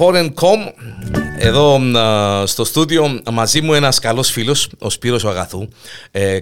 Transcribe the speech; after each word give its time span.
Porn.com 0.00 0.72
Εδώ 1.38 1.80
α, 1.98 2.46
στο 2.46 2.64
στούντιο 2.64 3.20
μαζί 3.32 3.60
μου 3.60 3.74
ένας 3.74 3.98
καλός 3.98 4.30
φίλος, 4.30 4.68
ο 4.78 4.90
Σπύρος 4.90 5.24
ο 5.24 5.28
Αγαθού. 5.28 5.68
Ε, 6.10 6.34
ε, 6.34 6.40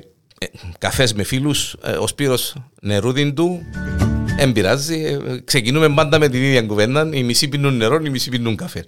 καφές 0.79 1.15
με 1.15 1.23
φίλους, 1.23 1.77
ε, 1.83 1.91
ο 1.91 2.07
Σπύρος 2.07 2.55
νερούδιν 2.81 3.35
του. 3.35 3.61
Δεν 4.37 4.53
πειράζει, 4.53 5.03
ε, 5.03 5.41
ξεκινούμε 5.45 5.89
πάντα 5.89 6.19
με 6.19 6.29
την 6.29 6.43
ίδια 6.43 6.63
κουβέντα. 6.63 7.09
Οι 7.13 7.23
μισοί 7.23 7.49
πίνουν 7.49 7.77
νερό, 7.77 8.01
οι 8.05 8.11
μισοί 8.11 8.31
πίνουν 8.31 8.57
καφέ. 8.57 8.85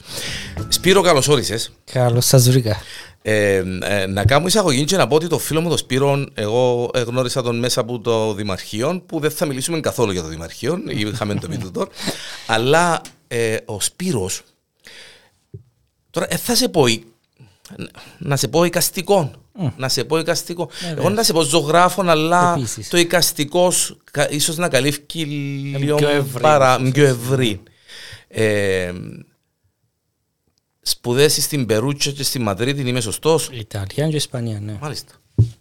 Σπύρο, 0.69 1.01
καλώς 1.01 1.29
όρισες. 1.29 1.73
Καλώς 1.93 2.27
σας 2.27 2.51
βρήκα. 2.51 2.77
Ε, 3.23 3.63
ε, 3.83 4.07
να 4.07 4.25
κάνω 4.25 4.47
εισαγωγή 4.47 4.85
και 4.85 4.97
να 4.97 5.07
πω 5.07 5.15
ότι 5.15 5.27
το 5.27 5.39
φίλο 5.39 5.61
μου 5.61 5.69
τον 5.69 5.79
Σπύρο, 5.79 6.25
εγώ 6.35 6.91
ε, 6.95 7.01
γνώρισα 7.01 7.43
τον 7.43 7.59
μέσα 7.59 7.81
από 7.81 7.99
το 7.99 8.35
Δημαρχείο, 8.35 9.03
που 9.07 9.21
δεν 9.21 9.31
θα 9.31 9.47
μιλήσουμε 9.47 9.81
καθόλου 9.81 10.13
για 10.13 10.23
το 10.23 10.29
Δημαρχείο, 10.29 10.79
είχαμε 10.87 11.35
το 11.35 11.49
μύτο 11.49 11.89
αλλά 12.47 13.01
ε, 13.29 13.57
ο 13.65 13.81
Σπύρος, 13.81 14.43
τώρα 16.11 16.27
ε, 16.31 16.37
θα 16.37 16.55
σε 16.55 16.69
πω, 16.69 16.87
η- 16.87 17.05
να 18.19 18.37
σε 18.37 18.49
πω 18.49 18.65
εικαστικό, 18.65 19.31
να 19.77 19.89
σε 19.89 20.05
πω 20.05 20.19
εικαστικό. 20.19 20.71
εγώ 20.97 21.09
να 21.11 21.23
σε 21.23 21.33
πω 21.33 21.43
ζωγράφων, 21.43 22.09
αλλά 22.09 22.55
Επίσης. 22.57 22.89
το 22.89 22.99
εικαστικός 22.99 23.97
ίσως 24.31 24.57
να 24.57 24.69
καλύφει 24.69 25.25
λίγο 25.25 25.97
πιο 25.97 26.09
ευρύ, 26.09 26.41
παρά, 26.43 26.79
ίσως, 26.81 26.93
πιο 26.93 27.07
ευρύ. 27.07 27.63
Ε, 28.29 28.93
σπουδές 30.83 31.43
στην 31.45 31.67
Περούτσα 31.67 32.11
και 32.11 32.23
στη 32.23 32.39
Μαδρίτη, 32.39 32.81
είμαι 32.89 33.01
σωστός. 33.01 33.49
Ιταλία 33.53 34.09
και 34.09 34.17
Ισπανία, 34.17 34.61
ναι. 34.61 34.79
Μάλιστα. 34.81 35.13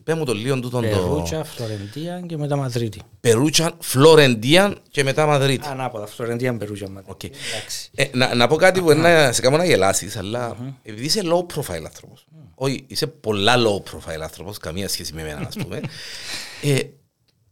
Πες 0.09 0.17
μου 0.17 0.25
το 0.25 0.33
λίγο 0.33 0.59
τούτον 0.59 0.81
το... 0.81 0.87
Περούτσα, 0.89 1.43
Φλωρεντία 1.43 2.23
και 2.27 2.37
μετά 2.37 2.55
Μαδρίτη. 2.55 3.01
Περούτζια, 3.19 3.71
Φλωρεντία 3.79 4.75
και 4.91 5.03
μετά 5.03 5.25
Μαδρίτη. 5.25 5.67
Ανάποδα, 5.67 6.05
Φλωρεντία, 6.07 6.57
Περούτζια, 6.57 6.89
Μαδρίτη. 6.89 7.11
Οκ. 7.11 7.23
Εντάξει. 7.23 7.89
Ε, 7.95 8.05
να, 8.13 8.35
να 8.35 8.47
πω 8.47 8.55
κάτι 8.55 8.81
που 8.81 8.93
να 8.93 9.31
σε 9.31 9.41
κάνω 9.41 9.57
να 9.57 9.65
γελάσεις, 9.65 10.17
αλλά 10.17 10.55
επειδή 10.83 11.05
είσαι 11.05 11.21
low 11.23 11.55
profile 11.55 11.83
άνθρωπος, 11.85 12.25
όχι, 12.55 12.83
είσαι 12.87 13.07
πολλά 13.07 13.55
low 13.57 13.91
profile 13.91 14.21
άνθρωπος, 14.21 14.57
καμία 14.57 14.89
σχέση 14.89 15.13
με 15.13 15.21
εμένα, 15.21 15.47
ας 15.47 15.55
πούμε, 15.55 15.77
ε, 16.63 16.75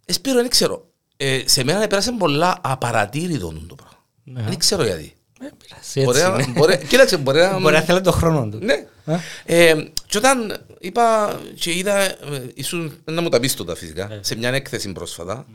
ε, 0.06 0.14
Σπύρο, 0.14 0.36
δεν 0.42 0.50
ξέρω, 0.50 0.88
ε, 1.18 1.42
σε 1.46 1.64
μένα 1.64 1.88
πέρασε 1.88 2.12
πολλά 2.12 2.58
απαρατήρητο 2.64 3.54
το 3.68 3.76
πράγμα. 3.76 4.04
Ναι. 4.24 4.42
Δεν 4.50 4.58
ξέρω 4.58 4.84
γιατί. 4.84 5.14
Ε, 5.42 5.46
πειράζει, 5.58 6.04
Μπορεί 6.04 6.20
έτσι 6.20 6.32
να- 6.32 6.44
είναι. 6.44 6.60
μπορεί- 6.60 6.88
Κοίταξε, 6.88 7.18
μπορεί 7.18 7.40
να... 7.40 7.60
Μπορεί 7.60 7.74
να 7.76 7.82
θέλει 7.82 8.02
το 8.02 8.12
χρόνο 8.12 8.50
του. 8.50 8.58
Ναι. 8.62 8.86
Α. 9.12 9.20
Ε, 9.46 9.92
και 10.06 10.18
όταν 10.18 10.66
είπα 10.80 11.40
και 11.60 11.74
είδα, 11.78 11.98
ε, 12.00 12.16
ήσουν, 12.54 13.02
να 13.06 13.22
μου 13.22 13.30
τα 13.30 13.40
πεις 13.40 13.56
τότε 13.56 13.76
φυσικά, 13.76 14.12
Ε. 14.12 14.20
σε 14.24 14.36
μια 14.36 14.50
έκθεση 14.50 14.92
πρόσφατα, 14.92 15.46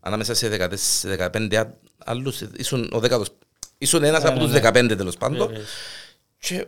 ανάμεσα 0.00 0.34
σε 0.34 0.48
14 0.48 0.68
σε 0.76 1.08
15 1.32 1.56
α- 1.56 1.66
άλλους, 2.04 2.40
ήσουν 2.56 2.88
ο 2.92 2.98
δέκατος, 3.00 3.28
ήσουν 3.78 4.04
ένας 4.04 4.22
Ναι, 4.22 4.28
από 4.28 4.38
ναι, 4.38 4.44
τους 4.44 4.52
ναι. 4.52 4.60
15 4.68 4.96
τέλος 4.96 5.16
πάντων, 5.16 5.46
Βέβαια. 5.46 5.62
και 6.38 6.66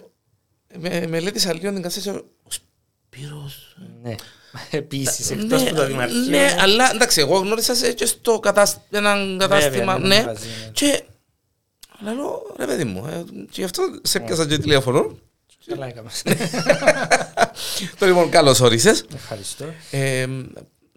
με, 0.78 1.06
μελέτησα 1.06 1.52
λίγο 1.54 1.72
την 1.72 1.82
κατάσταση, 1.82 2.08
ο 2.08 2.48
Σπύρος... 2.48 3.76
Ναι. 4.02 4.14
Επίσης, 4.70 5.30
εκτός 5.30 5.62
Ναι, 5.62 5.68
που 5.70 5.74
το 5.76 5.86
Δημαρχείο. 5.86 6.20
ναι, 6.28 6.56
αλλά 6.60 6.90
εντάξει, 6.94 7.20
εγώ 7.20 7.38
γνώρισα 7.38 7.74
σε 7.74 7.92
και 7.92 8.06
στο 8.06 8.38
κατάσ- 8.38 8.78
έναν 8.90 9.38
κατάστημα, 9.38 9.98
ναι, 9.98 10.06
ναι, 10.08 10.16
μαγαζί, 10.20 10.46
ναι. 10.64 10.70
και 10.72 11.02
λέω, 12.02 12.54
ρε 12.58 12.66
παιδί 12.66 12.84
μου, 12.84 13.06
ε, 13.06 13.24
και 13.32 13.60
γι' 13.60 13.64
αυτό 13.64 13.82
σε 14.02 14.20
πιάσα 14.20 14.46
και 14.46 14.58
τηλέφωνο. 14.58 15.18
Καλά 15.66 15.86
έκαμε. 15.86 16.10
Το 17.98 18.06
λοιπόν, 18.06 18.30
καλώς 18.30 18.60
όρισες. 18.60 19.04
Ευχαριστώ. 19.14 19.64
Ε, 19.90 20.26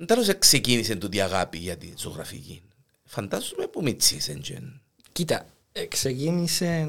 Τέλος 0.06 0.38
ξεκίνησε 0.40 0.96
τούτη 0.96 1.22
αγάπη 1.22 1.58
για 1.58 1.78
τη 1.78 1.94
ζωγραφική. 1.98 2.62
Φαντάζομαι 3.06 3.68
που 3.68 3.82
μίτσις 3.84 4.30
εντζεν. 4.30 4.82
Κοίτα, 5.12 5.46
ε, 5.72 5.86
ξεκίνησε, 5.86 6.88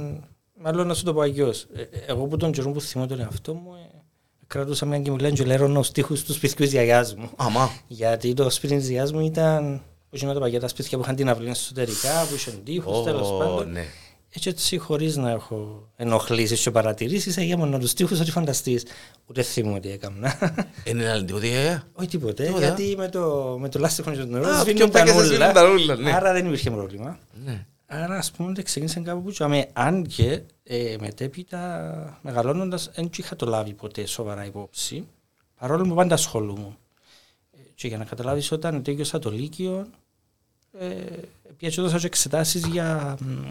μάλλον 0.61 0.87
να 0.87 0.95
σου 0.95 1.05
το 1.05 1.14
πω 1.14 1.20
αγιώς. 1.20 1.67
Ε, 1.74 1.80
ε, 1.80 1.86
Εγώ 2.07 2.27
που 2.27 2.36
τον 2.36 2.52
καιρό 2.52 2.70
που 2.70 2.80
θυμώ 2.80 3.07
τον 3.07 3.20
εαυτό 3.20 3.55
μου, 3.55 3.74
ε, 3.74 3.98
κρατούσα 4.47 4.86
μια 4.86 4.98
κιμουλέν 5.01 5.35
και 5.35 5.45
λέρωνω 5.45 5.79
ως 5.79 5.92
τείχους 5.92 6.23
του 6.24 6.33
σπιτιού 6.33 6.64
της 6.64 6.73
γιαγιάς 6.73 7.14
μου. 7.14 7.30
Αμά. 7.36 7.70
Γιατί 7.86 8.35
το 8.35 8.51
σπίτι 8.51 8.77
της 8.77 8.89
γιαγιάς 8.89 9.13
μου 9.13 9.20
ήταν 9.20 9.83
που 10.11 10.17
είχαν 10.17 10.35
τα 10.35 10.41
παγιάτα 10.41 10.68
σπίτια 10.68 10.98
που 10.98 11.05
είχαν 11.05 11.17
την 11.17 11.29
αυλή 11.29 11.48
εσωτερικά, 11.51 12.27
που 12.29 12.35
είχαν 12.35 12.61
τείχους, 12.64 13.02
τέλος 13.02 13.30
Ω, 13.30 13.39
πάντων. 13.39 13.70
ναι. 13.70 13.85
Έτσι, 14.35 14.48
έτσι 14.48 14.79
χωρίς 14.79 15.17
να 15.17 15.31
έχω 15.31 15.89
ενοχλήσεις 15.97 16.63
και 16.63 16.70
παρατηρήσεις, 16.70 17.37
έγιαμον 17.37 17.81
τους 17.81 17.93
τείχους 17.95 18.20
ότι 18.20 18.31
φανταστείς. 18.31 18.85
Ούτε 19.27 19.43
θυμούμαι 19.43 19.81
τι 19.81 19.91
έκανα. 19.91 20.39
Είναι 20.85 21.05
ένα 21.05 21.25
τίποτε. 21.25 21.67
ε. 21.70 21.83
Όχι 21.93 22.09
τίποτε, 22.09 22.45
Τίποτα. 22.45 22.67
γιατί 22.67 22.95
με 22.97 23.09
το, 23.09 23.57
με 23.61 23.69
το 23.69 23.79
λάστιχο 23.79 24.11
και 24.11 24.17
το 24.17 24.27
νερό 24.27 24.47
Α, 24.48 24.61
σβήνουν 24.61 24.75
πιο 24.77 24.89
τα 24.89 24.98
πάγια 24.98 25.13
σε 25.13 25.19
σβήνουν 25.25 25.39
νουλα. 25.39 25.53
τα 25.53 25.69
νουλα, 25.69 25.97
ναι. 25.97 26.13
Άρα 26.15 26.33
δεν 26.33 26.47
υπήρχε 26.47 26.71
πρόβλημα. 26.71 27.19
Ναι. 27.45 27.67
Άρα 27.87 28.17
ας 28.17 28.31
πούμε 28.31 28.51
ότι 28.51 28.63
ξεκίνησε 28.63 29.01
κάπου 29.01 29.23
που 29.23 29.31
τσάμε. 29.31 29.69
Αν 29.73 30.07
και 30.07 30.42
ε, 30.63 30.97
μετέπειτα 31.01 32.19
μεγαλώνοντας 32.23 32.91
δεν 32.95 33.11
είχα 33.17 33.37
το 33.37 33.47
λάβει 33.47 33.73
ποτέ 33.73 34.07
σοβαρά 34.07 34.45
υπόψη. 34.45 35.07
Παρόλο 35.59 35.85
που 35.89 35.95
πάντα 35.95 36.15
ασχολούμαι. 36.15 36.77
Ε, 37.53 37.59
και 37.75 37.89
για 37.89 37.98
να 37.98 38.05
καταλάβεις 38.05 38.53
όταν 38.53 38.83
τέλειωσα 38.83 39.19
το 39.19 39.31
Λύκειο 39.31 39.87
ε, 40.79 40.87
πιέτσι 41.57 41.81
έδωσα 41.81 41.98
και 41.98 42.07
εξετάσεις 42.07 42.67
για, 42.67 43.17
μ, 43.21 43.31
ε, 43.33 43.51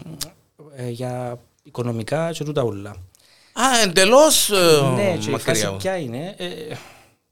για 0.88 1.38
οικονομικά 1.62 2.30
και 2.32 2.44
τούτα 2.44 2.62
ούλα. 2.62 2.90
Α, 3.52 3.80
εντελώς 3.84 4.50
ε, 4.50 4.80
Ναι, 4.94 5.16
και 5.16 5.28
η 5.28 5.32
μακριά. 5.32 5.54
φάση 5.54 5.76
ποια 5.78 5.96
είναι. 5.96 6.34
Ε, 6.36 6.46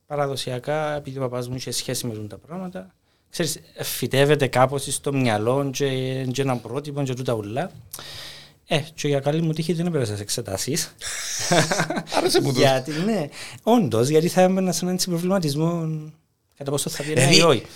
παραδοσιακά, 0.07 0.95
επειδή 0.97 1.19
ο 1.19 1.21
παπάς 1.21 1.49
μου 1.49 1.55
είχε 1.57 1.71
σχέση 1.71 2.07
με 2.07 2.27
τα 2.29 2.39
πράγματα, 2.39 2.95
ξέρεις, 3.31 3.61
φυτεύεται 3.83 4.47
κάπως 4.47 4.87
στο 4.95 5.13
μυαλό 5.13 5.71
και, 5.73 5.89
και 6.33 6.43
έναν 6.43 6.61
πρότυπο 6.61 7.03
και 7.03 7.15
τούτα 7.15 7.33
ουλά. 7.33 7.71
Ε, 8.67 8.81
και 8.95 9.09
για 9.09 9.21
καλή 9.21 9.43
μου 9.43 9.53
τύχη 9.53 9.73
δεν 9.73 9.87
έπαιρεσα 9.87 10.17
σε 10.17 10.23
εξετάσεις. 10.23 10.95
Άρεσε 12.17 12.41
μου 12.41 12.53
το. 12.53 12.59
γιατί, 12.59 12.93
ναι, 13.05 13.29
όντως, 13.63 14.09
γιατί 14.09 14.29
θα 14.29 14.41
έμπαινα 14.41 14.73
σε 14.73 14.81
έναν 14.83 14.95
έτσι 14.95 15.09
προβληματισμό 15.09 15.89
κατά 16.57 16.71
πόσο 16.71 16.91
θα 16.91 17.05
βγαίνει 17.05 17.21
Δηλαδή, 17.21 17.37
ή 17.39 17.43
όχι. 17.43 17.67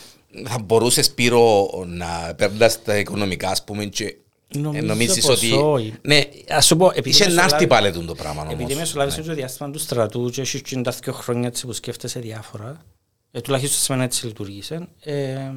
Θα 0.46 0.58
μπορούσες 0.58 1.06
Σπύρο 1.06 1.68
να 1.86 2.34
παίρνεις 2.36 2.82
τα 2.82 2.98
οικονομικά 2.98 3.48
ας 3.48 3.64
πούμε 3.64 3.84
και 3.84 4.04
Νομίζω 4.04 4.23
νομίζεις 4.60 5.26
πως 5.26 5.36
ότι... 5.36 5.52
όχι. 5.52 5.94
Ναι, 6.02 6.20
Ας 6.48 6.66
σου 6.66 6.76
πω, 6.76 6.86
επειδή 6.94 7.08
είχε 7.08 7.24
να 7.24 7.30
έρθει 7.30 7.42
μεσολάβη- 7.42 7.68
πάλι 7.68 7.92
τούτο 7.92 8.06
το 8.06 8.14
πράγμα 8.14 8.42
Επειδή 8.44 8.62
όμως. 8.62 8.74
μεσολάβησε 8.76 9.22
το 9.22 9.34
διάστημα 9.34 9.70
του 9.70 9.78
στρατού 9.78 10.30
και 10.30 10.40
έχεις 10.40 10.62
και 10.62 10.80
τα 10.80 10.90
δύο 11.02 11.12
χρόνια 11.12 11.46
έτσι 11.48 11.66
που 11.66 11.72
σκέφτεσαι 11.72 12.20
διάφορα, 12.20 12.82
ε, 13.30 13.40
τουλάχιστον 13.40 13.78
σε 13.80 13.92
μένα 13.92 14.04
έτσι 14.04 14.26
λειτουργήσε, 14.26 14.88
ε, 15.00 15.50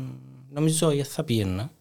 νομίζω 0.53 0.87
ότι 0.87 1.03
θα 1.03 1.23
πήγαινα. 1.23 1.71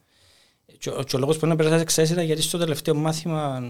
Και, 0.78 0.90
ο- 0.90 1.02
και 1.02 1.16
ο 1.16 1.18
λόγος 1.18 1.36
που 1.38 1.46
να 1.46 1.56
περάσα 1.56 1.76
εξαίρεση 1.80 2.12
ήταν 2.12 2.24
γιατί 2.24 2.42
στο 2.42 2.58
τελευταίο 2.58 2.94
μάθημα 2.94 3.62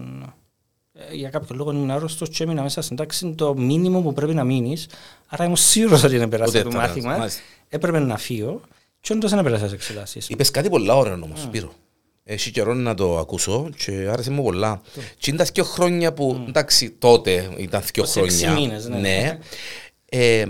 ε, 0.93 1.15
για 1.15 1.29
κάποιο 1.29 1.55
λόγο 1.55 1.71
ήμουν 1.71 1.91
άρρωστος 1.91 2.29
και 2.29 2.43
έμεινα 2.43 2.61
μέσα 2.61 2.81
στην 2.81 2.95
τάξη 2.95 3.25
είναι 3.25 3.35
το 3.35 3.55
μήνυμο 3.57 4.01
που 4.01 4.13
πρέπει 4.13 4.33
να 4.33 4.43
μείνεις. 4.43 4.87
Άρα 5.27 5.43
ήμουν 5.43 5.55
σίγουρος 5.57 6.03
ότι 6.03 6.17
δεν 6.17 6.29
περάσα 6.29 6.49
Ούτε 6.49 6.61
το 6.63 6.71
θα 6.71 6.77
μάθημα. 6.77 6.93
περάσεις, 7.01 7.19
μάλιστα. 7.19 7.41
Έπρεπε 7.69 7.99
να 7.99 8.17
φύγω 8.17 8.61
και 8.99 9.13
όντως 9.13 9.31
δεν 9.31 9.43
περάσα 9.43 9.67
σε 9.67 9.75
εξετάσεις. 9.75 10.29
Είπες 10.29 10.51
κάτι 10.51 10.69
πολλά 10.69 10.95
ωραίο 10.95 11.13
όμως, 11.13 11.41
Σπύρο. 11.41 11.71
Έχει 12.29 12.51
καιρό 12.51 12.73
να 12.73 12.93
το 12.93 13.17
ακούσω 13.17 13.69
και 13.77 13.91
άρεσε 14.11 14.31
μου 14.31 14.43
πολλά. 14.43 14.81
Και 15.17 15.29
είναι 15.29 15.37
τα 15.37 15.49
δύο 15.53 15.63
χρόνια 15.63 16.13
που, 16.13 16.45
εντάξει, 16.47 16.89
τότε 16.89 17.49
ήταν 17.57 17.83
δύο 17.93 18.03
26 18.03 18.07
χρόνια. 18.07 18.51
μήνες, 18.51 18.87
ναι. 18.87 19.39
Ε, 20.09 20.45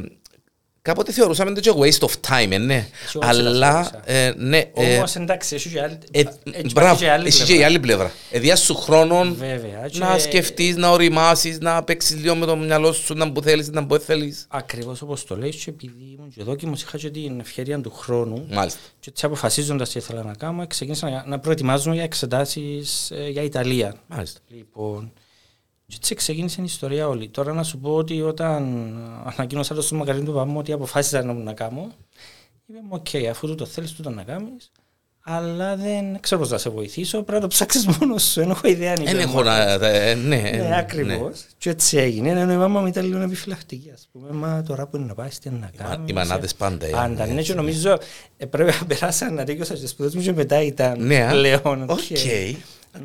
κάποτε 0.87 1.11
θεωρούσαμε 1.11 1.51
το 1.53 1.59
και 1.59 1.71
waste 1.75 2.07
of 2.07 2.11
time, 2.29 2.51
ε, 2.51 2.57
ναι. 2.57 2.87
Έτσι 3.03 3.17
όπως 3.17 3.27
τα 3.29 3.43
Αλλά, 3.43 3.71
θεωρούσα. 3.83 4.01
ε, 4.05 4.33
ναι. 4.37 4.57
ε, 4.57 4.95
Όμως 4.97 5.15
εντάξει, 5.15 5.55
έχει 5.55 5.69
και 5.69 5.81
άλλη, 5.81 5.97
ε, 6.11 6.19
έχει 6.51 6.71
Μπράβο, 6.73 6.99
και 6.99 7.09
άλλη 7.11 7.27
εσύ 7.27 7.37
και 7.39 7.45
πλευρά. 7.45 7.61
η 7.61 7.65
άλλη 7.65 7.79
πλευρά. 7.79 8.11
Εδιά 8.31 8.55
σου 8.55 8.75
χρόνων 8.75 9.35
Βέβαια. 9.35 9.89
να 9.93 10.13
και- 10.13 10.19
σκεφτείς, 10.21 10.75
να 10.75 10.89
οριμάσεις, 10.89 11.59
να 11.59 11.83
παίξεις 11.83 12.15
λίγο 12.19 12.35
με 12.35 12.45
το 12.45 12.55
μυαλό 12.55 12.91
σου, 12.93 13.13
να 13.13 13.31
που 13.31 13.41
θέλεις, 13.41 13.69
να 13.69 13.85
που 13.85 13.95
δεν 13.97 14.05
θέλεις. 14.05 14.45
Ακριβώς 14.49 15.01
όπως 15.01 15.23
το 15.25 15.37
λέει 15.37 15.49
και 15.49 15.69
επειδή 15.69 16.15
ήμουν 16.17 16.31
και 16.35 16.43
δόκιμος 16.43 16.81
είχα 16.81 16.97
και 16.97 17.09
την 17.09 17.39
ευκαιρία 17.39 17.81
του 17.81 17.91
χρόνου 17.91 18.47
Μάλιστα. 18.51 18.79
και 18.99 19.09
έτσι 19.09 19.25
αποφασίζοντας 19.25 19.89
τι 19.89 19.99
ήθελα 19.99 20.23
να 20.23 20.33
κάνω 20.33 20.67
ξεκίνησα 20.67 21.09
να, 21.09 21.23
να 21.27 21.39
προετοιμάζομαι 21.39 21.95
για 21.95 22.03
εξετάσεις 22.03 23.11
ε, 23.11 23.29
για 23.29 23.41
Ιταλία. 23.41 23.95
Μάλιστα. 24.07 24.39
Λοιπόν, 24.49 25.11
και 25.87 25.95
έτσι 25.97 26.15
ξεκίνησε 26.15 26.61
η 26.61 26.63
ιστορία 26.63 27.07
όλη. 27.07 27.29
Τώρα 27.29 27.53
να 27.53 27.63
σου 27.63 27.77
πω 27.79 27.95
ότι 27.95 28.21
όταν 28.21 28.63
ανακοίνωσα 29.35 29.75
το 29.75 29.81
στο 29.81 29.95
μαγαζί 29.95 30.19
του 30.23 30.31
παπά 30.33 30.45
μου 30.45 30.57
ότι 30.57 30.71
αποφάσισα 30.71 31.23
να, 31.23 31.33
να 31.33 31.53
κάνω, 31.53 31.87
είπε 32.67 32.79
μου, 32.83 32.89
οκ, 32.89 33.29
αφού 33.29 33.47
του 33.47 33.55
το 33.55 33.65
θέλεις 33.65 33.91
τούτο 33.91 34.09
να 34.09 34.23
κάνεις, 34.23 34.71
αλλά 35.21 35.75
δεν 35.75 36.19
ξέρω 36.19 36.41
πώς 36.41 36.49
να 36.49 36.57
σε 36.57 36.69
βοηθήσω, 36.69 37.17
πρέπει 37.17 37.31
να 37.33 37.39
το 37.41 37.47
ψάξεις 37.47 37.85
μόνος 37.99 38.23
σου, 38.23 38.39
δεν 38.39 38.49
έχω 38.49 38.67
ιδέα 38.67 38.89
αν 38.93 39.03
Δεν 39.03 39.13
είπε 39.13 39.23
έχω 39.23 39.37
μου. 39.37 39.43
να... 39.43 39.71
ε, 39.71 40.15
Ναι, 40.15 40.35
ε, 40.39 40.57
Ναι, 40.57 40.77
ακριβώς. 40.77 41.45
Και 41.57 41.69
έτσι 41.69 41.97
έγινε. 41.97 42.29
Ενώ 42.29 42.53
η 42.53 42.57
μάμα 42.57 42.79
μου 42.81 42.87
ήταν 42.87 43.05
λίγο 43.05 43.19
επιφυλακτική. 43.21 43.89
Ας 43.89 43.97
πούμε, 44.11 44.31
μα 44.31 44.63
τώρα 44.67 44.87
που 44.87 44.97
είναι 44.97 45.05
να 45.05 45.13
πάεις, 45.13 45.39
τι 45.39 45.49
είναι 45.49 45.57
να 45.57 45.83
μα- 45.83 45.89
κάνεις. 45.89 46.09
οι 46.11 46.13
μανάδες 46.13 46.55
πάντα 46.55 46.87
είναι 46.87 46.97
Πάντα. 46.97 47.25
Ναι, 47.25 47.31
έτσι, 47.33 47.43
και 47.51 47.53
νομίζω 47.53 47.97
ε, 48.37 48.45
πρέπει 48.45 48.71
να 48.79 48.85
περάσαν 48.85 49.33
να 49.33 49.43
τέλειωσα 49.43 49.73
τις 49.73 49.87
σπουδές 49.87 50.11
μου 50.17 50.21
και 50.21 50.33
μετά 50.33 50.61
ήταν 50.61 51.03
Ναι, 51.05 51.23
α. 51.25 51.29
πλέον. 51.31 51.81
Οκ. 51.89 51.99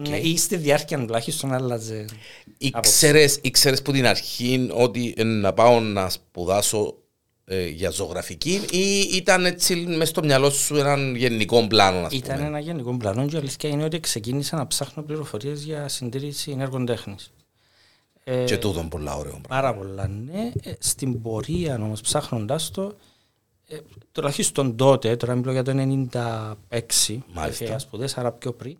Ναι, 0.09 0.17
ή 0.19 0.37
στη 0.37 0.57
διάρκεια 0.57 0.99
τουλάχιστον 0.99 1.53
άλλαζε. 1.53 2.05
Ήξερες, 2.59 3.39
ήξερες 3.43 3.83
που 3.83 3.93
την 3.93 4.07
αρχή 4.07 4.69
ότι 4.73 5.15
ε, 5.17 5.23
να 5.23 5.53
πάω 5.53 5.81
να 5.81 6.09
σπουδάσω 6.09 6.95
ε, 7.45 7.67
για 7.69 7.91
ζωγραφική 7.91 8.61
ή 8.71 8.99
ήταν 9.17 9.45
έτσι 9.47 9.77
μες 9.77 10.09
στο 10.09 10.23
μυαλό 10.25 10.51
σου 10.51 10.77
έναν 10.77 11.15
γενικό 11.17 11.67
πλάνο, 11.67 11.99
ας 12.07 12.13
Ήταν 12.13 12.37
πούμε; 12.37 12.49
ένα 12.49 12.59
γενικό 12.59 12.97
πλάνο 12.97 13.27
και 13.27 13.35
η 13.37 13.39
αλήθεια 13.39 13.71
είναι 13.71 13.85
ότι 13.85 14.01
ξεκίνησα 14.01 14.57
να 14.57 14.67
ψάχνω 14.67 15.03
πληροφορίες 15.03 15.63
για 15.63 15.89
συντήρηση 15.89 16.57
έργων 16.59 16.87
τέχνης. 16.87 17.33
Ε, 18.25 18.45
Και 18.45 18.59
τούτον 18.59 18.89
πολλά 18.89 19.17
ωραίο. 19.17 19.41
πράγμα. 19.43 19.47
Πάρα 19.49 19.75
πολλά, 19.75 20.09
ναι. 20.09 20.53
Ε, 20.63 20.73
στην 20.79 21.23
πορεία 21.23 21.75
όμως 21.75 22.01
ψάχνοντας 22.01 22.71
το, 22.71 22.97
ε, 23.69 23.77
τουλάχιστον 24.13 24.77
τότε, 24.77 25.17
τώρα 25.17 25.35
μιλώ 25.35 25.53
για 25.53 25.63
το 25.63 25.71
96, 25.71 27.23
Μάλιστα. 27.33 27.65
έφυγα 27.65 27.79
σπουδές, 27.79 28.17
άρα 28.19 28.33
πιο 28.33 28.53
πριν, 28.53 28.77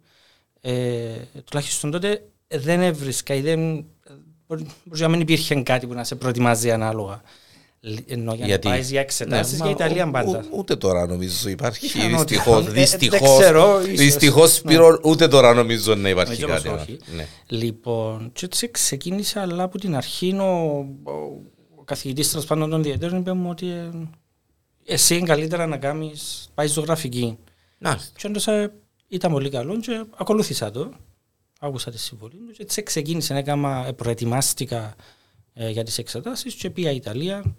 ε, 0.65 1.11
τουλάχιστον 1.45 1.91
τότε 1.91 2.23
ε, 2.49 2.59
δεν 2.59 2.81
έβρισκα 2.81 3.35
ή 3.35 3.41
δεν, 3.41 3.85
μπορεί, 4.47 4.67
μπορεί 4.85 5.01
να 5.01 5.09
μην 5.09 5.21
υπήρχε 5.21 5.55
κάτι 5.63 5.87
που 5.87 5.95
να 5.95 6.05
σε 6.05 6.15
προετοιμάζει 6.15 6.71
ανάλογα. 6.71 7.23
Λ- 7.85 8.11
Ενώ 8.13 8.35
για 8.35 8.47
Γιατί- 8.47 8.67
να 8.67 8.73
πάεις 8.73 8.91
για 8.91 9.01
εξετάσεις 9.01 9.51
Ναι, 9.53 9.57
για 9.57 9.65
μα 9.65 9.71
Ιταλία 9.71 10.07
ού- 10.07 10.11
πάντα. 10.11 10.39
ού- 10.51 10.59
Ούτε 10.59 10.77
τώρα 10.77 11.07
νομίζω 11.07 11.49
υπάρχει. 11.49 11.81
Πιθανότητα. 11.93 12.19
Δυστυχώς, 12.25 12.67
Ε, 12.67 12.69
ε, 12.69 12.73
δυστυχώς, 12.73 13.19
δεν 13.21 13.39
ξέρω, 13.41 13.81
ίσως. 13.85 13.97
δυστυχώς 13.97 14.55
Σπύρο, 14.55 14.99
ούτε 15.03 15.29
τώρα 15.29 15.55
νομίζω 15.55 15.95
να 15.95 16.09
υπάρχει 16.09 16.41
Νομίζω 16.41 16.47
πως 16.63 16.63
κάτι. 16.63 16.83
όχι. 16.93 16.99
Ναι. 17.17 17.27
Λοιπόν, 17.47 18.31
και 18.33 18.45
έτσι 18.45 18.71
ξεκίνησα, 18.71 19.41
αλλά 19.41 19.63
από 19.63 19.79
την 19.79 19.97
αρχή 19.97 20.33
ο, 20.41 20.77
ο, 21.03 21.13
ο 21.77 21.83
καθηγητής 21.85 22.31
τέλος 22.31 22.45
πάντων 22.47 22.71
των 22.71 22.83
διαιτέρων 22.83 23.19
είπε 23.19 23.33
μου 23.33 23.51
ότι 23.51 23.67
ε, 23.71 23.91
εσύ 24.85 25.17
είναι 25.17 25.27
καλύτερα 25.27 25.67
να 25.67 25.77
κάνεις, 25.77 26.49
πάει 26.55 26.67
ζωγραφική. 26.67 27.39
Να, 27.79 27.99
Και 28.17 28.27
όντως 28.27 28.47
ε, 28.47 28.73
ήταν 29.13 29.33
πολύ 29.33 29.51
καλό 29.51 29.81
και 29.81 30.05
ακολούθησα 30.17 30.71
το. 30.71 30.93
Άκουσα 31.61 31.91
τη 31.91 31.99
συμβολή 31.99 32.37
τους 32.47 32.57
και 32.57 32.63
έτσι 32.63 32.83
ξεκίνησε, 32.83 33.35
έκανα, 33.35 33.85
ε, 33.87 33.93
προετοιμάστηκα 33.93 34.95
ε, 35.55 35.71
για 35.71 35.85
τις 35.85 35.99
εξετάσεις 35.99 36.55
και 36.55 36.71
πήγα 36.71 36.91
Ιταλία 36.91 37.55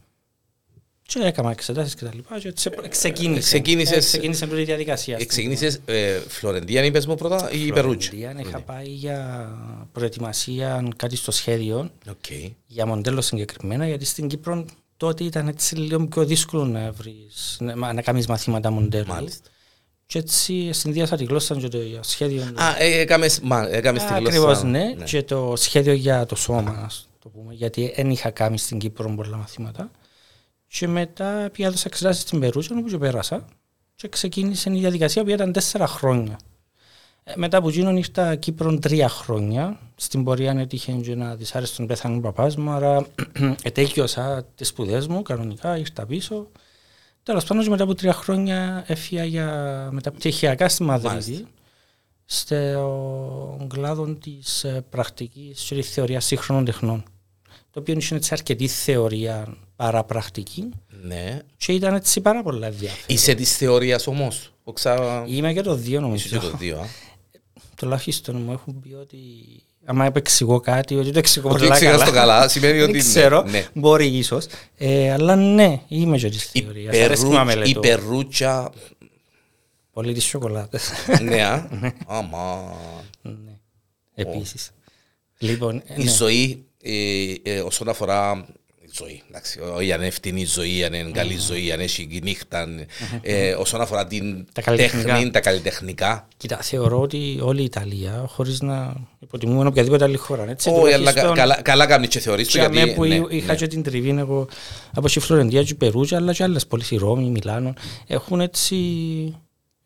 και 1.04 1.20
έκανα 1.20 1.52
εξετάσεις 1.52 1.96
και 1.96 2.06
τα 2.06 2.12
λοιπά 2.16 2.40
και 2.40 2.48
έτσι 2.48 2.70
ξεκίνησε. 2.90 3.40
ξεκίνησες- 3.42 3.98
ε, 3.98 4.00
ξεκίνησε 4.00 4.48
τούτη 4.48 4.62
η 4.62 4.64
διαδικασία. 4.64 5.18
Ε, 5.20 5.26
Ξεκίνησες 5.26 5.80
ε, 5.86 6.20
Φλωρεντία, 6.20 6.84
είπες 6.84 7.06
μου 7.06 7.16
πρώτα, 7.16 7.52
ή 7.52 7.72
Περούτσα. 7.72 8.10
Φλωρεντία, 8.10 8.42
Είχα 8.48 8.60
πάει 8.62 8.88
για 8.88 9.50
προετοιμασία 9.92 10.88
κάτι 10.96 11.16
στο 11.16 11.32
σχέδιο 11.32 11.92
Οκ. 12.10 12.30
για 12.68 12.86
μοντέλο 12.86 13.22
συγκεκριμένα, 13.22 13.88
γιατί 13.88 14.06
στην 14.06 14.28
Κύπρο 14.28 14.66
τότε 14.98 15.24
ήταν 15.24 15.48
έτσι 15.48 15.76
λίγο 15.76 16.08
πιο 16.08 16.26
δύσκολο 16.26 16.66
να 16.66 16.92
βρεις, 16.92 17.58
να, 17.60 17.94
να 17.94 18.02
κάνεις 18.02 18.28
μαθήματα 18.28 18.72
μοντέλου. 18.72 19.08
Μάλιστα. 19.08 19.50
Και 20.06 20.20
έτσι 20.20 20.72
συνδύασα 20.74 21.16
τη 21.16 21.24
γλώσσα 21.24 21.56
και 21.56 21.68
το 21.68 21.78
σχέδιο. 22.02 22.42
Α, 22.42 22.76
ε, 22.78 23.00
έκαμες, 23.00 23.40
μα, 23.40 23.68
έκαμες 23.70 24.02
τη 24.04 24.14
γλώσσα. 24.14 24.28
Ακριβώς, 24.28 24.64
ναι. 24.64 24.94
Και 25.04 25.24
το 25.24 25.54
σχέδιο 25.56 25.94
για 25.94 26.26
το 26.26 26.36
σώμα, 26.36 26.82
ας 26.86 27.10
το 27.20 27.30
πούμε, 27.30 27.54
γιατί 27.54 27.94
δεν 27.96 28.10
είχα 28.10 28.30
κάνει 28.30 28.58
στην 28.58 28.78
Κύπρο 28.78 29.14
πολλά 29.16 29.38
μαθήματα. 29.38 29.92
Και 30.68 30.88
μετά 30.88 31.50
πια 31.52 31.68
έδωσα 31.68 31.84
εξετάσεις 31.88 32.22
στην 32.22 32.40
Περούτζια, 32.40 32.76
όπου 32.78 32.90
και 32.90 32.98
πέρασα. 32.98 33.46
Και 33.96 34.08
ξεκίνησε 34.08 34.70
η 34.70 34.80
διαδικασία 34.80 35.24
που 35.24 35.30
ήταν 35.30 35.52
τέσσερα 35.52 35.88
χρόνια. 35.88 36.40
Ε, 37.24 37.34
μετά 37.36 37.58
από 37.58 37.70
εκείνον 37.70 37.98
ήρθα 37.98 38.36
Κύπρο 38.36 38.80
τρία 38.80 39.10
χρόνια. 39.10 39.80
Στην 39.96 40.24
πορεία 40.24 40.52
έτυχε 40.52 40.92
και 40.92 41.12
ένα 41.12 41.36
δυσάρεστο 41.36 41.86
πέθανε 41.86 42.16
ο 42.16 42.20
παπάς 42.20 42.56
μου, 42.56 42.72
άρα 42.72 43.06
ετέκειωσα 43.64 44.46
τις 44.56 44.68
σπουδές 44.68 45.08
μου 45.08 45.22
κανονικά, 45.22 45.78
ήρθα 45.78 46.06
πίσω. 46.06 46.48
Τέλος 47.24 47.46
πάντων, 47.46 47.64
και 47.64 47.70
μετά 47.70 47.84
από 47.84 47.96
τρία 47.96 48.14
χρόνια 48.14 48.84
έφυγα 48.88 49.24
για 49.26 49.48
μεταπτυχιακά 49.92 50.70
στη 50.70 50.84
Μαδρίτη, 50.84 51.14
Μάλιστα. 51.14 51.48
στον 52.26 53.70
κλάδο 53.70 54.06
της 54.14 54.66
πρακτικής 54.90 55.62
και 55.64 55.76
της 55.76 55.90
θεωρίας 55.92 56.26
σύγχρονων 56.26 56.66
τεχνών. 56.66 57.04
Το 57.72 57.80
οποίο 57.80 57.94
είναι 57.94 58.04
έτσι 58.12 58.30
αρκετή 58.34 58.68
θεωρία 58.68 59.58
παρά 59.76 60.04
πρακτική 60.04 60.70
Ναι. 61.02 61.40
και 61.58 61.72
ήταν 61.74 61.94
έτσι 61.96 62.22
πάρα 62.22 62.44
πολλά 62.44 62.68
ενδιαφέρον. 62.68 63.06
Είσαι 63.08 63.34
της 63.34 63.58
θεωρίας 63.58 64.08
όμως. 64.08 64.54
Οξά... 64.64 65.24
Είμαι 65.28 65.54
και 65.54 65.62
το 65.62 65.76
δύο 65.76 66.12
Είσαι 66.14 66.28
και 66.30 66.36
νομίζω. 66.36 66.52
το 66.52 66.58
δύο. 66.58 66.80
α. 66.80 66.86
Τουλάχιστον 67.76 68.36
μου 68.42 68.52
έχουν 68.52 68.80
πει 68.80 68.94
ότι 68.94 69.18
άμα 69.86 70.06
επεξηγώ 70.06 70.60
κάτι, 70.60 70.96
ότι 70.96 71.12
το 71.12 71.20
εξηγώ 71.20 71.50
Ότι 71.50 71.60
πολλά 71.60 71.74
εξηγάς 71.74 71.94
καλά. 71.98 72.06
το 72.06 72.12
καλά, 72.12 72.48
σημαίνει 72.48 72.80
ότι 72.82 72.92
Δεν 72.92 73.02
ναι, 73.02 73.08
ξέρω, 73.10 73.42
ναι. 73.44 73.66
μπορεί 73.74 74.06
ίσως. 74.08 74.46
Ε, 74.78 75.12
αλλά 75.12 75.36
ναι, 75.36 75.82
είμαι 75.88 76.18
και 76.18 76.30
της 76.30 76.50
Η 76.54 76.62
θεωρίας. 76.62 76.98
Αρέσκει 76.98 77.26
να 77.26 77.46
Περού- 77.46 77.52
Η 77.52 77.56
μελετώ. 77.60 77.80
Περούτσα, 77.80 78.72
Πολύ 79.94 80.14
τις 80.14 80.24
σοκολάτες. 80.24 80.90
ναι, 81.22 81.44
α. 81.44 81.68
Άμα. 82.08 82.74
Ναι. 83.22 83.32
Επίσης. 84.16 84.72
Λοιπόν, 85.38 85.76
ε, 85.88 85.94
Η 86.02 86.04
ναι. 86.04 86.10
ζωή, 86.12 86.66
ε, 86.82 87.34
ε, 87.44 87.60
όσον 87.62 87.90
αφορά 87.90 88.46
η 88.48 88.63
ζωή, 88.98 89.22
εντάξει, 89.30 89.60
όχι 89.76 89.92
αν 89.92 89.98
είναι 90.00 90.08
ευθυνή 90.08 90.42
η 90.42 90.46
ζωή, 90.46 90.84
αν 90.84 90.94
είναι 90.94 91.12
καλή 91.12 91.38
ζωή, 91.38 91.72
αν 91.72 91.80
έχει 91.80 92.20
νύχτα, 92.24 92.68
ε, 93.22 93.52
όσον 93.54 93.82
αφορά 93.82 94.08
την 94.08 94.46
Τα 94.54 94.62
καλλιτεχνικά. 94.62 95.14
τέχνη, 95.14 95.32
τα 95.32 95.40
καλλιτεχνικά. 95.40 96.28
Κοίτα, 96.38 96.58
θεωρώ 96.58 97.02
ότι 97.02 97.40
όλη 97.42 97.62
η 97.62 97.64
Ιταλία, 97.64 98.24
χωρίς 98.28 98.62
να 98.62 98.94
υποτιμούμε 99.20 99.68
οποιαδήποτε 99.68 100.04
άλλη 100.04 100.18
χώρα, 100.18 100.50
έτσι, 100.50 100.70
Όχι, 100.70 100.80
αλλά 100.80 100.88
κα- 100.88 100.98
τουλάχιστον 100.98 101.36
καλά- 101.36 101.62
καλά 101.62 101.86
κάνει 101.86 102.08
και 102.08 102.20
θεωρείς 102.20 102.48
το 102.48 102.58
και 102.58 102.64
αμέ 102.64 102.76
γιατί... 102.78 102.94
που 102.94 103.06
ναι, 103.06 103.22
είχα 103.30 103.52
ναι. 103.52 103.56
και 103.58 103.68
την 103.68 103.84
τριβή 103.84 104.10
εγώ 104.10 104.48
από 104.94 105.08
τη 105.08 105.20
Φλωρεντία 105.20 105.64
και 105.64 105.76
Περούτζα, 105.76 106.16
αλλά 106.16 106.34
και 106.34 106.44
άλλες 106.44 106.68
πόλεις, 106.68 106.92
η 106.92 106.96
Ρώμη, 106.98 107.26
η 107.26 107.30
Μιλάνο, 107.30 107.74
έχουν 108.08 108.42
έτσι 108.42 108.76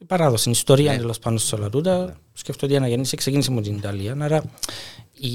παράδοση, 0.08 0.50
ιστορία 0.50 0.92
Ναι. 0.96 1.04
ναι. 1.04 1.12
πάνω 1.22 1.38
σε 1.38 1.56
όλα 1.56 1.70
τούτα. 1.70 2.18
Σκεφτώ 2.34 2.66
ότι 2.66 2.74
η 2.76 2.78
αναγέννηση 2.78 3.18
ξεκίνησε 3.18 3.52
με 3.52 3.62
την 3.62 3.76
Ιταλία, 3.76 4.18
άρα 4.20 4.44
η... 5.20 5.30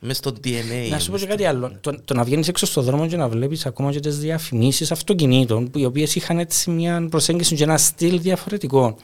Μες 0.00 0.16
στο 0.16 0.32
DNA. 0.44 0.88
Να 0.90 0.98
σου 0.98 1.10
πω 1.10 1.18
και 1.18 1.26
κάτι 1.26 1.44
άλλο. 1.44 1.72
Το, 1.80 2.00
το 2.04 2.14
να 2.14 2.24
βγαίνεις 2.24 2.48
έξω 2.48 2.66
στον 2.66 2.84
δρόμο 2.84 3.06
και 3.06 3.16
να 3.16 3.28
βλέπεις 3.28 3.66
ακόμα 3.66 3.90
και 3.92 4.00
τις 4.00 4.18
διαφημίσεις 4.18 4.90
αυτοκινήτων, 4.92 5.70
που 5.70 5.78
οι 5.78 5.84
οποίες 5.84 6.14
είχαν 6.14 6.38
έτσι 6.38 6.70
μια 6.70 7.06
προσέγγιση 7.10 7.54
και 7.54 7.62
ένα 7.62 7.78
στυλ 7.78 8.20
διαφορετικό. 8.20 8.96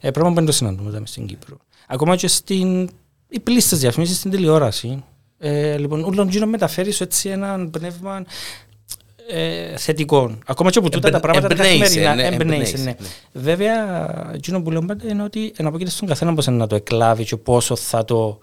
Ε, 0.00 0.10
πράγμα 0.10 0.30
που 0.30 0.36
δεν 0.36 0.46
το 0.46 0.52
συναντούμε 0.52 0.88
εδώ 0.88 0.98
μες 1.00 1.10
στην 1.10 1.26
Κύπρο. 1.26 1.56
Ακόμα 1.88 2.16
και 2.16 2.28
στην. 2.28 2.90
οι 3.28 3.40
πλήστες 3.40 3.78
διαφημίσεις 3.78 4.16
στην 4.16 4.30
τηλεόραση. 4.30 5.04
Ε, 5.38 5.76
λοιπόν, 5.78 6.04
ούλον 6.04 6.28
γύρω 6.28 6.46
μεταφέρεις 6.46 6.96
σου 6.96 7.02
έτσι 7.02 7.28
ένα 7.28 7.68
πνεύμα 7.70 8.24
ε, 9.28 9.76
θετικό. 9.76 10.38
Ακόμα 10.46 10.70
και 10.70 10.78
από 10.78 10.90
τούτα 10.90 11.10
τα 11.10 11.16
Εμπνε- 11.16 11.22
πράγματα 11.32 11.54
τα 11.54 11.62
εμπνέεσαι, 11.68 11.82
καθημερινά. 12.00 12.14
ναι, 12.14 12.22
εμπνέεσαι, 12.22 12.52
εμπνέεσαι, 12.52 12.76
ναι. 12.76 12.84
ναι. 12.84 12.96
Βέβαια, 13.32 14.30
εκείνο 14.34 14.62
που 14.62 14.70
λέω 14.70 14.84
πάντα 14.84 15.08
είναι 15.10 15.22
ότι 15.22 15.52
εναπόκειται 15.56 15.90
στον 15.90 16.08
καθένα 16.08 16.34
πώς 16.34 16.46
είναι 16.46 16.56
να 16.56 16.66
το 16.66 16.74
εκλάβει 16.74 17.24
και 17.24 17.36
πόσο 17.36 17.76
θα 17.76 18.04
το. 18.04 18.38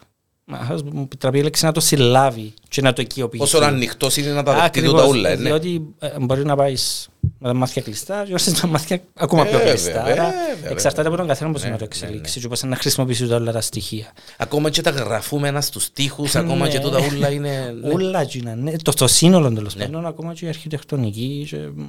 Ας 0.51 0.83
μου 0.83 1.01
επιτραπεί 1.01 1.37
η 1.37 1.41
λέξη 1.41 1.65
να 1.65 1.71
το 1.71 1.79
συλλάβει 1.79 2.53
και 2.67 2.81
να 2.81 2.93
το 2.93 3.01
οικειοποιήσει. 3.01 3.43
Πόσο 3.51 3.63
ανοιχτός 3.65 4.17
είναι 4.17 4.31
να 4.31 4.43
τα 4.43 4.51
δεχτεί 4.51 4.65
Ακριβώς, 4.67 4.91
τούτα 4.91 5.07
ούλα, 5.07 5.29
ε, 5.29 5.35
ναι. 5.35 5.41
διότι 5.41 5.81
ε, 5.99 6.09
μπορεί 6.19 6.45
να 6.45 6.55
πάεις 6.55 7.07
με 7.39 7.47
τα 7.47 7.53
μάτια 7.53 7.81
κλειστά 7.81 8.23
και 8.25 8.33
όρσεις 8.33 8.53
με 8.53 8.59
τα 8.59 8.67
μάτια 8.67 9.01
ακόμα 9.13 9.43
πιο 9.43 9.51
Βέβαια, 9.57 9.73
κλειστά. 9.73 10.03
βέβαια, 10.03 10.23
Άρα 10.23 10.33
βέβαια. 10.55 10.71
εξαρτάται 10.71 11.07
από 11.07 11.17
τον 11.17 11.27
καθένα 11.27 11.51
πώς 11.51 11.63
Ναι, 11.63 11.69
να 11.69 11.77
το 11.77 11.79
ναι, 11.83 11.87
εξελίξει 11.91 12.39
και 12.39 12.47
πώς 12.47 12.63
να 12.63 12.75
χρησιμοποιήσει 12.75 13.23
όλα 13.33 13.51
τα 13.51 13.61
στοιχεία. 13.61 14.11
Ακόμα 14.37 14.69
και 14.69 14.81
τα 14.81 14.89
γραφούμενα 14.89 15.61
στους 15.61 15.91
τοίχους, 15.91 16.35
ακόμα 16.35 16.65
Ναι. 16.65 16.71
και 16.71 16.79
τούτα 16.79 16.99
ούλα 17.11 17.29
είναι... 17.31 17.75
ναι. 17.81 17.93
Όλα 17.93 18.21
εκείνα, 18.21 18.55
ναι, 18.55 18.77
το, 18.77 18.91
το 18.93 19.07
σύνολο 19.07 19.53
τέλος 19.53 19.75
Ναι. 19.75 19.85
πάντων, 19.85 20.05
ακόμα 20.05 20.33
και 20.33 20.45
η 20.45 20.47
αρχιτεκτονική 20.47 21.45
και, 21.49 21.57
μ, 21.57 21.83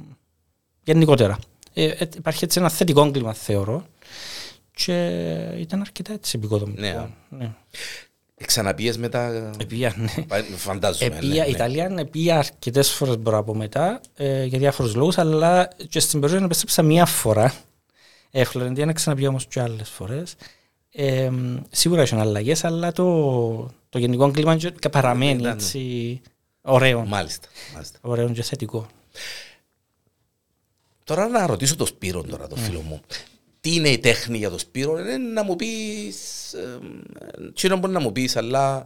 γενικότερα. 0.83 1.37
Ε, 1.73 1.85
ε, 1.85 2.07
υπάρχει 2.17 2.43
έτσι 2.43 2.59
ένα 2.59 2.69
θετικό 2.69 3.11
κλίμα 3.11 3.33
θεωρώ 3.33 3.85
και 4.71 4.93
ήταν 5.59 5.81
αρκετά 5.81 6.13
έτσι 6.13 6.37
επικοδομητικό. 6.37 7.09
Ναι. 8.35 8.41
Ναι. 8.41 8.45
Ξαναπίες 8.45 8.97
μετά... 8.97 9.51
Επία, 9.59 9.93
ναι. 9.97 10.55
Φαντάζομαι, 10.55 11.15
Επία, 11.15 11.29
ναι, 11.29 11.35
η 11.35 11.39
ναι. 11.39 11.45
Ιταλία 11.45 11.95
επία 11.97 12.37
αρκετές 12.37 12.91
φορές 12.91 13.17
μπορώ 13.17 13.37
από 13.37 13.55
μετά 13.55 14.01
ε, 14.15 14.43
για 14.43 14.59
διάφορους 14.59 14.95
λόγους, 14.95 15.17
αλλά 15.17 15.67
και 15.89 15.99
στην 15.99 16.19
Περού 16.19 16.43
επέστρεψα 16.43 16.81
μία 16.81 17.05
φορά. 17.05 17.53
Ε, 18.31 18.43
Φλωρεντία 18.43 18.85
να 18.85 18.93
ξαναπεί 18.93 19.27
όμως 19.27 19.45
και 19.45 19.59
άλλες 19.59 19.89
φορές. 19.89 20.35
Ε, 20.91 21.31
σίγουρα 21.71 22.01
έχουν 22.01 22.19
αλλαγές, 22.19 22.63
αλλά 22.63 22.91
το, 22.91 23.69
το 23.89 23.99
γενικό 23.99 24.31
κλίμα 24.31 24.55
και 24.55 24.89
παραμένει 24.89 25.39
Ήταν, 25.39 25.43
ναι. 25.43 25.49
έτσι 25.49 26.21
ωραίο. 26.61 27.05
Μάλιστα, 27.05 27.47
μάλιστα. 27.73 27.97
Ωραίο 28.01 28.29
και 28.29 28.43
θετικό. 28.43 28.87
Τώρα 31.03 31.27
να 31.27 31.45
ρωτήσω 31.45 31.75
τον 31.75 31.87
Σπύρο 31.87 32.23
τώρα, 32.23 32.47
τον 32.47 32.57
φίλο 32.57 32.81
μου. 32.81 33.01
Τι 33.65 33.75
είναι 33.75 33.89
η 33.89 33.99
τέχνη 33.99 34.37
για 34.37 34.49
τον 34.49 34.59
Σπύρο, 34.59 34.99
είναι 34.99 35.17
να 35.17 35.43
μου 35.43 35.55
πεις... 35.55 36.53
ε, 36.53 36.79
Τι 37.53 37.75
μπορεί 37.75 37.93
να 37.93 37.99
μου 37.99 38.11
πεις, 38.11 38.35
αλλά... 38.35 38.85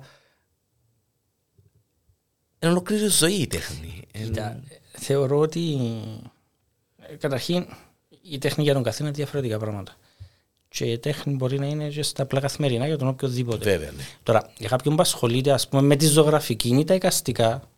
Είναι 2.59 2.71
ολοκλήρη 2.71 3.07
ζωή 3.07 3.33
η 3.33 3.48
τέχνη. 3.48 4.01
Ε, 4.12 4.24
Κοίτα, 4.24 4.63
θεωρώ 4.91 5.38
ότι 5.38 5.77
ε, 6.98 7.15
καταρχήν 7.15 7.67
η 8.21 8.38
τέχνη 8.38 8.63
για 8.63 8.74
τον 8.74 8.83
καθένα 8.83 9.07
είναι 9.07 9.17
διαφορετικά 9.17 9.57
πράγματα. 9.57 9.95
Και 10.67 10.86
η 10.86 11.00
τέχνη 11.00 11.33
μπορεί 11.33 11.59
να 11.59 11.65
είναι 11.65 11.89
και 11.89 12.01
στα 12.01 12.24
απλά 12.24 12.39
καθημερινά 12.39 12.88
για 12.88 12.98
τον 12.98 13.07
οποιοδήποτε. 13.07 13.71
Βέβαια, 13.71 13.91
ναι. 13.91 14.03
Τώρα, 14.24 14.51
για 14.57 14.69
κάποιον 14.69 14.95
που 14.95 15.01
ασχολείται 15.01 15.51
ας 15.51 15.67
πούμε, 15.67 15.81
με 15.81 15.95
τη 15.95 16.05
ζωγραφική 16.05 16.69
ή 16.69 16.83
τα 16.83 16.93
εικαστικά. 16.93 17.69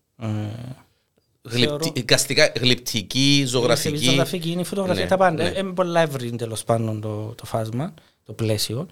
Ε, 1.49 1.49
Γλυπτι- 1.49 1.97
εικαστικά, 1.97 2.51
γλυπτική, 2.59 3.37
η 3.39 3.45
ζωγραφική. 3.45 3.97
ζωγραφική 4.05 4.51
είναι 4.51 4.61
η 4.61 4.63
φωτογραφία, 4.63 5.03
Ναι, 5.03 5.09
τα 5.09 5.17
πάντα. 5.17 5.43
ναι. 5.43 5.49
Ε, 5.49 5.59
Είναι 5.59 5.73
πολλά 5.73 6.01
ευρύ 6.01 6.29
τέλος 6.35 6.63
πάντων 6.63 7.01
το, 7.01 7.33
το 7.37 7.45
φάσμα, 7.45 7.93
το 8.23 8.33
πλαίσιο. 8.33 8.87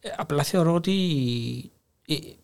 Ε, 0.00 0.08
απλά 0.16 0.42
θεωρώ 0.42 0.74
ότι 0.74 0.90
η, 0.92 1.70
η, 2.06 2.36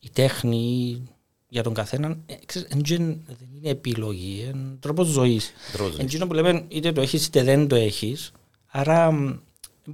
η 0.00 0.10
τέχνη 0.12 1.02
για 1.48 1.62
τον 1.62 1.74
καθένα 1.74 2.18
ε, 2.26 2.34
ξέρεις, 2.46 2.68
εν 2.70 2.82
τζεν 2.82 2.98
δεν 3.26 3.48
είναι 3.56 3.68
επιλογή, 3.70 4.48
είναι 4.54 4.76
τρόπος 4.80 5.06
ζωής. 5.06 5.52
Τρόπος 5.72 5.90
ζωής. 5.92 6.02
Εντζήνο 6.04 6.26
που 6.26 6.34
λέμε 6.34 6.64
είτε 6.68 6.92
το 6.92 7.00
έχεις 7.00 7.26
είτε 7.26 7.42
δεν 7.42 7.68
το 7.68 7.76
έχεις. 7.76 8.32
Άρα 8.66 9.10
μ, 9.12 9.34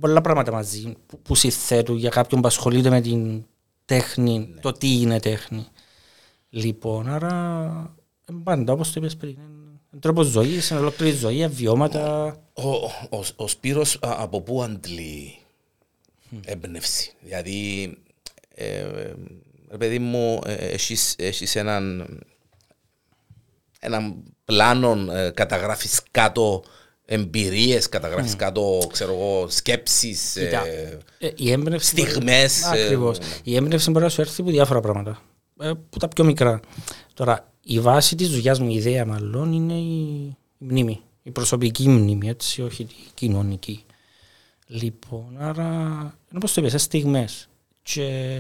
πολλά 0.01 0.21
πράγματα 0.21 0.53
μαζί 0.53 0.95
που, 1.07 1.19
που 1.23 1.35
συνθέτουν 1.35 1.97
για 1.97 2.11
κάποιον 2.11 2.41
που 2.41 2.47
ασχολείται 2.47 2.91
με 2.91 3.01
την 3.01 3.45
τέχνη, 3.85 4.39
Ναι. 4.39 4.61
το 4.61 4.73
τι 4.73 5.01
είναι 5.01 5.21
τέχνη. 5.21 5.67
Λοιπόν, 6.51 7.09
άρα 7.09 7.95
πάντα 8.43 8.73
όπως 8.73 8.93
το 8.93 9.01
είπες 9.01 9.17
πριν, 9.17 9.31
είναι 9.31 10.01
τρόπος 10.01 10.27
ζωής, 10.27 10.71
είναι 10.71 10.81
ολόκληρης 10.81 11.19
ζωής, 11.19 11.47
βιώματα. 11.47 12.37
Ο, 12.53 12.69
ο, 13.17 13.25
ο 13.37 13.49
Σπύρος 13.49 13.99
από 14.01 14.41
πού 14.41 14.63
αντλεί 14.63 15.39
έμπνευση; 16.45 17.13
Δηλαδή, 17.21 17.83
ε, 18.55 18.85
ρε 19.71 19.77
παιδί 19.79 19.99
μου, 19.99 20.41
ε, 20.47 20.53
έχεις, 20.55 21.15
έχεις 21.19 21.57
έναν, 21.57 22.07
έναν 23.81 24.23
πλάνο, 24.45 25.13
ε, 25.13 25.31
καταγράφεις 25.31 26.01
κάτω 26.11 26.65
εμπειρίες, 27.07 27.89
καταγράφεις 27.89 28.37
κάτω, 28.37 28.79
ξέρω 28.93 29.13
εγώ, 29.13 29.47
σκέψεις, 29.49 30.37
ε, 30.37 30.99
Ε, 31.19 31.31
η 31.37 31.51
έμπνευση. 31.53 31.87
στιγμές. 31.91 32.63
ε, 32.63 32.83
Ακριβώς. 32.85 33.19
Η 33.43 33.57
έμπνευση 33.57 33.91
μπορεί 33.91 34.05
να 34.05 34.11
σου 34.11 34.21
έρθει 34.21 34.41
από 34.41 34.51
διάφορα 34.51 34.81
πράγματα. 34.81 35.23
Ε, 35.61 35.73
που 35.91 35.99
τα 35.99 36.09
πιο 36.09 36.25
μικρά. 36.25 36.61
Τώρα, 37.15 37.53
η 37.65 37.81
βάση 37.81 38.17
της 38.17 38.31
δουλειάς 38.31 38.61
μου, 38.61 38.69
η 38.69 38.75
ιδέα 38.75 39.07
μάλλον, 39.07 39.53
είναι 39.53 39.75
η, 39.75 40.37
η 40.59 40.65
μνήμη. 40.65 41.01
Η 41.23 41.31
προσωπική 41.31 41.89
μνήμη, 41.89 42.29
έτσι, 42.29 42.63
όχι 42.63 42.83
η 42.83 42.89
κοινωνική. 43.15 43.85
Λοιπόν, 44.67 45.37
άρα, 45.39 45.65
είναι 45.95 46.37
όπως 46.37 46.53
το 46.53 46.61
είπες, 46.61 46.75
ε, 46.75 46.79
στιγμές. 46.79 47.49
Και, 47.83 48.39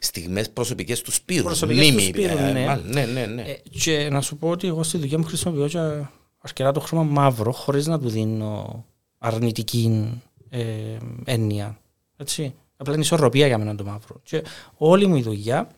Στιγμές 0.00 0.50
προσωπικές 0.50 1.02
του 1.02 1.12
Σπύρου. 1.12 1.44
Προσωπικές 1.44 1.86
του 1.86 1.92
Μνήμη, 1.92 2.08
Σπύρου, 2.08 2.38
ε, 2.38 2.52
ναι. 2.52 2.66
μάλλον, 2.66 2.88
ναι, 2.88 3.04
ναι, 3.04 3.26
ναι. 3.26 3.42
ε, 3.42 3.62
και 3.70 4.08
να 4.10 4.20
σου 4.20 4.36
πω 4.36 4.48
ότι 4.48 4.66
εγώ 4.66 4.82
στη 4.82 4.98
δουλειά 4.98 5.18
μου 5.18 5.24
χρησιμοποιώ 5.24 5.68
και 5.68 6.06
αρκετά 6.38 6.72
το 6.72 6.80
χρώμα 6.80 7.02
μαύρο, 7.02 7.52
χωρίς 7.52 7.86
να 7.86 7.98
του 7.98 8.08
δίνω 8.08 8.84
αρνητική 9.18 10.12
ε, 10.48 10.96
έννοια. 11.24 11.78
Έτσι. 12.16 12.54
Απλά 12.76 12.92
είναι 12.92 13.02
ισορροπία 13.02 13.46
για 13.46 13.58
μένα 13.58 13.74
το 13.74 13.84
μαύρο. 13.84 14.20
Και 14.22 14.44
όλη 14.76 15.06
μου 15.06 15.16
η 15.16 15.22
δουλειά, 15.22 15.68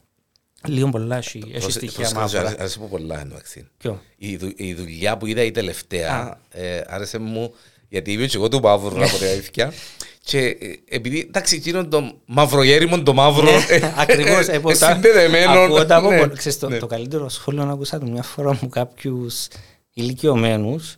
λίγο 0.67 0.89
πολλά 0.89 1.17
έχει, 1.17 1.39
έχει 1.39 1.51
Προσε- 1.51 1.71
στοιχεία 1.71 1.93
προσέξτε, 1.97 2.21
μαύρα. 2.21 2.41
άρεσε- 2.41 2.61
Άρεσε 2.61 2.79
μου 2.81 2.89
πολλά 2.89 3.21
εντάξει. 3.21 3.67
Ποιο; 3.79 4.03
Η, 4.17 4.37
δου- 4.37 4.53
η 4.61 4.75
δουλειά 4.75 5.17
που 5.17 5.27
είδα 5.27 5.43
η 5.43 5.51
τελευταία 5.51 6.41
ε, 6.51 6.81
άρεσε 6.87 7.19
μου 7.19 7.55
γιατί 7.89 8.13
είμαι 8.13 8.27
και 8.27 8.37
εγώ 8.37 8.49
του 8.49 8.61
μαύρου 8.61 9.05
από 9.05 9.17
την 9.19 9.27
αλήθεια. 9.27 9.73
Και 10.25 10.39
ε, 10.39 10.57
επειδή 10.89 11.19
εντάξει, 11.29 11.57
εκείνο 11.57 11.89
το 11.89 12.13
μαυρογέριμο 12.27 13.03
το 13.03 13.13
μαύρο. 13.15 13.49
ε, 13.69 13.93
Ακριβώς. 13.97 14.47
ε, 14.49 14.53
ε, 14.53 14.57
ε, 14.57 14.59
πω 14.59 14.69
τα- 14.77 14.93
συνδεδεμένο. 14.93 15.51
ακούω 15.51 15.87
τα 15.87 15.97
από 15.97 16.11
ναι, 16.11 16.19
πολλ- 16.19 16.37
ξέρεις, 16.37 16.59
το- 16.59 16.69
ναι. 16.69 16.79
Το 16.79 16.87
καλύτερο 16.87 17.29
σχόλιο 17.29 17.65
να 17.65 17.73
ακούσα 17.73 17.99
του 17.99 18.11
μια 18.11 18.23
φορά 18.23 18.59
μου 18.63 18.69
κάποιους 18.69 19.47
ηλικιωμένους 19.93 20.95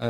ε, 0.00 0.06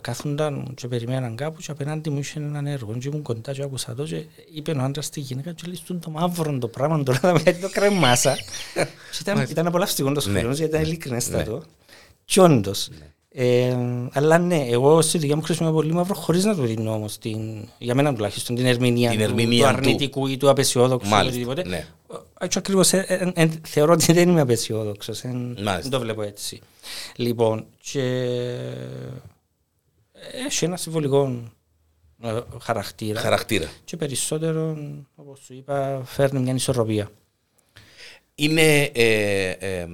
κάθονταν 0.00 0.72
και 0.74 0.88
περιμέναν 0.88 1.36
κάπου 1.36 1.60
και 1.60 1.70
απέναντι 1.70 2.10
μου 2.10 2.18
είχε 2.18 2.38
έναν 2.38 2.66
έργο 2.66 2.92
και 2.98 3.08
ήμουν 3.08 3.22
κοντά 3.22 3.52
και 3.52 3.62
άκουσα 3.62 3.94
το 3.94 4.04
και 4.04 4.24
είπε 4.54 4.70
ο 4.70 4.82
άντρας 4.82 5.04
στη 5.06 5.20
γυναίκα 5.20 5.52
και 5.52 5.62
λέει 5.66 5.76
«Στον 5.76 6.00
το 6.00 6.10
μαύρο 6.10 6.58
το 6.58 6.68
πράγμα 6.68 7.02
τώρα 7.02 7.18
θα 7.18 7.38
γιατί 7.42 7.60
το 7.60 7.68
κρεμάσα 7.70 8.34
και 9.12 9.18
ήταν, 9.20 9.46
ήταν 9.50 9.66
απολαυστικό 9.66 10.12
το 10.12 10.20
σχόλιο 10.20 10.40
Ναι. 10.48 10.54
γιατί 10.54 10.64
ήταν 10.64 10.82
ειλικρινέστατο 10.82 11.62
και 12.24 12.40
όντως 12.40 12.88
ε, 13.38 13.76
αλλά 14.12 14.38
ναι, 14.38 14.66
εγώ 14.68 15.00
στη 15.02 15.18
δουλειά 15.18 15.36
μου 15.36 15.42
χρησιμοποιώ 15.42 15.74
πολύ 15.76 15.92
μαύρο 15.92 16.14
χωρίς 16.14 16.44
να 16.44 16.54
το 16.56 16.62
δίνω 16.62 16.92
όμως 16.94 17.18
την, 17.18 17.68
για 17.78 17.94
μένα 17.94 18.14
τουλάχιστον 18.14 18.56
την 18.56 18.66
ερμηνεία, 18.66 19.10
Την 19.10 19.18
του, 19.18 19.24
ερμηνεία 19.24 19.66
του 19.66 19.72
του. 19.72 19.78
αρνητικού 19.78 20.26
ή 20.26 20.36
του 20.36 20.50
απεσιόδοξου 20.50 21.08
ή 21.08 21.10
Μάλιστα, 21.10 21.30
οτιδήποτε. 21.40 21.68
ναι. 21.68 21.86
Έτσι 22.40 22.58
ακριβώς 22.58 22.92
ε, 22.92 23.04
ε, 23.34 23.42
ε, 23.42 23.48
θεωρώ 23.62 23.92
ότι 23.92 24.12
δεν 24.12 24.28
είμαι 24.28 24.40
απεσιόδοξος, 24.40 25.22
ε, 25.22 25.28
Μάλιστα. 25.28 25.78
δεν 25.80 25.90
το 25.90 26.00
βλέπω 26.00 26.22
έτσι. 26.22 26.60
Λοιπόν, 27.16 27.64
και 27.92 28.02
έχει 30.32 30.64
ένα 30.64 30.76
συμβολικό 30.76 31.42
ε, 32.22 32.40
χαρακτήρα 32.60 33.20
Χαρακτήρα. 33.20 33.70
και 33.84 33.96
περισσότερο, 33.96 34.76
όπως 35.14 35.40
σου 35.44 35.54
είπα, 35.54 36.02
φέρνει 36.04 36.40
μια 36.40 36.54
ισορροπία. 36.54 37.10
είναι 38.34 38.82
ε, 38.82 39.50
ε, 39.50 39.86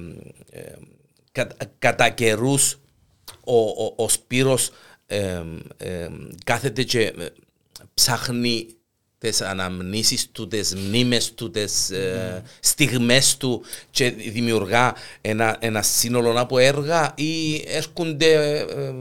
ε, 0.51 0.73
κα- 1.31 1.55
κατά 1.79 2.09
καιρούς 2.09 2.79
ο, 3.43 3.57
ο, 3.59 3.93
ο 3.95 4.09
Σπύρος 4.09 4.71
ε, 5.05 5.43
ε, 5.77 6.09
κάθεται 6.43 6.83
και 6.83 7.01
ε, 7.01 7.27
ψάχνει 7.93 8.67
τις 9.23 9.41
αναμνήσεις 9.41 10.31
του, 10.31 10.47
τις 10.47 10.75
μνήμες 10.75 11.33
του, 11.33 11.51
τις 11.51 11.89
ε, 11.89 12.43
στιγμές 12.59 13.37
του 13.37 13.61
και 13.91 14.09
δημιουργά 14.09 14.95
ένα, 15.21 15.57
ένα 15.59 15.81
σύνολο 15.81 16.39
από 16.39 16.57
έργα 16.57 17.13
ή 17.15 17.63
έρχονται 17.67 18.59
ε, 18.59 18.93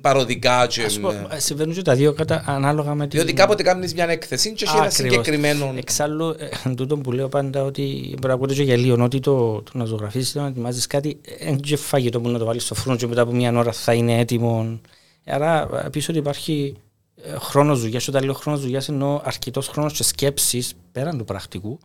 παροδικά 0.00 0.66
και, 0.66 0.82
Ας 0.82 0.98
πω, 0.98 1.10
ε, 1.10 1.38
συμβαίνουν 1.38 1.74
και 1.74 1.82
τα 1.82 1.94
δύο 1.94 2.12
κατά, 2.12 2.44
ανάλογα 2.46 2.94
με 2.94 3.06
την... 3.06 3.18
διότι 3.18 3.32
κάποτε 3.32 3.62
κάνεις 3.62 3.94
μια 3.94 4.08
έκθεση 4.08 4.52
και 4.52 4.64
έχει 4.64 4.76
ένα 4.76 4.86
Ακριβώς. 4.86 5.12
συγκεκριμένο 5.12 5.74
Εξάλλου, 5.76 6.36
ε, 6.64 6.74
τούτο 6.74 6.96
που 6.96 7.12
λέω 7.12 7.28
πάντα 7.28 7.62
ότι 7.62 7.82
μπορεί 8.08 8.26
να 8.26 8.32
ακούτε 8.32 8.54
και 8.54 8.62
γελίο, 8.62 9.04
ότι 9.04 9.20
το, 9.20 9.62
το 9.62 9.70
να 9.72 9.84
ζωγραφίσεις, 9.84 10.32
το 10.32 10.40
να 10.40 10.46
ετοιμάζεις 10.46 10.86
κάτι, 10.86 11.20
δεν 11.42 11.60
και 11.60 11.76
φαγητό 11.76 12.20
που 12.20 12.28
να 12.28 12.38
το 12.38 12.44
βάλεις 12.44 12.62
στο 12.62 12.74
φούρνο 12.74 12.96
και 12.96 13.06
μετά 13.06 13.22
από 13.22 13.32
μια 13.32 13.58
ώρα 13.58 13.72
θα 13.72 13.92
είναι 13.92 14.18
έτοιμο. 14.18 14.80
Άρα, 15.26 15.68
ε, 15.84 15.88
πίσω 15.88 16.06
ότι 16.10 16.18
υπάρχει 16.18 16.76
ε, 17.24 17.36
χρόνος 17.38 17.80
δουλειάς, 17.80 18.08
όταν 18.08 18.24
λέω 18.24 18.34
χρόνος 18.34 18.60
δουλειάς 18.60 18.88
εννοώ 18.88 19.20
αρκετός 19.24 19.68
χρόνος 19.68 19.92
και 19.92 20.02
σκέψης 20.02 20.74
πέραν 20.92 21.18
του 21.18 21.24
πρακτικού. 21.24 21.78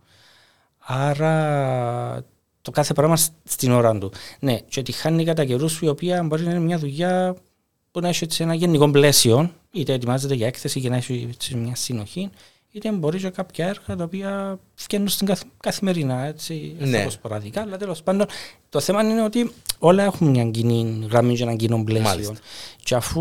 Άρα, 0.78 2.24
το 2.62 2.70
κάθε 2.70 2.92
πράγμα 2.92 3.16
σ- 3.16 3.32
στην 3.44 3.72
ώρα 3.72 3.98
του. 3.98 4.12
Ναι, 4.40 4.58
και 4.58 4.82
τη 4.82 4.92
χάνει 4.92 5.24
κατά 5.24 5.44
καιρούς 5.44 5.80
η 5.80 5.88
οποία 5.88 6.22
μπορεί 6.22 6.42
να 6.42 6.50
είναι 6.50 6.60
μια 6.60 6.78
δουλειά 6.78 7.36
που 7.90 8.00
να 8.00 8.08
έχει 8.08 8.24
έτσι 8.24 8.42
ένα 8.42 8.54
γενικό 8.54 8.90
πλαίσιο, 8.90 9.50
είτε 9.70 9.92
ετοιμάζεται 9.92 10.34
για 10.34 10.46
έκθεση 10.46 10.80
και 10.80 10.88
να 10.88 10.96
έχει 10.96 11.26
έτσι 11.30 11.54
μια 11.54 11.74
συνοχή, 11.74 12.30
είτε 12.76 12.92
μπορεί 12.92 13.18
και 13.18 13.28
κάποια 13.28 13.66
έργα 13.66 13.96
τα 13.96 14.04
οποία 14.04 14.58
βγαίνουν 14.86 15.08
στην 15.08 15.26
καθ, 15.26 15.40
καθημερινά, 15.60 16.24
έτσι, 16.24 16.74
Ναι. 16.78 16.86
ναι. 16.86 17.06
σποραδικά, 17.10 17.60
αλλά 17.60 17.76
τέλος 17.76 18.02
πάντων 18.02 18.26
το 18.68 18.80
θέμα 18.80 19.02
είναι 19.02 19.22
ότι 19.22 19.50
όλα 19.78 20.02
έχουν 20.02 20.28
μια 20.30 20.44
κοινή 20.44 21.06
γραμμή 21.10 21.34
και 21.36 21.42
ένα 21.42 21.54
κοινό 21.54 21.84
πλαίσιο. 21.84 22.08
Μάλιστα. 22.08 22.34
Και 22.84 22.94
αφού, 22.94 23.20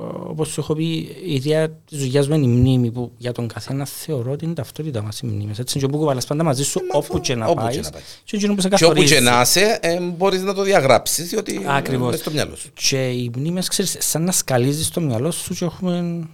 ε, 0.00 0.04
όπως 0.28 0.48
σου 0.48 0.60
έχω 0.60 0.74
πει, 0.74 0.84
η 1.24 1.34
ιδέα 1.34 1.68
της 1.68 1.98
δουλειάς 1.98 2.28
μου 2.28 2.34
είναι 2.34 2.44
η 2.44 2.48
μνήμη 2.48 2.90
που 2.90 3.12
για 3.16 3.32
τον 3.32 3.48
καθένα 3.48 3.84
θεωρώ 3.84 4.30
ότι 4.32 4.44
είναι 4.44 4.54
ταυτότητα 4.54 5.02
μας 5.02 5.20
οι 5.20 5.26
μνήμες. 5.26 5.58
Έτσι, 5.58 5.78
και 5.78 5.86
που 5.86 5.98
κουβαλάς 5.98 6.26
πάντα 6.26 6.42
μαζί 6.44 6.64
σου 6.64 6.80
όπου 6.92 7.20
και 7.20 7.34
να 7.34 7.46
όπου 7.46 7.54
και 7.58 7.64
πάεις 7.64 7.84
να 7.84 7.90
πάεις. 7.90 8.20
και 8.24 8.36
εκείνο 8.36 8.54
που 8.54 8.60
σε 8.60 8.68
και 8.68 8.74
όπου 8.74 8.84
καθορίζει. 8.84 9.14
και 9.14 9.20
να 9.20 9.40
είσαι 9.40 9.78
ε, 9.82 10.00
μπορείς 10.00 10.42
να 10.42 10.54
το 10.54 10.62
διαγράψεις 10.62 11.28
διότι 11.28 11.60
Ακριβώς. 11.66 12.08
είναι 12.08 12.16
στο 12.16 12.30
μυαλό 12.30 12.56
σου. 12.56 12.70
Και 12.74 13.08
οι 13.10 13.30
μνήμες, 13.36 13.68
ξέρεις, 13.68 13.96
σαν 13.98 14.22
να 14.22 14.32
σκαλίζεις 14.32 14.86
στο 14.86 15.00
μυαλό 15.00 15.30
σου 15.30 15.54
και 15.54 15.64
έχουμε 15.64 16.26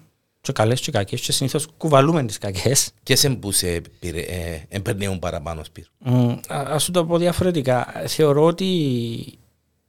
και 0.45 0.53
καλές 0.53 0.81
και 0.81 0.91
κακές 0.91 1.21
και 1.21 1.33
συνήθως 1.33 1.67
κουβαλούμε 1.77 2.25
τις 2.25 2.39
κακές. 2.39 2.91
Και 3.03 3.17
σε 3.17 3.31
που 3.31 3.53
σε 3.53 3.81
πήρε, 3.99 4.21
ε, 4.21 4.63
εμπερνέουν 4.69 5.19
παραπάνω 5.19 5.65
Σπύρο; 5.65 5.87
Μ, 5.99 6.31
α- 6.31 6.39
Ας 6.49 6.83
σου 6.83 6.91
το 6.91 7.05
πω 7.07 7.19
διαφορετικά. 7.19 8.03
Θεωρώ 8.07 8.45
ότι 8.45 9.39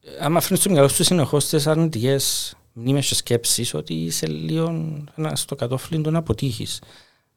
ε, 0.03 0.09
άμα 0.19 0.39
φέρνεις 0.41 0.59
στο 0.59 0.69
μυαλό 0.69 0.87
σου 0.87 1.03
συνεχώς 1.03 1.45
τις 1.47 1.67
αρνητικές 1.67 2.55
μνήμες 2.73 3.07
και 3.07 3.15
σκέψεις 3.15 3.73
ότι 3.73 3.93
είσαι 3.93 4.27
λίγο 4.27 4.93
ένας 5.15 5.39
στο 5.39 5.55
κατόφλι 5.55 6.01
του 6.01 6.11
να 6.11 6.17
αποτύχεις. 6.17 6.81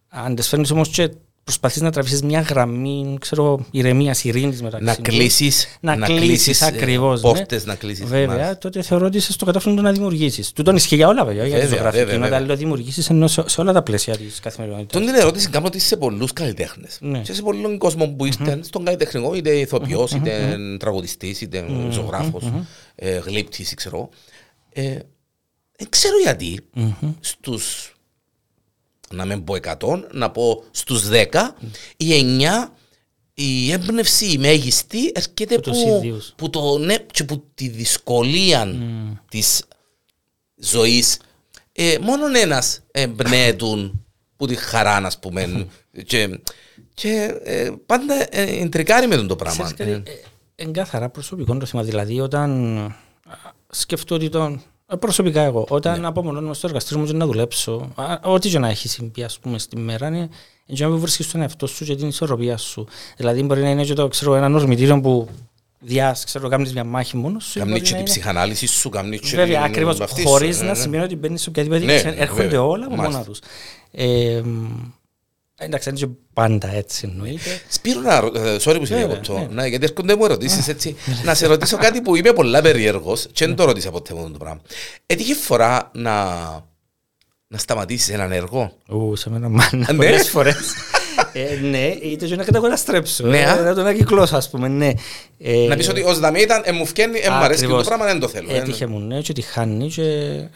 Αν 0.09 0.35
τις 0.35 0.49
φέρνεις 0.49 0.71
όμως 0.71 0.89
και 0.89 1.11
προσπαθείς 1.49 1.83
να 1.83 1.91
τραβήσεις 1.91 2.23
μια 2.23 2.41
γραμμή, 2.41 3.17
ξέρω, 3.21 3.67
ηρεμίας, 3.71 4.25
ειρήνης 4.25 4.63
μεταξύ 4.63 4.87
Να 4.87 4.95
τους, 4.95 5.03
κλείσεις, 5.15 5.79
να 5.81 5.97
κλείσεις 5.97 6.63
ακριβώς, 6.63 7.23
ναι. 7.23 7.33
πόρτες 7.33 7.65
να 7.67 7.75
κλείσεις. 7.75 8.05
Βέβαια, 8.05 8.27
μάλιστα. 8.27 8.59
τότε 8.59 8.83
θεωρώ 8.83 9.07
ότι 9.07 9.17
είσαι 9.17 9.33
στο 9.33 9.45
κατόφλι 9.45 9.75
του 9.75 9.83
να 9.83 9.93
δημιουργήσεις. 9.93 10.53
Του 10.53 10.63
τον 10.63 10.77
ισχύει 10.77 10.95
για 10.97 11.09
όλα 11.09 11.25
βέβαια, 11.25 11.47
για 11.47 11.55
τη 11.55 11.61
Βέβαια, 11.61 11.77
ζωγραφική. 11.77 12.05
βέβαια, 12.05 12.19
Μετά 12.19 12.31
βέβαια. 12.31 12.47
λέω 12.47 12.57
δημιουργήσεις 12.57 13.11
ενώ 13.11 13.27
σε, 13.29 13.43
σε 13.49 13.61
όλα 13.61 13.73
τα 13.73 13.83
πλαίσια 13.83 14.17
της 14.17 14.41
καθημερινότητας. 14.41 14.93
Τον 14.93 15.11
την 15.13 15.21
ερώτηση 15.21 15.49
κάνω 15.49 15.67
ότι 15.67 15.79
σε 15.79 15.97
πολλούς 15.97 16.33
καλλιτέχνες. 16.33 16.99
Ναι. 17.01 17.19
Και 17.21 17.33
σε 17.33 17.43
πολλούς 17.43 17.79
κόσμο 17.79 18.07
που 18.09 18.25
είστε 18.25 18.61
στον 18.63 18.85
καλλιτεχνικό, 18.85 19.35
είτε 19.35 19.51
ηθοποιός, 19.51 20.13
είτε 20.13 20.57
τραγουδιστής, 20.79 21.41
είτε 21.41 21.65
ζωγράφος, 21.91 22.53
ε, 22.95 23.19
γλύπτης, 23.19 23.75
ξέρω. 23.75 24.09
Ε, 24.73 24.97
Δεν 25.81 25.89
ξέρω 25.89 26.19
γιατί 26.23 26.61
στους, 27.21 27.95
να 29.13 29.25
μην 29.25 29.45
πω 29.45 29.55
100, 29.79 30.03
να 30.13 30.31
πω 30.31 30.65
στους 30.71 31.09
10, 31.09 31.55
οι 31.97 32.39
9 32.41 32.73
η 33.35 33.73
έμπνευση 33.73 34.27
η 34.27 34.39
μέγιστη 34.39 35.13
έρχεται 35.15 35.55
Από 35.55 35.63
τους 35.63 35.83
που, 35.83 35.89
ίδιους. 35.89 36.33
που, 36.37 36.51
το, 36.51 36.79
ναι, 36.79 36.97
και 36.99 37.25
που 37.25 37.45
τη 37.55 37.69
δυσκολία 37.69 38.75
της 39.29 39.65
ζωής. 40.57 41.19
Ε, 41.73 41.99
μόνον 42.01 42.35
ένας 42.35 42.81
εμπνέεται 42.91 43.93
που 44.37 44.47
τη 44.47 44.55
χαρά, 44.55 44.97
ας 44.97 45.19
πούμε. 45.19 45.67
και 46.07 46.41
και 46.95 47.41
ε, 47.45 47.71
πάντα 47.87 48.15
ε, 48.31 48.63
εντρικάρει 48.63 49.07
με 49.07 49.17
τον 49.17 49.27
το 49.27 49.37
πράγμα. 49.37 49.73
Ξέρεις 49.73 49.97
κάτι, 49.97 50.11
ε, 50.11 50.23
Εν 50.55 50.73
καθαρά 50.73 51.09
προσωπικό 51.09 51.57
το 51.57 51.67
θέμα. 51.67 51.83
Δηλαδή, 51.83 52.21
όταν 52.21 52.79
α, 52.79 52.93
σκεφτώ 53.71 54.15
ότι 54.15 54.29
τον. 54.29 54.63
Ε, 54.93 54.97
Προσωπικά 54.97 55.41
εγώ, 55.43 55.67
όταν 55.69 56.01
Ναι. 56.01 56.07
απομονώνομαι 56.07 56.55
στο 56.55 56.67
εργαστήριο 56.67 57.03
μου 57.03 57.07
και 57.11 57.13
να 57.17 57.27
δουλέψω, 57.27 57.91
α, 57.95 58.19
ό,τι 58.23 58.49
και 58.49 58.59
να 58.59 58.69
έχει 58.69 58.89
συμβεί, 58.89 59.23
ας 59.23 59.39
πούμε, 59.39 59.59
στη 59.59 59.77
μέρα, 59.77 60.07
είναι 60.07 60.29
έτσι 60.67 60.83
να 60.83 60.89
βρίσκεις 60.91 61.31
τον 61.31 61.41
εαυτό 61.41 61.67
σου 61.67 61.85
και 61.85 61.95
την 61.97 62.09
ισορροπία 62.09 62.57
σου. 62.57 62.87
Δηλαδή, 63.17 63.43
μπορεί 63.43 63.63
να 63.63 63.71
είναι 63.71 63.85
και 63.85 63.95
το, 63.95 64.09
ξέρω, 64.09 64.35
ένα 64.35 64.57
ορμητήριο 64.57 65.01
που 65.01 65.29
διάς, 65.81 66.25
ξέρω, 66.25 66.49
κάνεις 66.49 66.73
μια 66.73 66.85
μάχη 66.85 67.17
μόνος 67.17 67.45
σου. 67.45 67.59
Καμνεί 67.59 67.73
μπορεί 67.73 67.85
και 67.85 67.91
να 67.91 67.97
την 67.97 68.07
είναι- 68.07 68.11
ψυχανάλυση 68.19 68.67
σου, 68.67 68.89
καμνεί 68.89 69.19
και 69.19 69.37
Βέβαια, 69.37 69.47
την- 69.63 69.71
ακριβώς. 69.71 70.01
αυτή 70.01 70.21
σου, 70.21 70.29
Χωρί 70.29 70.49
ναι, 70.49 70.57
να 70.57 70.65
ναι. 70.65 70.75
σημαίνει 70.75 71.05
ότι 71.05 71.17
μπαίνεις 71.17 71.43
σε 71.43 71.49
οποιαδήποτε 71.49 71.85
Ναι, 71.85 71.93
δίκηση. 71.97 72.15
Έρχονται 72.19 72.43
βέβαια. 72.43 72.63
όλα 72.63 72.87
από 72.87 72.95
Μάλιστα. 72.97 73.19
μόνα 73.19 73.31
του. 73.33 73.35
Ε, 75.61 75.65
μ, 75.65 75.67
Εντάξει, 75.67 75.91
δεν 75.91 76.03
είναι 76.03 76.17
πάντα 76.33 76.69
έτσι 76.75 77.09
εννοείται. 77.11 77.61
Σπύρο, 77.69 78.01
να, 78.01 78.21
ρω- 78.21 78.37
ε, 78.37 78.55
sorry 78.57 78.77
που 78.79 78.85
σε 78.87 78.95
Βέβαια, 78.95 79.07
διακόπτω, 79.07 79.39
ναι. 79.39 79.47
να, 79.51 79.67
γιατί 79.67 79.85
έρχονται 79.85 80.17
μου 80.17 80.25
ερωτήσεις 80.25 80.69
έτσι. 80.69 80.97
να 81.25 81.35
σε 81.35 81.47
ρωτήσω 81.47 81.77
κάτι 81.77 82.01
που 82.01 82.17
είμαι 82.17 82.33
πολλά 82.33 82.61
περίεργος 82.63 83.27
και 83.33 83.47
δεν 83.47 83.55
το 83.57 83.65
ρώτησα 83.65 83.91
ποτέ 83.91 84.15
μου 84.15 84.31
το 84.31 84.39
πράγμα. 84.39 84.61
Έτυχε 85.07 85.35
φορά 85.35 85.91
να, 85.95 86.25
να 87.49 87.59
σταματήσεις 87.59 88.09
έναν 88.09 88.33
έργο; 88.33 88.73
Ου, 88.89 89.17
σε 89.17 89.31
μένα 89.31 89.49
μάνα 89.49 89.69
Ναι. 89.93 89.95
πολλές 89.95 90.29
φορές. 90.31 90.57
Ε, 91.33 91.59
ναι, 91.71 91.87
είτε 92.03 92.27
και 92.27 92.37
να 92.37 92.45
καταγοραστρέψω. 92.45 93.27
Ναι, 93.27 93.39
α. 93.39 93.59
ε, 93.59 93.63
Να 93.63 93.75
τον 93.75 93.87
ακυκλώσω, 93.87 94.37
ας 94.37 94.51
πούμε, 94.51 94.69
ναι. 94.69 94.91
Ε, 95.39 95.67
Να 95.69 95.77
πεις 95.77 95.89
ότι 95.89 96.03
ως 96.03 96.19
δαμή 96.19 96.41
ήταν, 96.41 96.63
ε, 96.65 96.73
μου 96.73 96.87
φκένει, 96.87 97.19
ε, 97.19 97.29
μου 97.31 97.35
αρέσει 97.37 97.61
και 97.61 97.67
το 97.67 97.77
ακριβώς. 97.77 97.87
πράγμα, 97.87 98.05
δεν 98.05 98.21
το 98.21 98.29
θέλω. 98.29 98.55
ε, 98.55 98.59
Έτυχε 98.59 98.87
μου, 98.87 98.99
ναι, 98.99 99.21
και 99.21 99.33
τη 99.33 99.43
χάνει 99.43 99.89
και 99.89 100.03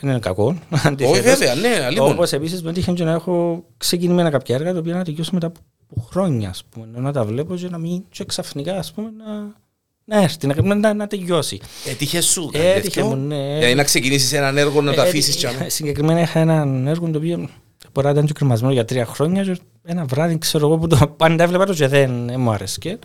δεν 0.00 0.10
είναι 0.10 0.18
κακό. 0.18 0.56
Όχι 0.70 0.86
αντιθέτως. 0.86 1.20
βέβαια, 1.20 1.54
ναι, 1.54 1.90
λοιπόν. 1.90 2.10
Όπως 2.12 2.32
επίσης 2.32 2.62
με 2.62 2.70
έτυχε 2.70 2.92
και 2.92 3.04
να 3.04 3.12
έχω 3.12 3.64
ξεκινημένα 3.76 4.30
κάποια 4.30 4.54
έργα 4.54 4.72
τα 4.72 4.78
οποία 4.78 4.94
να 4.94 5.04
τελειώσω 5.04 5.30
μετά 5.32 5.46
από 5.46 5.60
χρόνια, 6.10 6.48
ας 6.48 6.64
πούμε, 6.70 6.86
να 6.94 7.12
τα 7.12 7.24
βλέπω 7.24 7.54
και 7.54 7.68
να 7.70 7.78
μην 7.78 8.02
και 8.10 8.24
ξαφνικά, 8.24 8.76
ας 8.78 8.92
πούμε, 8.92 9.08
να, 9.24 9.60
να 10.04 10.22
έρθει, 10.22 10.46
να, 10.46 10.74
να, 10.74 10.94
να 10.94 11.06
τελειώσει. 11.06 11.60
Έτυχε 11.88 12.20
σου 12.20 12.50
Ε, 12.52 12.58
κάτι 12.58 12.68
έτυχε 12.68 12.82
τέτοιο. 13.00 13.06
μου, 13.06 13.16
ναι. 13.26 13.54
Δηλαδή 13.54 13.74
να 13.74 13.82
ξεκινήσεις 13.84 14.32
έναν 14.32 14.58
έργο 14.58 14.80
να 14.82 14.94
το 14.94 15.00
Ε, 15.00 15.04
αφήσεις 15.04 15.34
ε, 15.34 15.38
και 15.38 15.46
άμα. 15.46 15.64
ε, 15.64 15.68
Συγκεκριμένα 15.68 16.20
είχα 16.20 16.40
έναν 16.40 16.86
έργο 16.86 17.10
το 17.10 17.18
οποίο 17.18 17.48
μπορεί 17.92 18.06
να 18.06 18.12
ήταν 18.12 18.26
και 18.26 18.32
κρεμασμένο 18.32 18.72
για 18.72 18.84
τρία 18.84 19.04
χρόνια 19.06 19.42
και 19.44 19.58
ένα 19.84 20.04
βράδυ 20.04 20.38
ξέρω 20.38 20.66
εγώ 20.66 20.78
που 20.78 20.86
το 20.86 21.08
πάντα 21.16 21.44
έβλεπα 21.44 21.66
το 21.66 21.74
και 21.74 21.88
δεν 21.88 22.28
ε, 22.28 22.36
μου 22.36 22.50
άρεσε. 22.50 22.98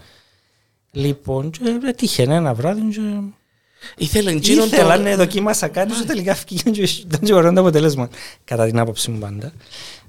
Λοιπόν, 0.91 1.49
και 1.49 1.79
έτυχε 1.85 2.23
ένα 2.23 2.53
βράδυ 2.53 2.81
και 2.81 3.01
Ήθελε 3.97 4.31
εκείνον 4.31 4.67
ήθελα 4.67 4.97
το... 4.97 5.03
να 5.03 5.15
δοκίμασα 5.15 5.67
κάτι 5.67 5.93
και 5.93 6.05
τελικά 6.05 6.35
φύγει 6.35 6.71
και 6.71 6.81
ήταν 6.81 7.19
και 7.19 7.33
ωραίο 7.33 7.53
το 7.53 7.59
αποτέλεσμα. 7.59 8.09
Κατά 8.43 8.65
την 8.65 8.79
άποψη 8.79 9.11
μου 9.11 9.19
πάντα. 9.19 9.53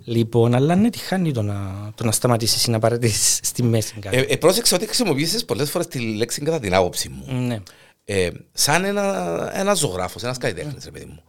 Λοιπόν, 0.04 0.54
αλλά 0.54 0.74
ναι, 0.74 0.90
τη 0.90 0.98
χάνει 0.98 1.32
το 1.32 1.42
να, 1.42 1.90
το 1.94 2.04
να 2.04 2.12
σταματήσεις 2.12 2.64
ή 2.64 2.70
να 2.70 2.78
παρατήσεις 2.78 3.40
στη 3.42 3.62
μέση 3.62 3.94
κάτι. 4.00 4.16
Ε, 4.16 4.20
ε, 4.20 4.36
πρόσεξα 4.36 4.76
ότι 4.76 4.84
χρησιμοποίησες 4.86 5.44
πολλές 5.44 5.70
φορές 5.70 5.86
τη 5.86 5.98
λέξη 5.98 6.42
κατά 6.42 6.60
την 6.60 6.74
άποψη 6.74 7.08
μου. 7.08 7.40
ναι. 7.40 7.58
Ε, 8.04 8.30
σαν 8.52 8.84
ένα, 8.84 9.50
ένας 9.54 9.78
ζωγράφος, 9.78 10.22
ένας 10.22 10.38
καλλιτέχνης, 10.38 10.84
ρε 10.84 10.90
παιδί 10.90 11.04
μου. 11.04 11.22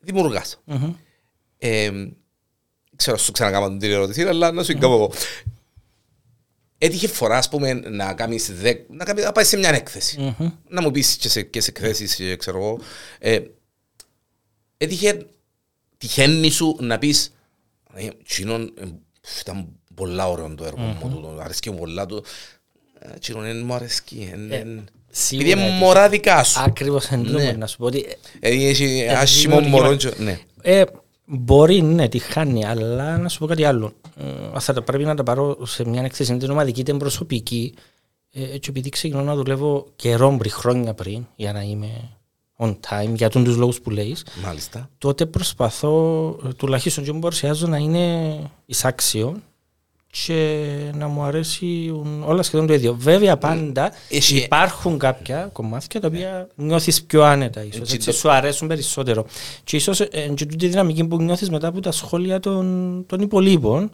Δημιουργάς. 0.00 0.60
Μμμ. 0.64 0.92
Ε, 1.58 1.90
ξέρω, 2.98 3.16
σου 3.16 3.32
ξανακάμα 3.32 3.76
την 3.76 3.90
ερώτηση, 3.92 4.22
αλλά 4.22 4.52
να 4.52 4.62
σου 4.62 4.72
την 4.72 4.80
κάνω 4.80 4.94
εγώ. 4.94 5.12
Έτυχε 6.78 7.08
φορά, 7.08 7.36
ας 7.38 7.48
πούμε, 7.48 7.72
να, 7.72 8.14
κάνεις 8.14 8.50
δεκ, 8.60 8.80
να, 8.90 9.04
κάνεις, 9.04 9.24
να 9.24 9.32
πάεις 9.32 9.48
σε 9.48 9.56
μια 9.56 9.74
έκθεση. 9.74 10.34
Μμμ. 10.38 10.48
Να 10.68 10.82
μου 10.82 10.90
πεις 10.90 11.16
και 11.16 11.28
σε, 11.28 11.42
και 11.42 11.60
σε 11.60 11.70
εκθέσεις, 11.70 12.14
και 12.14 12.36
ξέρω 12.36 12.58
εγώ. 12.58 12.78
Ε, 13.18 13.40
έτυχε, 14.76 15.26
τυχαίνει 15.98 16.50
σου 16.50 16.76
να 16.80 16.98
πεις 16.98 17.32
«Ε, 17.94 18.08
«Τσίνον, 18.24 18.72
ε, 18.80 18.84
πφ, 19.20 19.40
ήταν 19.40 19.66
πολλά 19.94 20.28
ωραίο 20.28 20.54
το 20.54 20.64
έργο 20.64 20.78
μου, 20.80 21.10
τούτο, 21.10 21.38
αρέσκει 21.40 21.70
μου 21.70 21.78
πολλά 21.78 22.06
του. 22.06 22.24
Ε, 22.98 23.18
Τσίνον, 23.18 23.42
δεν 23.42 23.64
μου 23.64 23.74
αρέσκει. 23.74 24.28
εν- 24.32 24.52
Ε, 24.52 24.56
εν- 24.56 24.84
σίγουρα 25.10 25.46
Επειδή 25.48 25.60
είναι 25.60 25.68
έτυχε. 25.70 25.84
μωρά 25.84 26.08
δικά 26.08 26.44
σου. 26.44 26.60
Ακριβώς 26.60 27.06
εν 27.06 27.22
τούτο 27.22 27.38
Ναι. 27.38 27.44
μπορεί 27.44 27.56
να 27.56 27.66
σου 27.66 27.76
πω 27.76 27.84
ότι 27.84 28.06
Δηλαδή 28.40 28.66
έχει 28.66 29.04
Ε, 29.08 29.12
άσχημο 29.14 29.54
δημιουργήμα- 29.60 29.82
μωρό. 29.84 29.96
και- 29.96 30.12
Ναι. 30.18 30.38
Ε, 31.32 31.36
μπορεί, 31.36 31.82
ναι, 31.82 32.08
τη 32.08 32.18
χάνει, 32.18 32.64
αλλά 32.66 33.18
να 33.18 33.28
σου 33.28 33.38
πω 33.38 33.46
κάτι 33.46 33.64
άλλο. 33.64 33.92
Ε, 34.54 34.60
θα 34.60 34.72
τα 34.72 34.82
πρέπει 34.82 35.04
να 35.04 35.14
τα 35.14 35.22
πάρω 35.22 35.66
σε 35.66 35.88
μια 35.88 36.02
έκθεση, 36.02 36.34
είτε 36.34 36.44
είναι 36.44 36.52
ομαδική 36.52 36.80
είτε 36.80 36.90
είναι 36.90 37.00
προσωπική. 37.00 37.74
Ε, 38.30 38.42
έτσι, 38.42 38.70
επειδή 38.70 38.88
ξεκινώ 38.88 39.22
να 39.22 39.34
δουλεύω 39.34 39.86
καιρό 39.96 40.36
πριν, 40.38 40.50
χρόνια 40.52 40.94
πριν, 40.94 41.26
για 41.36 41.52
να 41.52 41.62
είμαι 41.62 42.10
on 42.58 42.76
time, 42.88 43.14
για 43.14 43.28
τους 43.28 43.56
λόγους 43.56 43.80
που 43.80 43.90
λέει, 43.90 44.16
Μάλιστα. 44.44 44.90
τότε 44.98 45.26
προσπαθώ 45.26 46.28
ε, 46.44 46.52
τουλάχιστον 46.52 47.04
και 47.04 47.12
μου 47.12 47.18
παρουσιάζω 47.18 47.66
να 47.66 47.76
είναι 47.76 48.36
εισάξιο 48.66 49.36
και 50.26 50.66
να 50.94 51.08
μου 51.08 51.22
αρέσει 51.22 51.94
όλα 52.24 52.42
σχεδόν 52.42 52.66
το 52.66 52.72
ίδιο. 52.74 52.94
Βέβαια 52.94 53.36
πάντα 53.36 53.92
Έχει- 54.08 54.36
υπάρχουν 54.36 54.98
κάποια 54.98 55.50
κομμάτια 55.52 56.00
τα 56.00 56.06
οποία 56.06 56.48
νιώθεις 56.54 57.02
πιο 57.04 57.22
άνετα 57.22 57.64
ίσως, 57.64 57.80
Έτσι 57.80 57.94
έτσι, 57.94 58.06
το- 58.06 58.14
σου 58.16 58.30
αρέσουν 58.30 58.68
περισσότερο. 58.68 59.26
Και 59.64 59.76
ίσως 59.76 60.00
ε, 60.00 60.32
και 60.34 60.46
τούτη 60.46 60.64
η 60.66 60.68
δυναμική 60.68 61.04
που 61.04 61.22
νιώθεις 61.22 61.50
μετά 61.50 61.68
από 61.68 61.80
τα 61.80 61.92
σχόλια 61.92 62.40
των, 62.40 63.04
των 63.06 63.20
υπολείπων 63.20 63.90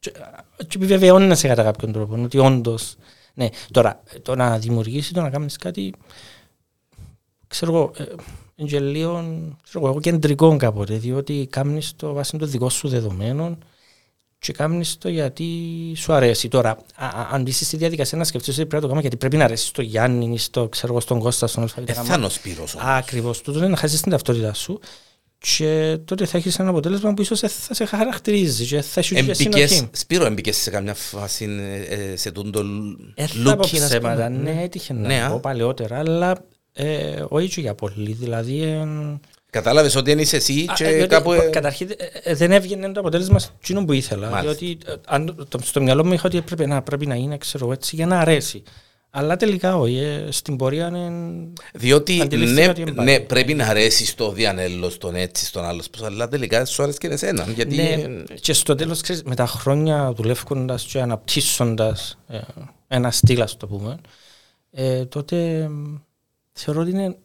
και, 0.00 0.10
και 0.56 0.76
επιβεβαιώνεσαι 0.76 1.48
κατά 1.48 1.62
κάποιον 1.62 1.92
τρόπο 1.92 2.22
ότι 2.22 2.38
όντως 2.38 2.94
ναι, 3.34 3.48
τώρα 3.70 4.02
το 4.22 4.34
να 4.34 4.58
δημιουργήσεις, 4.58 5.12
το 5.12 5.20
να 5.20 5.30
κάνεις 5.30 5.56
κάτι 5.56 5.92
ξέρω 7.46 7.72
εγώ, 7.74 7.90
ε, 7.96 8.04
είναι 8.56 8.68
και 8.68 8.80
λίγο 8.80 9.24
ξέρω 9.62 9.86
εγώ, 9.86 10.00
κεντρικό 10.00 10.56
κάποτε, 10.56 10.94
διότι 10.94 11.46
κάνεις 11.50 11.92
το 11.96 12.12
βάσει 12.12 12.36
των 12.38 12.50
δικών 12.50 12.70
σου 12.70 12.88
δεδομένων 12.88 13.58
και 14.38 14.52
κάνεις 14.52 14.98
το 14.98 15.08
γιατί 15.08 15.46
σου 15.96 16.12
αρέσει. 16.12 16.48
Τώρα, 16.48 16.70
α, 16.96 17.06
α, 17.06 17.28
αν 17.32 17.46
είσαι 17.46 17.64
στη 17.64 17.76
διαδικασία 17.76 18.18
να 18.18 18.24
σκεφτείς 18.24 18.48
ότι 18.58 18.66
πρέπει 18.66 18.74
να 18.74 18.80
το 18.80 18.88
κάνω 18.88 19.00
γιατί 19.00 19.16
πρέπει 19.16 19.36
να 19.36 19.44
αρέσει 19.44 19.66
στο 19.66 19.82
Γιάννη 19.82 20.32
ή 20.32 20.38
στο, 20.38 20.68
ξέρω 20.68 20.92
εγώ, 20.92 21.00
στον 21.00 21.18
Κώστα, 21.18 21.46
στον 21.46 21.62
Ε, 21.62 21.66
Αλφαβήτα. 21.66 22.02
θα 22.02 22.14
είναι 22.14 22.26
ο 22.26 22.28
Σπύρος 22.28 22.74
όμως. 22.74 22.86
Ακριβώς. 22.88 23.40
Τούτο 23.40 23.58
είναι 23.58 23.68
να 23.68 23.76
χάσεις 23.76 24.00
την 24.00 24.10
ταυτότητά 24.10 24.54
σου 24.54 24.80
και 25.38 25.98
τότε 26.04 26.26
θα 26.26 26.36
έχεις 26.38 26.58
ένα 26.58 26.68
αποτέλεσμα 26.70 27.14
που 27.14 27.22
ίσως 27.22 27.40
θα 27.40 27.74
σε 27.74 27.84
χαρακτηρίζει 27.84 28.66
και 28.66 28.80
θα 28.82 29.00
έχει 29.00 29.14
και 29.14 29.20
Εμπικές, 29.20 29.36
συνοχή. 29.36 29.88
Σπύρο, 29.92 30.24
έμπηκες 30.24 30.56
σε 30.56 30.70
καμιά 30.70 30.94
φάση 30.94 31.44
ε, 31.88 31.94
ε, 32.12 32.16
σε 32.16 32.30
τούν 32.30 32.50
το 32.52 32.62
Ε, 33.14 33.26
θα 33.26 33.56
πω 33.56 33.62
looking, 33.62 33.78
ας 33.78 33.88
ψέματα, 33.88 34.26
πούμε. 34.26 34.28
ναι, 34.38 34.62
έτυχε 34.62 34.92
Ναι, 34.92 35.18
να 35.18 35.26
α. 35.26 35.30
πω 35.30 35.38
παλαιότερα, 35.40 35.98
αλλά 35.98 36.44
ε, 36.72 37.24
όχι 37.28 37.48
και 37.48 37.60
για 37.60 37.74
πολύ. 37.74 38.12
Δηλαδή, 38.12 38.82
ε, 39.50 39.50
Κατάλαβες 39.50 39.94
ότι 39.96 40.10
είναι 40.10 40.20
είσαι 40.20 40.36
εσύ 40.36 40.66
Α, 40.70 40.74
και 40.74 40.84
ε, 40.84 40.92
διότι, 40.92 41.08
κάπου... 41.08 41.24
πο- 41.24 41.32
ε, 41.42 41.48
Καταρχήν 41.50 41.90
ε, 41.90 42.30
ε, 42.30 42.34
δεν 42.34 42.52
έβγαινε 42.52 42.92
το 42.92 43.00
αποτέλεσμα 43.00 43.40
εκείνο 43.62 43.84
που 43.84 43.92
ήθελα. 43.92 44.28
Μάλιστα. 44.30 44.54
Διότι 44.58 44.78
ε, 44.86 44.94
αν, 45.06 45.46
το, 45.48 45.58
στο 45.62 45.80
μυαλό 45.80 46.04
μου 46.04 46.12
είχα 46.12 46.22
ότι 46.26 46.40
πρέπει 46.40 46.66
να, 46.66 46.82
πρέπει 46.82 47.06
να 47.06 47.14
είναι 47.14 47.38
ξέρω, 47.38 47.64
εγώ, 47.64 47.72
έτσι, 47.72 47.96
για 47.96 48.06
να 48.06 48.18
αρέσει. 48.20 48.62
Αλλά 49.10 49.36
τελικά 49.36 49.76
όχι. 49.76 49.96
ε, 49.98 50.26
στην 50.30 50.56
πορεία 50.56 50.86
είναι. 50.86 51.12
Διότι 51.74 52.20
αντιληφθήκα 52.20 52.62
ναι, 52.62 52.68
ότι 52.68 52.80
είναι 52.80 52.90
ναι, 52.90 52.96
πάλι. 52.96 53.20
πρέπει 53.20 53.54
να 53.54 53.66
αρέσει 53.66 54.06
στο 54.06 54.32
διανέλο, 54.32 54.90
στον 54.90 55.14
έτσι, 55.14 55.44
στον 55.44 55.64
άλλος, 55.64 55.90
πώς, 55.90 56.02
αλλά 56.02 56.28
τελικά 56.28 56.64
σου 56.64 56.82
αρέσει 56.82 56.98
και 56.98 57.06
εσένα. 57.06 57.46
Γιατί 57.54 57.76
Ναι, 57.76 57.82
ε, 57.82 58.24
και 58.40 58.52
στο 58.52 58.74
τέλος, 58.74 59.00
με 59.24 59.34
τα 59.34 59.46
χρόνια 59.46 60.12
δουλεύοντα 60.12 60.78
και 60.88 61.00
αναπτύσσοντας 61.00 62.18
ε, 62.28 62.38
ένα 62.88 63.10
στυλ, 63.10 63.42
ας 63.42 63.56
το 63.56 63.66
πούμε, 63.66 63.98
ε, 64.70 65.04
τότε 65.04 65.36
ε, 65.58 65.68
θεωρώ 66.52 66.80
ότι 66.80 66.90
είναι 66.90 67.16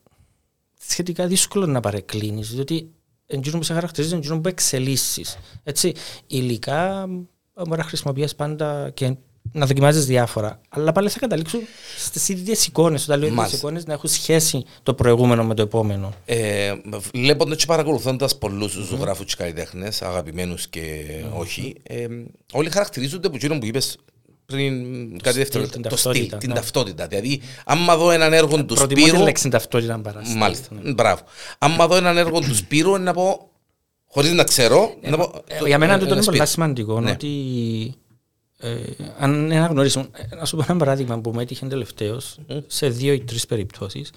σχετικά 0.88 1.28
δύσκολο 1.28 1.66
να 1.66 1.80
παρεκκλίνεις, 1.80 2.50
διότι 2.54 2.90
εντζήνω 3.26 3.58
που 3.58 3.64
σε 3.64 3.74
χαρακτηρίζει, 3.74 4.16
εντζήνω 4.16 4.40
που 4.40 4.48
εξελίσσεις. 4.48 5.38
Έτσι, 5.64 5.94
υλικά 6.28 7.10
ε, 7.58 7.62
μπορεί 7.68 7.80
να 7.80 7.88
χρησιμοποιείς 7.88 8.36
πάντα 8.36 8.90
και 8.90 9.16
να 9.52 9.66
δοκιμάζεις 9.66 10.06
διάφορα, 10.06 10.62
αλλά 10.70 10.92
πάλι 10.92 11.10
θα 11.10 11.20
καταλήξουν 11.20 11.60
στις 11.98 12.30
ίδιες 12.30 12.68
εικόνες, 12.68 13.04
όταν 13.04 13.18
λέω 13.20 13.28
ίδιες 13.28 13.40
Μάλιστα. 13.42 13.58
εικόνες, 13.58 13.86
να 13.86 13.94
έχουν 13.94 14.10
σχέση 14.10 14.66
το 14.84 14.94
προηγούμενο 14.94 15.44
με 15.44 15.54
το 15.54 15.62
επόμενο. 15.62 16.14
Ε, 16.26 16.74
Βλέποντας 17.14 17.58
και 17.58 17.66
παρακολουθώντας 17.66 18.38
πολλούς 18.38 18.72
ζωγράφους 18.72 19.26
και 19.26 19.36
καλλιτέχνες, 19.38 20.02
αγαπημένους 20.02 20.68
και 20.68 21.06
όχι, 21.34 21.76
ε, 21.84 22.08
όλοι 22.52 22.70
χαρακτηρίζονται 22.70 23.28
από 23.28 23.36
εκείνο 23.36 23.58
που 23.58 23.66
είπες 23.66 23.98
πριν 24.46 25.18
κάτι 25.22 25.38
δεύτερο. 25.38 25.68
την 25.68 25.82
Το 25.82 25.90
στυλ, 25.90 26.12
ταυτότητα, 26.12 26.38
την 26.38 26.50
ναι. 26.50 26.56
ταυτότητα. 26.56 27.08
Δηλαδή, 27.08 27.42
άμα 27.66 27.98
δω 27.98 28.12
έναν 28.12 28.34
έργο 28.34 28.66
του 28.66 28.74
Προτιμώ 28.76 29.02
τη 29.04 29.10
Σπύρου. 29.10 29.24
λέξη 29.24 29.50
ταυτότητα 29.50 30.00
παρά 30.00 30.22
στυλ, 30.24 30.38
Μάλιστα, 30.38 30.68
ναι. 30.82 30.92
μπράβο. 30.94 31.22
Άμα 31.58 31.88
δω 31.88 31.96
έναν 31.96 32.18
έργο 32.18 32.40
του 32.40 32.56
Σπύρου, 32.56 32.90
είναι 32.96 33.04
να 33.04 33.14
πω. 33.14 33.48
Χωρίς 34.08 34.32
να 34.32 34.44
ξέρω. 34.44 34.94
να 35.02 35.18
πω, 35.18 35.32
Ε, 35.48 35.68
Για 35.68 35.78
μένα 35.78 35.92
ε, 35.92 35.96
αυτό 35.96 36.06
ένα 36.06 36.16
είναι 36.16 36.24
πολύ 36.26 36.38
Σπύρο. 36.38 36.46
σημαντικό. 36.46 37.00
Ναι. 37.02 37.12
Ότι 37.12 37.30
ε, 38.58 38.76
αν 39.20 39.52
αναγνωρίσουν, 39.52 40.10
ε, 40.32 40.36
να 40.36 40.46
σου 40.46 40.56
πω 40.56 40.66
ένα 40.70 40.78
παράδειγμα 40.78 41.20
που 41.20 41.32
με 41.34 41.42
έτυχε 41.42 41.66
τελευταίο 41.66 42.20
σε 42.68 42.88
δύο 42.90 43.14
ή 43.14 43.20
τρεις 43.20 43.46
περιπτώσεις. 43.46 44.12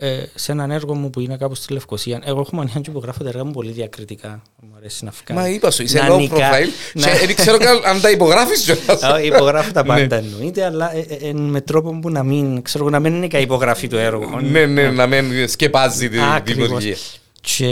Ε, 0.00 0.22
σε 0.34 0.52
έναν 0.52 0.70
έργο 0.70 0.94
μου 0.94 1.10
που 1.10 1.20
είναι 1.20 1.36
κάπου 1.36 1.54
στη 1.54 1.72
Λευκοσία, 1.72 2.20
εγώ 2.24 2.40
έχω 2.40 2.50
μανία 2.56 2.80
και 2.80 2.90
υπογράφω 2.90 3.22
τα 3.22 3.28
έργα 3.28 3.44
μου 3.44 3.50
πολύ 3.50 3.70
διακριτικά. 3.70 4.42
Μου 4.62 4.68
αρέσει 4.76 5.04
να 5.04 5.10
φκάλω. 5.12 5.40
Μα 5.40 5.48
είπα 5.48 5.70
σου, 5.70 5.82
είσαι 5.82 5.98
Να 5.98 6.14
low 6.14 6.18
νικά- 6.18 6.36
profile. 6.36 6.68
να- 6.94 7.10
και 7.18 7.26
Δεν 7.26 7.36
ξέρω 7.36 7.58
καν 7.58 7.80
αν 7.84 8.00
τα 8.00 8.10
υπογράφεις. 8.10 8.68
Α, 9.04 9.20
Υπογράφω 9.22 9.72
τα 9.72 9.84
πάντα 9.84 10.16
εννοείται, 10.16 10.64
αλλά 10.64 10.94
ε, 10.96 11.00
ε, 11.08 11.28
ε, 11.28 11.32
με 11.32 11.60
τρόπο 11.60 11.98
που 12.02 12.10
να 12.10 12.22
μην, 12.22 12.62
ξέρω, 12.62 12.84
εγώ, 12.84 12.92
να 12.92 13.00
μην 13.00 13.14
είναι 13.14 13.26
και 13.26 13.36
υπογραφή 13.38 13.88
του 13.88 13.96
έργου. 13.96 14.40
Ναι, 14.40 14.66
ναι, 14.66 14.90
να 14.90 15.06
μην 15.06 15.48
σκεπάζει 15.48 16.08
την 16.08 16.20
Ακριβώς. 16.22 16.62
δημιουργία. 16.66 16.96
Και 17.40 17.68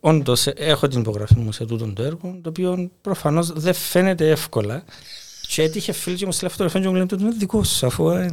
όντως 0.00 0.46
έχω 0.46 0.88
την 0.88 1.00
υπογραφή 1.00 1.36
μου 1.38 1.52
σε 1.52 1.64
τούτο 1.66 1.92
το 1.94 2.02
έργο, 2.02 2.38
το 2.42 2.48
οποίο 2.48 2.90
προφανώς 3.00 3.52
δεν 3.52 3.74
φαίνεται 3.74 4.30
εύκολα. 4.30 4.84
Και 5.48 5.62
έτυχε 5.62 5.92
φίλοι 5.92 6.16
και 6.16 6.26
μου 6.26 6.32
στείλε 6.32 6.50
φωτογραφία 6.50 6.80
και 6.80 6.86
μου 6.86 6.92
λένε 6.92 7.06
ότι 7.12 7.22
είναι 7.22 7.34
δικό 7.38 7.64
σου, 7.64 7.86
αφού 7.86 8.10
ε, 8.10 8.28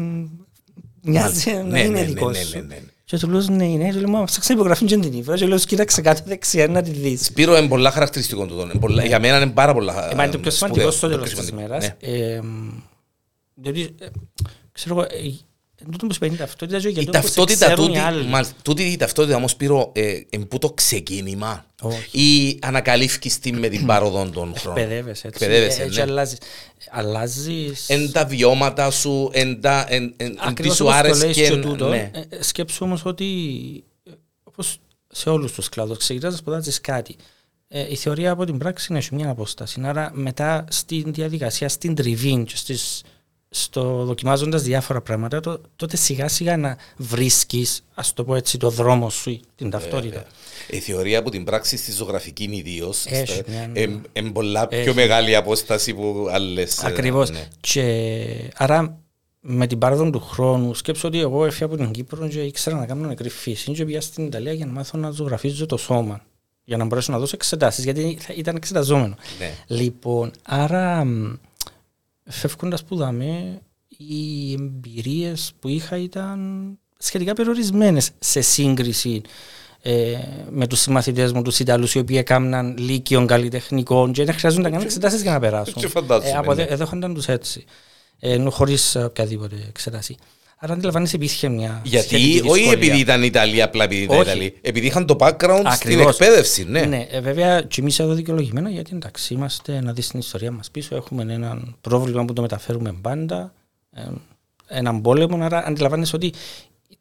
μοιάζει 1.01 1.51
να 1.53 1.63
Ναι, 1.63 1.79
είναι 1.83 1.99
ναι, 1.99 2.05
δικός 2.05 2.31
ναι, 2.33 2.39
ναι, 2.39 2.45
σου. 2.45 2.57
ναι, 2.57 2.61
ναι. 2.65 2.81
Και 3.05 3.17
του 3.17 3.29
λέω 3.29 3.41
ναι, 3.41 3.65
ναι, 3.65 3.91
του 3.93 3.99
λέω 3.99 4.09
μα 4.09 4.23
ψάξα 4.23 4.53
υπογραφή 4.53 4.85
και 4.85 4.97
δεν 4.97 5.09
την 5.09 5.19
ήβρα. 5.19 5.35
Και 5.35 5.45
λέω 5.45 5.57
κοίταξε 5.57 6.01
κάτω 6.01 6.21
δεξιά 6.25 6.67
να 6.67 6.81
τη 6.81 6.89
δεις. 6.91 7.25
Σπύρο 7.25 7.57
είναι 7.57 7.67
πολλά 7.67 7.91
χαρακτηριστικό 7.91 8.45
του. 8.45 8.59
Είναι 8.59 8.73
πολλά- 8.79 9.05
Για 9.05 9.19
μένα 9.19 9.37
είναι 9.41 9.51
πάρα 9.51 9.73
πολλά. 9.73 10.11
Ε, 10.11 10.15
μα 10.15 10.23
είναι 10.23 10.31
το 10.31 10.39
πιο 10.39 10.51
σπουδαίο, 10.51 10.91
σημαντικό 10.91 10.91
στο 10.91 11.07
το 11.07 11.13
τέλος 11.13 11.29
πιο 11.29 11.37
της 11.39 11.47
σημαντικό. 11.47 11.69
μέρας. 11.69 11.93
Ναι. 12.01 12.25
Ε, 12.35 12.41
διότι, 13.55 13.95
ε, 13.99 14.05
ξέρω 14.71 14.95
εγώ, 14.95 15.03
ε, 15.11 15.15
Εν 15.17 15.46
τούτο 15.91 16.07
που 16.07 16.13
σου 16.13 16.25
η 16.25 16.35
ταυτότητα 16.35 16.79
και 16.79 16.87
Η 16.87 16.93
το 16.93 17.01
που 17.03 17.03
σε 17.05 17.11
ταυτότητα 17.11 17.65
ξέρουν 17.65 17.83
οι 17.83 17.87
τούτη, 17.87 17.99
άλλοι. 17.99 18.23
μα, 18.23 18.45
τούτη 18.61 18.83
η 18.83 18.97
ταυτότητα 18.97 19.35
όμως 19.35 19.55
πήρω 19.55 19.91
ε, 19.95 20.21
εν 20.29 20.47
που 20.47 20.57
το 20.57 20.71
ξεκίνημα 20.71 21.65
Όχι. 21.81 22.19
ή 22.19 22.59
ανακαλύφθηκες 22.61 23.39
τη 23.39 23.53
με 23.53 23.67
την 23.67 23.85
πάροδο 23.85 24.29
των 24.29 24.53
χρόνων; 24.55 24.81
Εκπαιδεύεσαι 24.81 25.27
έτσι. 25.27 25.43
Εκπαιδεύεσαι, 25.45 25.81
Ε, 25.81 25.85
έτσι 25.85 25.97
ναι. 25.97 26.03
αλλάζεις. 26.03 26.37
Αλλάζεις... 26.91 27.89
Εν 27.89 28.11
τα 28.11 28.25
βιώματα 28.25 28.91
σου, 28.91 29.29
εν, 29.33 29.61
τα, 29.61 29.85
εν, 29.89 30.13
εν, 30.17 30.27
εν 30.27 30.33
τι 30.35 30.39
Ακριβώς 30.47 30.75
σου 30.75 30.83
όπως 30.85 30.95
το 30.95 30.99
άρεσε 30.99 31.25
λες 31.25 31.35
και... 31.35 31.47
και 31.47 31.55
τούτος, 31.57 31.89
ναι. 31.89 32.11
ε, 32.13 32.35
ε, 32.35 32.43
σκέψου 32.43 32.77
όμως 32.85 33.05
ότι 33.05 33.25
ε, 34.03 34.11
όπως 34.43 34.77
σε 35.07 35.29
όλους 35.29 35.51
τους 35.51 35.69
κλάδους 35.69 35.97
ξεκινάς 35.97 36.31
να 36.31 36.37
σπουδάζεις 36.37 36.81
κάτι. 36.81 37.15
Ε, 37.67 37.91
η 37.91 37.95
θεωρία 37.95 38.31
από 38.31 38.45
την 38.45 38.57
πράξη 38.57 38.93
έχει 38.95 39.15
μια 39.15 39.29
απόσταση. 39.29 39.81
Άρα 39.83 40.11
μετά 40.13 40.65
στην 40.69 41.13
διαδικασία, 41.13 41.69
στην 41.69 41.95
τριβή 41.95 42.43
και 42.47 42.55
στις, 42.55 43.03
στο 43.49 44.03
δοκιμάζοντας 44.05 44.61
διάφορα 44.63 45.01
πράγματα, 45.01 45.39
το, 45.39 45.61
τότε 45.75 45.97
σιγά 45.97 46.27
σιγά 46.27 46.57
να 46.57 46.77
βρίσκεις, 46.97 47.83
ας 47.93 48.13
το 48.13 48.23
πω 48.23 48.35
έτσι, 48.35 48.57
το 48.57 48.69
δρόμο 48.69 49.09
σου 49.09 49.29
ή 49.29 49.41
την 49.55 49.69
ταυτότητα. 49.69 50.25
Η 50.69 50.79
θεωρία 50.79 51.19
από 51.19 51.29
την 51.29 51.43
πράξη 51.43 51.77
στη 51.77 51.91
ζωγραφική 51.91 52.43
ιδίως 52.51 53.05
Έχει 53.05 53.43
μια- 53.47 54.01
είναι 54.13 54.31
πολλά 54.31 54.67
πιο 54.67 54.77
Έχει. 54.79 54.93
μεγάλη 54.93 55.35
απόσταση 55.35 55.93
που 55.93 56.27
άλλες. 56.31 56.83
Ακριβώς. 56.83 57.29
Ναι. 57.31 57.47
Και 57.59 58.51
άρα 58.55 58.97
με 59.39 59.67
την 59.67 59.77
πάροδο 59.77 60.09
του 60.09 60.19
χρόνου 60.19 60.73
σκέψω 60.73 61.07
ότι 61.07 61.19
εγώ 61.19 61.45
έφυγα 61.45 61.65
από 61.65 61.75
την 61.77 61.91
Κύπρο 61.91 62.27
και 62.27 62.41
ήξερα 62.41 62.75
να 62.77 62.85
κάνω 62.85 63.07
νεκρή 63.07 63.29
φύση 63.29 63.71
και 63.71 63.85
πήγα 63.85 64.01
στην 64.01 64.25
Ιταλία 64.25 64.53
για 64.53 64.65
να 64.65 64.71
μάθω 64.71 64.97
να 64.97 65.09
ζωγραφίζω 65.09 65.65
το 65.65 65.77
σώμα 65.77 66.21
για 66.63 66.77
να 66.77 66.85
μπορέσω 66.85 67.11
να 67.11 67.19
δώσω 67.19 67.31
εξετάσεις 67.35 67.83
γιατί 67.83 68.17
θα- 68.21 68.33
ήταν 68.33 68.55
εξεταζόμενο. 68.55 69.15
Ναι. 69.39 69.51
Λοιπόν, 69.67 70.31
άρα 70.43 71.03
μ, 71.05 71.33
φεύγοντας 72.27 72.83
που 72.83 72.95
δάμε 72.95 73.61
οι 73.87 74.53
εμπειρίες 74.53 75.51
που 75.59 75.67
είχα 75.67 75.97
ήταν 75.97 76.69
σχετικά 76.97 77.33
περιορισμένες 77.33 78.11
σε 78.19 78.41
σύγκριση 78.41 79.21
ε, 79.81 80.17
με 80.49 80.67
τους 80.67 80.79
συμμαθητές 80.79 81.31
μου, 81.31 81.41
τους 81.41 81.59
Ιταλούς, 81.59 81.95
οι 81.95 81.99
οποίοι 81.99 82.15
έκαναν 82.19 82.77
λύκειων 82.77 83.27
καλλιτεχνικών 83.27 84.11
και 84.11 84.23
δεν 84.23 84.35
χρειάζονταν 84.35 84.63
να 84.63 84.69
κάνουν 84.69 84.85
εξετάσεις 84.85 85.21
για 85.21 85.31
να 85.31 85.39
περάσουν. 85.39 85.73
Και 85.73 85.87
φαντάζομαι, 85.87 86.37
από 86.37 86.53
ναι. 86.53 86.61
εδώ 86.61 86.73
εδέχονταν 86.73 87.13
τους 87.13 87.27
έτσι, 87.27 87.65
ε, 88.19 88.31
ενώ 88.31 88.49
χωρίς 88.49 88.95
ε, 88.95 89.03
οποιαδήποτε 89.03 89.55
εξετάση. 89.67 90.15
Άρα 90.59 90.73
αντιλαμβάνεσαι 90.73 91.15
υπήρχε 91.15 91.49
μια 91.49 91.81
Γιατί, 91.83 92.07
σχετική 92.07 92.29
όχι 92.29 92.41
δυσκολία. 92.41 92.71
επειδή 92.71 92.99
ήταν 92.99 93.23
Ιταλία, 93.23 93.65
απλά 93.65 93.83
επειδή 93.83 94.01
ήταν 94.01 94.17
Όχι. 94.17 94.27
Ιταλία. 94.29 94.51
Επειδή 94.61 94.85
είχαν 94.87 95.05
το 95.05 95.15
background 95.19 95.63
στην 95.71 95.91
Ακριβώς. 95.91 96.19
εκπαίδευση. 96.19 96.63
Ναι. 96.63 96.81
Ναι, 96.81 97.07
ε, 97.11 97.21
βέβαια 97.21 97.61
και 97.61 97.81
εμεί 97.81 97.91
εδώ 97.99 98.13
δικαιολογημένα 98.13 98.69
γιατί 98.69 98.91
εντάξει 98.95 99.33
είμαστε 99.33 99.81
να 99.81 99.93
δεις 99.93 100.07
την 100.07 100.19
ιστορία 100.19 100.51
μας 100.51 100.71
πίσω. 100.71 100.95
Έχουμε 100.95 101.33
ένα 101.33 101.61
πρόβλημα 101.81 102.25
που 102.25 102.33
το 102.33 102.41
μεταφέρουμε 102.41 102.93
πάντα. 103.01 103.53
Ε, 103.91 104.01
έναν 104.67 105.01
πόλεμο. 105.01 105.43
Άρα 105.45 105.65
αντιλαμβάνεσαι 105.65 106.15
ότι 106.15 106.33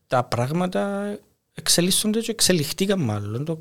τα 0.07 0.25
πράγματα 0.25 1.13
εξελίσσονται 1.55 2.21
και 2.21 2.31
εξελιχτήκαν 2.31 3.01
μάλλον 3.01 3.45
το, 3.45 3.59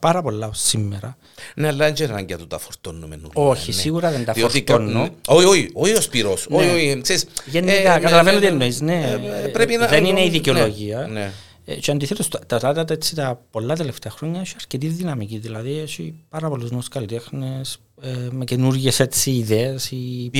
πάρα 0.00 0.22
πολλά 0.22 0.46
ως 0.46 0.60
σήμερα. 0.60 1.16
Ναι, 1.54 1.66
αλλά 1.68 1.84
δεν 1.84 1.94
είναι 1.98 2.12
ανάγκη 2.12 2.32
να 2.32 2.38
του 2.38 2.46
τα 2.46 2.58
φορτώνουμε. 2.58 3.16
νουλά, 3.16 3.30
Όχι, 3.34 3.70
ναι. 3.70 3.76
σίγουρα 3.76 4.10
δεν 4.10 4.24
τα 4.24 4.32
Διότι 4.32 4.64
φορτώνω. 4.68 5.02
κα- 5.02 5.34
Όχι, 5.34 5.46
όχι, 5.46 5.70
όχι 5.72 5.94
ο 5.96 6.00
Σπύρος. 6.00 6.46
Ναι. 6.50 6.56
Όχι, 6.56 6.68
όχι, 6.68 7.00
ξέρεις, 7.02 7.24
Γενικά, 7.46 7.72
ε, 7.96 8.00
καταλαβαίνω 8.00 8.36
ε, 8.36 8.40
τι 8.40 8.46
ε, 8.46 8.48
εννοείς. 8.48 8.80
Ναι, 8.80 9.18
ε, 9.44 9.46
πρέπει 9.48 9.76
να- 9.76 9.86
δεν 9.86 10.04
είναι 10.04 10.20
η 10.20 10.24
ναι, 10.24 10.30
δικαιολογία. 10.30 11.06
ναι. 11.12 11.32
Ε, 11.64 11.74
και 11.74 11.90
αντιθέτως 11.90 12.28
τα, 12.28 12.38
τα, 12.46 12.58
τα, 12.58 12.72
τα, 12.84 12.84
έτσι, 12.92 13.14
τα 13.14 13.40
πολλά 13.50 13.76
τελευταία 13.76 14.12
χρόνια 14.12 14.40
έχει 14.40 14.54
αρκετή 14.56 14.86
δυναμική. 14.86 15.38
Δηλαδή 15.38 15.78
έχει 15.78 16.14
πάρα 16.28 16.48
πολλούς 16.48 16.70
νέους 16.70 16.88
καλλιτέχνες 16.88 17.78
ε, 18.02 18.08
με 18.30 18.44
καινούργιες 18.44 19.00
έτσι 19.00 19.30
ιδέες 19.30 19.90
ή 19.90 20.30
Biennale, 20.34 20.38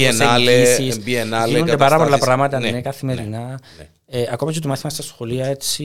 προσεγγίσεις. 0.57 0.97
Biennale, 1.07 1.49
Γίνονται 1.49 1.77
πάρα 1.77 1.97
πολλά 1.97 2.09
καταστάσεις. 2.11 2.25
πράγματα 2.25 2.59
Ναι, 2.59 2.71
ναι, 2.71 2.81
καθημερινά. 2.81 3.61
Ναι. 4.13 4.19
Ε, 4.21 4.29
ακόμα 4.33 4.53
και 4.53 4.59
το 4.61 4.69
μάθημα 4.69 4.91
στα 4.91 5.03
σχολεία 5.03 5.47
έτσι 5.47 5.85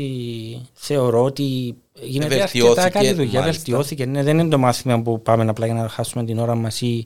θεωρώ 0.73 1.23
ότι 1.23 1.75
γίνεται 2.01 2.35
Βελτιώθηκε, 2.37 2.67
αρκετά 2.81 2.89
καλή 2.89 3.13
δουλειά. 3.13 3.39
μάλιστα. 3.39 3.63
Βελτιώθηκε. 3.65 4.05
Ναι, 4.05 4.23
δεν 4.23 4.39
είναι 4.39 4.49
το 4.49 4.57
μάθημα 4.57 5.01
που 5.01 5.21
πάμε 5.21 5.45
απλά 5.49 5.65
για 5.65 5.75
να 5.75 5.87
χάσουμε 5.89 6.23
την 6.25 6.39
ώρα 6.39 6.55
μας 6.55 6.81
ή 6.81 7.05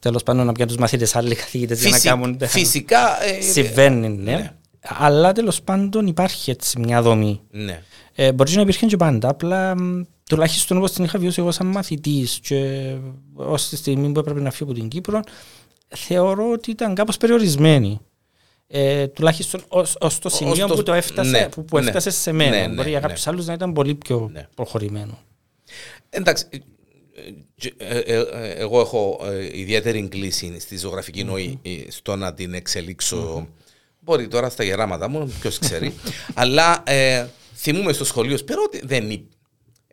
τέλος 0.00 0.22
πάντων 0.22 0.46
να 0.46 0.52
πιάνουν 0.52 0.72
τους 0.74 0.82
μαθήτες 0.82 1.16
άλλοι 1.16 1.34
καθηγητές 1.34 1.80
για 1.80 1.88
να 1.88 1.94
Φυσι- 1.94 2.08
κάνουν 2.08 2.38
Φυσικά. 2.42 3.24
ε, 3.24 3.40
Συμβαίνει, 3.40 4.08
ναι. 4.08 4.32
ναι. 4.32 4.52
Αλλά 4.88 5.32
τέλος 5.32 5.62
πάντων 5.62 6.06
υπάρχει 6.06 6.50
έτσι 6.50 6.78
μια 6.80 7.02
δομή. 7.02 7.40
Ναι. 7.50 7.82
Ε, 8.14 8.32
μπορεί 8.32 8.54
να 8.54 8.60
υπήρχε 8.60 8.86
και 8.86 8.96
πάντα. 8.96 9.28
Απλά 9.28 9.76
μ, 9.80 10.02
τουλάχιστον 10.28 10.76
όπως 10.76 10.92
την 10.92 11.04
είχα 11.04 11.18
βιώσει 11.18 11.40
εγώ 11.40 11.50
σαν 11.50 11.66
μαθητής 11.66 12.38
και 12.42 12.90
ως 13.34 13.68
τη 13.68 13.76
στιγμή 13.76 14.12
που 14.12 14.18
έπρεπε 14.18 14.40
να 14.40 14.50
φύγω 14.50 14.70
από 14.70 14.78
την 14.80 14.88
Κύπρο, 14.88 15.20
θεωρώ 15.88 16.50
ότι 16.52 16.70
ήταν 16.70 16.94
κάπως 16.94 17.16
περιορισμένη. 17.16 18.00
Ε, 18.76 19.08
τουλάχιστον 19.08 19.64
ως 19.98 20.18
το 20.18 20.28
σημείο 20.28 20.66
το- 20.66 20.74
που, 20.74 20.82
το 20.82 20.92
έφτασε, 20.92 21.30
ναι, 21.30 21.48
που, 21.48 21.64
που 21.64 21.78
ναι. 21.78 21.86
έφτασε 21.86 22.10
σε 22.10 22.32
μένα. 22.32 22.50
Ναι, 22.56 22.66
ναι, 22.66 22.74
Μπορεί 22.74 22.88
για 22.90 23.00
ναι. 23.00 23.06
κάποιους 23.06 23.26
άλλους 23.26 23.46
να 23.46 23.52
ήταν 23.52 23.72
πολύ 23.72 23.94
πιο 23.94 24.30
Ναι. 24.32 24.48
προχωρημένο. 24.54 25.18
Εντάξει, 26.10 26.44
ε, 27.76 27.86
ε, 27.86 27.98
ε, 27.98 28.14
ε, 28.18 28.50
εγώ 28.50 28.80
έχω 28.80 29.20
ε, 29.24 29.58
ιδιαίτερη 29.58 30.08
κλίση 30.08 30.60
στη 30.60 30.76
ζωγραφική 30.78 31.24
νοή 31.24 31.58
ε, 31.62 31.90
στο 31.90 32.16
να 32.16 32.34
την 32.34 32.54
εξελίξω. 32.54 33.48
Μπορεί 34.00 34.28
τώρα 34.28 34.48
στα 34.48 34.64
γεράματα 34.64 35.08
μου, 35.08 35.32
ποιος 35.40 35.58
ξέρει. 35.58 35.94
Αλλά 36.34 36.82
ε, 36.86 37.26
θυμούμε 37.54 37.92
στο 37.92 38.04
σχολείο 38.04 38.36
σπέρα 38.36 38.60
ότι 38.64 38.80
δεν 38.84 39.10
είναι. 39.10 39.24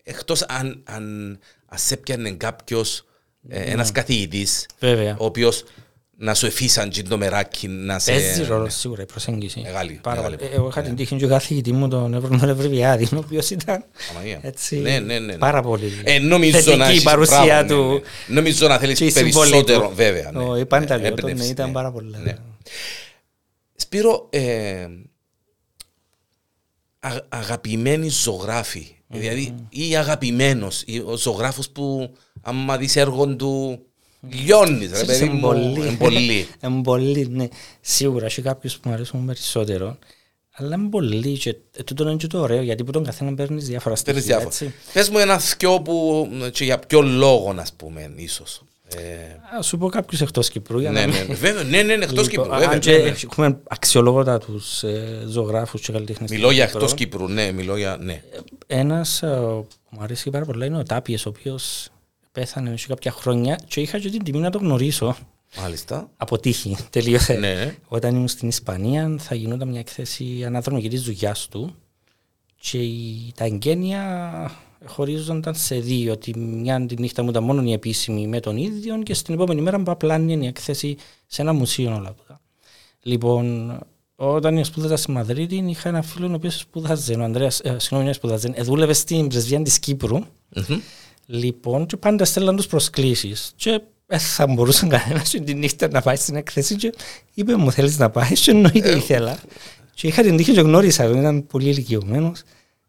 Εκτός 0.04 0.42
αν, 0.42 0.82
αν 0.84 1.40
ας 1.66 1.92
έπιανε 1.92 2.32
κάποιος, 2.32 3.06
ένας 3.48 3.92
καθηγητής, 3.92 4.66
Βέβαια. 4.80 5.16
ο 5.20 5.26
οποίος 5.26 5.64
να 6.24 6.34
σου 6.34 6.46
εφήσαν 6.46 6.90
τζιν 6.90 7.08
το 7.10 7.18
μεράκι 7.18 7.68
να 7.68 8.00
σε. 8.00 8.12
Παίζει 8.12 8.44
ρόλο 8.44 8.70
σίγουρα 8.70 9.02
η 9.02 9.06
προσέγγιση. 9.06 9.60
Μεγάλη, 9.60 10.00
Πάρα 10.04 10.16
μεγάλη. 10.16 10.36
πολύ. 10.38 10.50
Ε, 10.52 10.56
Εγώ 10.56 10.68
είχα 10.68 10.82
την 10.82 10.96
τύχη 10.96 11.16
και 11.16 11.26
ο 11.26 11.28
καθηγητής 11.28 11.72
μου, 11.74 11.88
τον 11.88 12.14
Εύρωνο 12.14 12.50
Ευρυβιάδη, 12.50 13.08
ο 13.14 13.18
οποίος 13.18 13.50
ήταν 13.50 13.86
Αμαγία. 14.12 14.40
έτσι, 14.42 14.76
Ναι, 14.80 15.00
ναι, 15.00 15.00
ναι, 15.00 15.20
ναι. 15.20 15.38
πάρα 15.38 15.62
πολύ 15.62 16.02
Ε, 16.04 16.20
νομίζω 16.20 16.58
θετική 16.58 16.78
να 16.78 16.88
η 16.88 16.90
έχεις- 16.92 17.04
παρουσία 17.04 17.44
μπράβο, 17.44 17.68
του. 17.68 17.88
ναι, 17.90 17.94
ναι. 17.94 18.02
Νομίζω 18.36 18.68
να 18.68 18.78
θέλεις 18.78 18.98
και 18.98 19.06
η 19.06 19.10
συμβολή 19.10 19.50
περισσότερο, 19.50 19.88
του. 19.88 19.96
βέβαια. 19.96 20.32
Ναι. 20.32 20.44
Ο, 20.62 20.66
πάντα 20.68 20.96
Ναι, 20.98 21.02
λέω, 21.02 21.14
τον, 21.14 21.30
έμπνευση, 21.30 21.52
ήταν 21.52 21.68
ναι. 21.68 21.74
πάρα 21.74 21.92
πολύ. 21.92 22.16
Ναι. 22.24 22.36
Σπύρο, 23.76 24.28
ε, 24.30 24.88
α- 27.00 27.26
αγαπημένοι 27.30 28.10
ζωγράφοι, 28.10 28.96
δηλαδή 29.08 29.56
ή 29.70 29.96
αγαπημένος, 29.96 30.84
ή 30.86 31.00
ο 31.00 31.18
ζωγράφος 31.18 31.70
που 31.70 32.14
άμα 32.42 32.78
δεις 32.78 32.96
έργο 32.96 33.36
του 33.36 33.80
λιώνεις, 34.30 34.92
ρε 35.00 35.06
παιδί 35.06 35.26
μου, 35.26 35.36
Εμπολή. 35.52 35.88
εμπολή. 35.88 36.48
Εμπολή, 36.60 37.28
ναι. 37.32 37.48
Σίγουρα 37.82 38.26
έχει 38.26 38.42
κάποιους 38.42 38.78
που 38.78 38.88
μου 38.88 38.94
αρέσουν 38.94 39.26
περισσότερο. 39.26 39.98
Αλλά 40.54 40.76
είναι 40.76 40.90
πολύ 40.90 41.38
και 41.38 41.56
ε, 41.78 41.84
τούτο 41.84 42.04
είναι 42.04 42.16
και 42.16 42.28
το 42.28 42.40
ωραίο 42.40 42.62
γιατί 42.62 42.84
που 42.84 42.92
τον 42.92 43.04
καθένα 43.04 43.34
παίρνεις 43.36 43.66
διάφορα 43.68 43.96
Παίρνεις 44.06 44.24
στοιχεία. 44.24 44.40
διάφορα. 44.40 44.66
έτσι. 44.66 44.74
Πες 44.94 45.10
μου 45.10 45.18
ένα 45.18 45.40
θκιο 45.40 45.82
που, 45.82 46.28
και 46.52 46.64
για 46.64 46.80
ποιο 46.80 47.02
λόγο, 47.02 47.54
να 47.54 47.66
πούμε, 47.78 48.12
ίσως. 48.16 48.62
Ε, 48.96 49.58
Α 49.58 49.62
σου 49.62 49.78
πω 49.78 49.90
κάποιους 49.90 50.22
εκτός 50.22 50.50
Κυπρού. 50.50 50.80
για 50.80 50.92
ναι, 50.92 51.00
να 51.06 51.06
ναι, 51.14 51.24
μην- 51.28 51.36
βέβαια, 51.38 51.64
ναι, 51.64 51.82
ναι, 51.82 51.96
ναι, 51.96 52.04
εκτός 52.04 52.30
Λοιπόν, 52.30 52.46
Κύπρου, 52.46 52.50
βέβαια. 52.60 52.70
Αν 52.70 52.80
και 52.80 52.92
ναι, 52.92 52.98
ναι. 52.98 53.14
έχουμε 53.24 53.60
αξιολόγωτα 53.68 54.40
ε, 54.82 55.26
ζωγράφους 55.28 55.82
και 55.82 55.92
καλλιτέχνες. 55.92 56.30
Μιλώ 56.30 56.44
στην 56.46 56.56
για 56.56 56.66
Κύπρο. 56.66 56.80
εκτός 56.80 56.94
Κύπρου, 56.94 57.28
ναι, 57.28 57.52
μιλώ 57.52 57.78
για, 57.78 57.98
ναι. 58.02 58.24
Ένας 58.68 59.22
ε, 59.24 59.28
που 59.28 59.68
μου 59.90 60.00
αρέσει 60.02 60.30
πάρα 60.30 60.46
πολύ 60.46 60.66
είναι 60.66 60.78
ο 60.78 60.84
Τάπιες, 60.84 61.26
ο 61.26 61.30
οποίος 61.30 61.90
πέθανε 62.32 62.78
σε 62.78 62.88
κάποια 62.88 63.12
χρόνια 63.12 63.60
και 63.68 63.82
είχα 63.82 64.00
και 64.00 64.10
την 64.10 64.24
τιμή 64.24 64.40
να 64.40 64.50
το 64.50 64.58
γνωρίσω. 64.58 65.16
Μάλιστα. 65.58 66.10
Από 66.18 66.40
τύχη, 66.40 66.78
τελείωσε. 66.90 67.34
Ναι. 67.34 67.76
Όταν 67.88 68.16
ήμουν 68.16 68.28
στην 68.28 68.48
Ισπανία 68.48 69.16
θα 69.20 69.36
γινόταν 69.36 69.68
μια 69.68 69.80
εκθέση 69.80 70.44
αναδρομική 70.46 70.90
της 70.90 71.02
δουλειάς 71.02 71.48
του 71.48 71.76
και 72.60 72.78
η, 72.78 73.32
τα 73.36 73.44
εγγένεια 73.44 74.52
χωρίζονταν 74.86 75.56
σε 75.56 75.76
δύο. 75.76 76.18
Τη 76.18 76.38
μια 76.38 76.86
τη 76.86 77.00
νύχτα 77.00 77.24
μου 77.24 77.30
ήταν 77.30 77.44
μόνο 77.44 77.64
η 77.64 77.72
επίσημη 77.72 78.28
με 78.28 78.40
τον 78.40 78.58
ίδιο 78.58 79.04
και 79.04 79.14
στην 79.14 79.34
επόμενη 79.34 79.62
μέρα 79.62 79.80
μου 79.80 79.92
απλά 79.92 80.16
είναι 80.16 80.46
η 80.46 80.48
έκθεση 80.48 80.96
σε 81.28 81.42
ένα 81.42 81.54
μουσείο 81.54 81.96
όλα 81.96 82.10
αυτά. 82.10 82.42
Λοιπόν, 83.02 83.78
όταν 84.16 84.66
σπούδαζα 84.66 84.96
στη 84.96 85.12
Μαδρίτη 85.12 85.56
είχα 85.56 85.90
ένα 85.90 86.02
φίλο 86.02 86.28
ο 86.28 86.34
οποίος 86.34 86.60
σπούδαζε, 86.60 87.14
ο 87.14 87.24
Ανδρέας, 87.24 87.60
ε, 87.60 87.76
συγγνώμη, 87.80 88.06
δεν 88.06 88.14
σπούδαζε, 88.14 88.52
ε, 88.54 88.64
δούλευε 88.64 88.94
στην 88.94 89.28
πρεσβεία 89.28 89.62
της 89.62 89.80
Κύπρου 89.80 90.18
Μμμ. 90.18 90.80
Λοιπόν, 91.34 91.86
και 91.86 91.98
πάντα 91.98 92.26
στέλναν 92.26 92.56
τους 92.56 92.68
προσκλήσεις 92.68 93.52
και 93.56 93.82
δεν 94.06 94.20
θα 94.20 94.48
μπορούσαν 94.48 94.90
κανένας 95.00 95.30
τη 95.30 95.54
νύχτα 95.54 95.88
να 95.92 96.02
πάει 96.02 96.16
στην 96.16 96.36
έκθεση 96.36 96.76
και 96.76 96.94
είπε 97.34 97.56
μου 97.56 97.72
θέλεις 97.72 97.98
να 97.98 98.10
πάεις 98.10 98.42
και 98.42 98.52
εννοείται 98.52 98.96
ήθελα. 98.96 99.38
Και 99.94 100.08
είχα 100.08 100.22
την 100.22 100.38
τύχη 100.38 100.54
και 100.54 100.62
γνώρισα 100.62 101.08
τον, 101.08 101.20
ήταν 101.20 101.46
πολύ 101.48 101.70
ηλικιωμένος. 101.70 102.42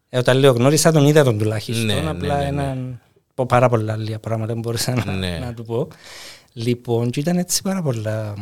Ε, 0.09 0.17
όταν 0.17 0.37
λέω 0.37 0.51
γνώρισα 0.51 0.91
τον 0.91 1.05
είδα 1.05 1.23
τον 1.23 1.37
τουλάχιστον, 1.37 1.85
Ναι, 1.85 1.93
ναι, 1.93 2.09
απλά 2.09 2.35
ναι, 2.37 2.41
ναι. 2.41 2.47
έναν, 2.47 3.01
πω 3.33 3.45
πάρα 3.45 3.69
πολλά 3.69 3.93
άλλα 3.93 4.19
πράγματα 4.19 4.53
που 4.53 4.59
μπορούσα 4.59 4.93
να, 5.05 5.11
Ναι. 5.11 5.39
να 5.39 5.53
του 5.53 5.63
πω. 5.63 5.87
Λοιπόν, 6.53 7.09
και 7.09 7.19
ήταν 7.19 7.37
έτσι 7.37 7.61
πάρα 7.61 7.81
πολλά, 7.81 8.33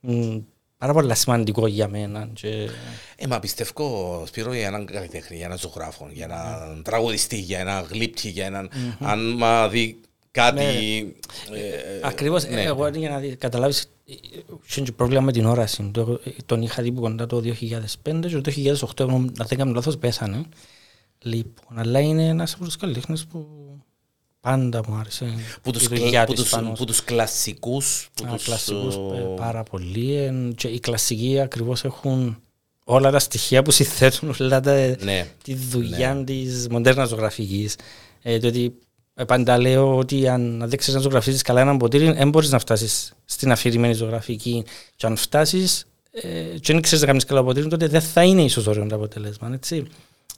μ, 0.00 0.36
πάρα 0.78 0.92
πολλά 0.92 1.14
σημαντικό 1.14 1.66
για 1.66 1.88
μένα. 1.88 2.28
Και... 2.32 2.68
Ε, 3.16 3.26
μα 3.26 3.38
πιστεύω, 3.40 4.22
Σπύρο, 4.26 4.54
για 4.54 4.66
έναν 4.66 4.86
καλλιτέχνη, 4.86 5.36
για 5.36 5.44
έναν 5.46 5.58
ζωγράφο, 5.58 6.08
για 6.12 6.24
έναν 6.24 6.82
τραγουδιστή, 6.84 7.38
για 7.38 7.58
έναν 7.58 7.86
γλύπτη, 7.90 8.28
για 8.28 8.46
έναν... 8.46 8.70
Αν 9.00 9.34
μα 9.36 9.68
δει 9.68 10.00
κάτι... 10.30 10.62
Ακριβώς, 12.02 12.48
ναι. 12.48 12.62
εγώ 12.62 12.88
για 12.88 13.10
να 13.10 13.18
δει- 13.18 13.36
καταλάβεις, 13.36 13.90
είχε 14.66 14.80
και 14.80 14.92
πρόβλημα 14.92 15.20
με 15.22 15.32
την 15.32 15.44
όραση. 15.46 15.90
Το- 15.92 16.20
Τον 16.46 16.62
είχα 16.62 16.82
δει 16.82 16.92
που 16.92 17.00
κοντά 17.00 17.26
το 17.26 17.36
2005 17.36 18.20
και 18.26 18.40
το 18.40 18.52
2008, 18.56 19.00
εγώ, 19.00 19.10
αν 19.14 19.32
δεν 19.46 19.58
κάνω 19.58 19.72
λάθος, 19.72 19.96
πέσανε. 19.98 20.42
Λοιπόν, 21.22 21.78
αλλά 21.78 22.00
είναι 22.00 22.26
ένας 22.28 22.54
από 22.54 22.64
τους 22.64 22.76
καλλιτέχνες 22.76 23.24
που 23.26 23.46
πάντα 24.46 24.80
μου 24.88 24.94
άρεσε. 25.00 25.34
Που 25.62 25.70
τους, 25.70 25.82
η 25.84 25.86
κλα- 25.88 25.98
δουλειά 25.98 26.24
που 26.24 26.32
της 26.32 26.42
τους, 26.42 26.50
πάνω 26.50 26.72
που 26.72 26.84
τους 26.84 27.04
κλασσικούς 27.04 28.08
που 28.14 28.24
Α, 28.26 28.34
τους, 28.34 28.44
κλασσικούς 28.44 28.94
ε, 28.94 28.98
ε, 28.98 29.20
πάρα 29.36 29.62
πολύ. 29.62 30.14
Εν- 30.14 30.54
Και 30.54 30.68
οι 30.68 30.80
κλασσικοί 30.80 31.40
ακριβώς 31.40 31.84
έχουν 31.84 32.38
όλα 32.84 33.10
τα 33.10 33.18
στοιχεία 33.18 33.62
που 33.62 33.70
συνθέτουν 33.70 34.34
όλα 34.40 34.60
τα, 34.60 34.96
ναι. 35.02 35.26
τη 35.42 35.54
δουλειά 35.54 36.22
της 36.26 36.68
μοντέρνας 36.68 37.08
ζωγραφικής. 37.08 37.76
Ε, 38.22 38.38
το 38.38 38.46
ότι 38.46 38.74
ε, 39.14 39.24
πάντα 39.24 39.58
λέω 39.58 39.96
ότι 39.96 40.28
αν 40.28 40.58
δεν 40.58 40.78
ξέρεις 40.78 40.94
να 40.94 41.00
ζωγραφίζεις 41.00 41.42
καλά 41.42 41.60
έναν 41.60 41.76
ποτήρι, 41.76 42.12
δεν 42.12 42.28
μπορείς 42.28 42.50
να 42.50 42.58
φτάσεις 42.58 43.12
στην 43.24 43.52
αφηρημένη 43.52 43.94
ζωγραφική. 43.94 44.64
Και 44.96 45.06
αν 45.06 45.16
φτάσεις 45.16 45.84
ε, 46.10 46.58
και 46.60 46.72
δεν 46.72 46.82
ξέρεις 46.82 47.00
να 47.00 47.06
κάνεις 47.06 47.24
καλά 47.24 47.44
ποτήρι, 47.44 47.68
τότε 47.68 47.86
δεν 47.86 48.00
θα 48.00 48.22
είναι 48.24 48.42
ίσως 48.42 48.66
ωραίο 48.66 48.86
το 48.86 48.94
αποτέλεσμα. 48.94 49.50
Έτσι. 49.54 49.86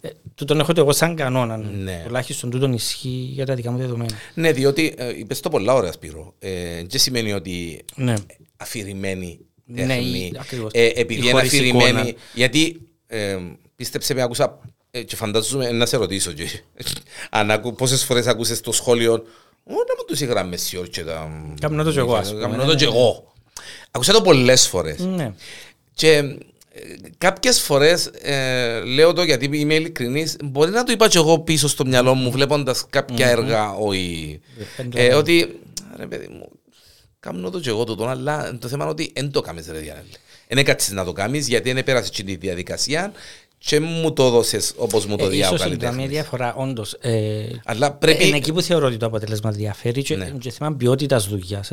Ε, 0.01 0.09
τούτον 0.35 0.61
έχω 0.61 0.73
το 0.73 0.81
εγώ 0.81 0.93
σαν 0.93 1.17
κανόνα. 1.17 1.57
Ναι. 1.57 2.03
Τουλάχιστον 2.07 2.51
τούτον 2.51 2.73
ισχύει 2.73 3.31
για 3.33 3.47
τα 3.47 3.55
δικά 3.55 3.71
μου 3.71 3.79
δεδομένα. 3.79 4.17
ναι, 4.35 4.53
διότι 4.53 4.95
ε, 4.97 5.19
είπες 5.19 5.41
το 5.41 5.49
πολλά 5.51 5.75
ωραία 5.75 5.93
Σπύρο. 5.93 6.35
Ε, 6.39 6.51
δεν 6.89 7.01
σημαίνει 7.01 7.33
ότι 7.33 7.85
Ναι. 7.95 8.15
αφηρημένη 8.57 9.39
Ναι, 9.65 9.87
τέχνη. 9.87 10.19
η- 10.19 10.37
ακριβώς. 10.41 10.71
ε, 10.75 10.87
επειδή 10.87 11.15
Η 11.15 11.19
είναι 11.23 11.31
χωρίς 11.33 11.49
αφηρημένη. 11.49 11.89
εικόνα. 11.89 12.13
Γιατί 12.35 12.81
ε, 13.07 13.37
πίστεψε 13.77 14.15
με, 14.15 14.23
άκουσα 14.23 14.59
ε, 14.91 15.03
και 15.03 15.17
φαντάζομαι 15.17 15.71
να 15.71 15.87
σε 15.87 15.97
ρωτήσω. 15.97 16.33
Και, 16.33 16.47
αν 17.31 17.51
ακού, 17.51 17.75
πόσες 17.75 18.05
φορές 18.05 18.27
ακούσες 18.27 18.61
το 18.61 18.73
σχόλιο 18.73 19.13
«Ω, 19.65 19.73
να 19.73 19.95
μου 19.99 20.05
τους 20.07 20.21
είχα 20.21 20.45
μεσιόρ 20.45 20.89
και 20.89 21.05
τα... 21.05 21.31
Κάμνω 21.61 21.83
το 21.85 21.91
κι 21.93 21.99
εγώ, 21.99 22.15
ας 22.15 22.29
πούμε, 22.29 22.41
Κάμνω 22.41 22.57
ναι, 22.57 22.65
το 22.65 22.75
κι 22.75 22.85
ναι. 22.85 22.91
εγώ. 22.91 23.33
Ακούσα 23.91 24.13
το 24.13 24.21
πολλές 24.23 24.69
φορές. 24.69 24.99
Ναι. 24.99 25.33
Και 25.95 26.39
ε, 26.83 27.09
κάποιες 27.19 27.61
φορές 27.61 28.07
ε, 28.07 28.81
λέω 28.85 29.13
το 29.13 29.23
γιατί 29.23 29.49
είμαι 29.53 29.75
ειλικρινής, 29.75 30.37
μπορεί 30.45 30.71
να 30.71 30.85
το 30.85 30.93
είπα 30.93 31.09
και 31.09 31.19
εγώ 31.19 31.39
πίσω 31.39 31.69
στο 31.69 31.85
μυαλό 31.87 32.15
μου 32.15 32.31
βλέποντας 32.31 32.87
κάποια 32.91 33.29
έργα, 33.29 33.73
όχι. 33.73 34.41
Ε, 34.95 35.15
ότι, 35.15 35.59
ρε 35.97 36.07
παιδί 36.07 36.29
μου, 36.29 36.49
κάνω 37.21 37.51
το 37.51 37.61
και 37.61 37.69
εγώ 37.69 37.85
τούτο, 37.85 38.05
αλλά 38.07 38.59
το 38.61 38.69
θέμα 38.69 38.83
είναι 38.83 38.93
ότι 38.93 39.13
δεν 39.15 39.31
το 39.31 39.41
κάνεις 39.41 39.67
ρε 39.71 39.79
Διάννη. 39.79 40.11
Δεν 40.49 40.59
έκατσεις 40.59 40.93
να 40.93 41.05
το 41.05 41.13
κάνεις 41.13 41.49
γιατί 41.49 41.73
δεν 41.73 41.85
πέρασε 41.85 42.11
τη 42.11 42.37
διαδικασία 42.37 43.13
και 43.59 43.81
μου 43.81 44.13
το 44.13 44.25
έδωσες 44.27 44.73
όπως 44.77 45.07
μου 45.07 45.17
το 45.17 45.25
Ε, 45.25 45.29
διάω 45.29 45.55
ίσως 45.55 45.67
είναι 45.67 45.77
μια 45.77 45.79
καλλιτέχνης. 45.85 46.13
διαφορά, 46.13 46.55
όντως. 46.55 46.93
Ε, 47.01 47.45
Αλλά 47.65 47.93
πρέπει... 47.93 48.17
πρέπει... 48.17 48.29
Είναι 48.29 48.37
εκεί 48.37 48.53
που 48.53 48.63
θεωρώ 48.63 48.87
ότι 48.87 48.97
το 48.97 49.07
αποτέλεσμα 49.07 49.51
διαφέρει 49.51 50.03
και, 50.03 50.17
Ναι. 50.17 50.31
και 50.41 50.51
θέμα 50.51 50.73
ποιότητας 50.77 51.29
δουλειάς. 51.29 51.71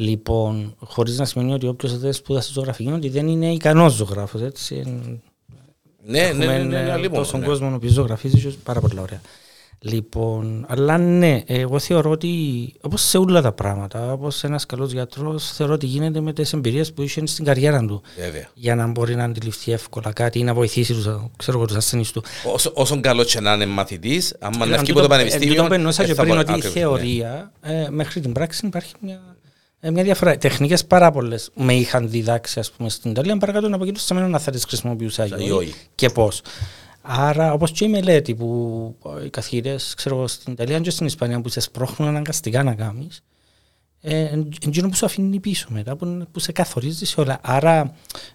Λοιπόν, 0.00 0.74
χωρίς 0.78 1.18
να 1.18 1.24
σημαίνει 1.24 1.52
ότι 1.52 1.66
όποιος 1.66 1.98
δεν 1.98 2.12
σπούδασε 2.12 2.52
ζωγραφική 2.52 2.90
ότι 2.92 3.08
δεν 3.08 3.28
είναι 3.28 3.52
ικανός 3.52 3.92
ζωγράφος. 3.92 4.40
Έτσι. 4.42 4.82
Εν- 4.86 5.22
Ναι, 6.04 6.20
ναι, 6.36 6.46
ναι, 6.46 6.58
ναι, 6.58 6.62
ναι, 6.64 6.78
Έχουμε 6.78 6.96
λοιπόν, 6.96 7.18
τόσον 7.18 7.40
ναι. 7.40 7.46
κόσμο 7.46 7.70
ο 7.70 7.74
οποίος 7.74 7.92
ζωγραφίζει 7.92 8.38
και 8.40 8.54
πάρα 8.64 8.80
πολύ 8.80 9.00
ωραία. 9.00 9.20
Λοιπόν, 9.80 10.64
αλλά 10.68 10.98
ναι, 10.98 11.42
εγώ 11.46 11.78
θεωρώ 11.78 12.10
ότι 12.10 12.28
όπως 12.80 13.02
σε 13.02 13.18
όλα 13.18 13.42
τα 13.42 13.52
πράγματα, 13.52 14.12
όπως 14.12 14.44
ένας 14.44 14.66
καλός 14.66 14.92
γιατρός, 14.92 15.50
θεωρώ 15.52 15.72
ότι 15.72 15.86
γίνεται 15.86 16.20
με 16.20 16.32
τις 16.32 16.52
εμπειρίες 16.52 16.92
που 16.92 17.02
είχε 17.02 17.26
στην 17.26 17.44
καριέρα 17.44 17.84
του. 17.86 18.02
Βέβαια. 18.18 18.48
Για 18.54 18.74
να 18.74 18.86
μπορεί 18.86 19.14
να 19.14 19.24
αντιληφθεί 19.24 19.72
εύκολα 19.72 20.12
κάτι 20.12 20.38
ή 20.38 20.42
να 20.42 20.54
βοηθήσει 20.54 20.92
τους, 20.94 21.06
ξέρω 21.36 21.56
εγώ, 21.58 21.66
τους 21.66 21.76
ασθενείς 21.76 22.10
του. 22.12 22.22
Όσο, 22.52 22.70
όσον 22.74 23.00
καλό 23.00 23.24
και 23.24 23.40
να 23.40 23.52
είναι 23.52 23.66
μαθητής, 23.66 24.36
άμα 24.40 24.66
να 24.66 24.74
Εν 24.74 24.80
βγει 24.80 24.92
τούτο- 24.92 25.00
από 25.00 25.08
το 25.08 25.14
εν 25.14 25.20
πανεπιστήμιο... 25.20 25.54
τούτο 25.54 25.66
που 25.68 25.74
εννοούσα 25.74 26.02
ε, 26.02 26.06
και 26.06 26.14
θα 26.14 26.22
πριν 26.22 26.34
μπορεί- 26.34 26.48
ότι 26.48 26.58
η 26.58 26.62
ακριβώς, 26.66 26.74
ναι. 26.74 26.80
θεωρία 26.98 27.52
ε, 27.60 27.88
μέχρι 27.90 28.20
την 28.20 28.32
πράξη 28.32 28.66
υπάρχει 28.66 28.94
μια, 29.00 29.20
ε, 29.80 29.90
μια 29.90 30.02
διαφορά. 30.02 30.38
Τεχνικές 30.38 30.84
πάρα 30.86 31.10
πολλές 31.10 31.50
με 31.54 31.74
είχαν 31.74 32.10
διδάξει 32.10 32.58
ας 32.58 32.70
πούμε, 32.70 32.88
στην 32.88 33.10
Ιταλία, 33.10 33.36
παρακάτω 33.36 33.68
να 33.68 33.78
πω 33.78 33.84
σε 33.96 34.14
μένα 34.14 34.28
να 34.28 34.38
θα 34.38 34.50
τις 34.50 34.64
χρησιμοποιούσα 34.64 35.24
Ή 35.26 35.30
ή 35.30 35.34
όχι. 35.34 35.50
όχι 35.50 35.74
και 35.94 36.08
πώς. 36.08 36.42
Άρα, 37.02 37.52
όπως 37.52 37.70
και 37.70 37.84
η 37.84 37.88
μελέτη 37.88 38.34
που 38.34 38.96
ε, 39.20 39.24
οι 39.24 39.30
καθηγητές 39.30 39.94
ξέρω, 39.96 40.16
εγώ, 40.16 40.26
στην 40.26 40.52
Ιταλία 40.52 40.80
και 40.80 40.90
στην 40.90 41.06
Ισπανία 41.06 41.40
που 41.40 41.48
σε 41.48 41.60
σπρώχνουν 41.60 42.08
αναγκαστικά 42.08 42.62
να 42.62 42.74
κάνεις, 42.74 43.20
ε, 44.00 44.42
εκείνο 44.66 44.88
που 44.88 44.94
σου 44.96 45.06
αφήνει 45.06 45.40
πίσω 45.40 45.66
μετά, 45.70 45.96
που, 45.96 46.26
που 46.32 46.38
σε 46.38 46.52
καθορίζει 46.52 47.04
σε 47.06 47.20
όλα. 47.20 47.38
Άρα 47.42 47.94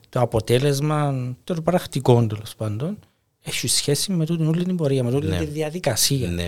το 0.10 0.19
αποτέλεσμα 0.19 1.13
των 1.43 1.63
πρακτικών 1.63 2.27
τέλος 2.27 2.56
πάντων 2.56 2.97
έχει 3.41 3.67
σχέση 3.67 4.12
με 4.12 4.25
τούτη 4.25 4.43
όλη 4.45 4.63
την 4.63 4.75
πορεία, 4.75 5.03
με 5.03 5.12
όλη 5.12 5.29
Ναι. 5.29 5.38
τη 5.38 5.45
διαδικασία. 5.45 6.29
Ναι. 6.29 6.47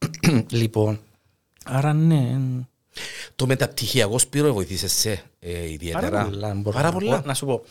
λοιπόν, 0.60 1.00
άρα 1.64 1.92
ναι. 1.92 2.38
Εν- 2.94 3.02
Το 3.36 3.46
μεταπτυχιακό 3.46 4.18
Σπύρο 4.18 4.52
βοηθήσες 4.52 4.92
σε 4.92 5.22
ε, 5.38 5.70
ιδιαίτερα; 5.72 6.10
Πάρα 6.10 6.24
πολλά. 6.24 6.54
μπορώ 6.54 6.76
Πάρα 6.76 6.86
να 6.86 6.92
πω. 6.92 6.98
πολλά. 6.98 7.22
Να 7.26 7.34
σου 7.34 7.46
πω. 7.46 7.62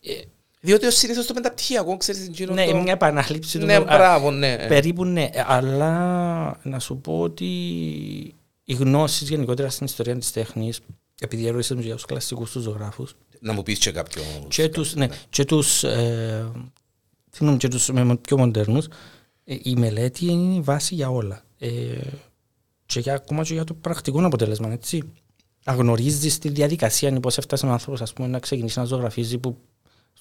Ε, 0.00 0.12
Διότι 0.60 0.86
ως 0.86 0.94
συνήθως 0.96 1.26
το 1.26 1.34
μεταπτυχιακό, 1.34 1.96
ξέρεις, 1.96 2.26
εκείνο 2.26 2.52
ναι, 2.54 2.66
το... 2.66 2.76
μια 2.76 2.92
επανάληψη. 2.92 3.58
του- 3.58 3.64
Ναι, 3.64 3.74
α, 3.74 3.80
μπράβο, 3.80 4.30
ναι. 4.30 4.56
Περίπου 4.68 5.04
ναι, 5.04 5.30
αλλά 5.46 6.60
να 6.62 6.78
σου 6.78 6.96
πω 6.96 7.20
ότι 7.20 7.46
οι 8.64 8.72
γνώσεις 8.74 9.28
γενικότερα 9.28 9.70
στην 9.70 9.86
ιστορία 9.86 10.16
της 10.18 10.32
τέχνης, 10.32 10.80
επειδή 11.20 11.46
ερώτησε 11.46 11.74
μου 11.74 11.80
για 11.80 11.94
τους 11.94 12.04
κλασικούς 12.04 12.50
τους 12.50 12.62
ζωγράφους, 12.62 13.16
Να 13.40 13.52
μου 13.52 13.62
πεις 13.62 13.78
και 13.78 13.90
κάποιο... 13.90 14.22
και 14.48 14.68
τους, 14.68 14.94
ναι, 14.94 15.08
και 15.30 15.44
τους, 15.44 15.84
ε, 15.84 16.52
συγγνώμη, 17.30 17.58
και 17.58 17.68
τους 17.68 17.88
με- 17.88 18.16
πιο 18.16 18.36
μοντέρνους, 18.38 18.86
ε, 19.44 19.56
η 19.62 19.74
μελέτη 19.76 20.26
είναι 20.26 20.54
η 20.54 20.60
βάση 20.60 20.94
για 20.94 21.10
όλα. 21.10 21.44
Ε, 21.58 21.68
και 22.86 23.00
για, 23.00 23.14
ακόμα 23.14 23.42
και 23.42 23.52
για 23.54 23.64
το 23.64 23.74
πρακτικό 23.74 24.24
αποτέλεσμα, 24.26 24.72
έτσι. 24.72 25.02
Να 25.64 25.72
γνωρίζεις 25.72 26.38
τη 26.38 26.48
διαδικασία, 26.48 27.08
είναι 27.08 27.20
πώς 27.20 27.38
έφτασε 27.38 27.66
ο 27.66 27.70
άνθρωπος 27.70 28.00
ας 28.00 28.12
πούμε, 28.12 28.28
να 28.28 28.38
ξεκινήσει 28.38 28.78
να 28.78 28.84
ζωγραφίζει 28.84 29.38
που 29.38 29.56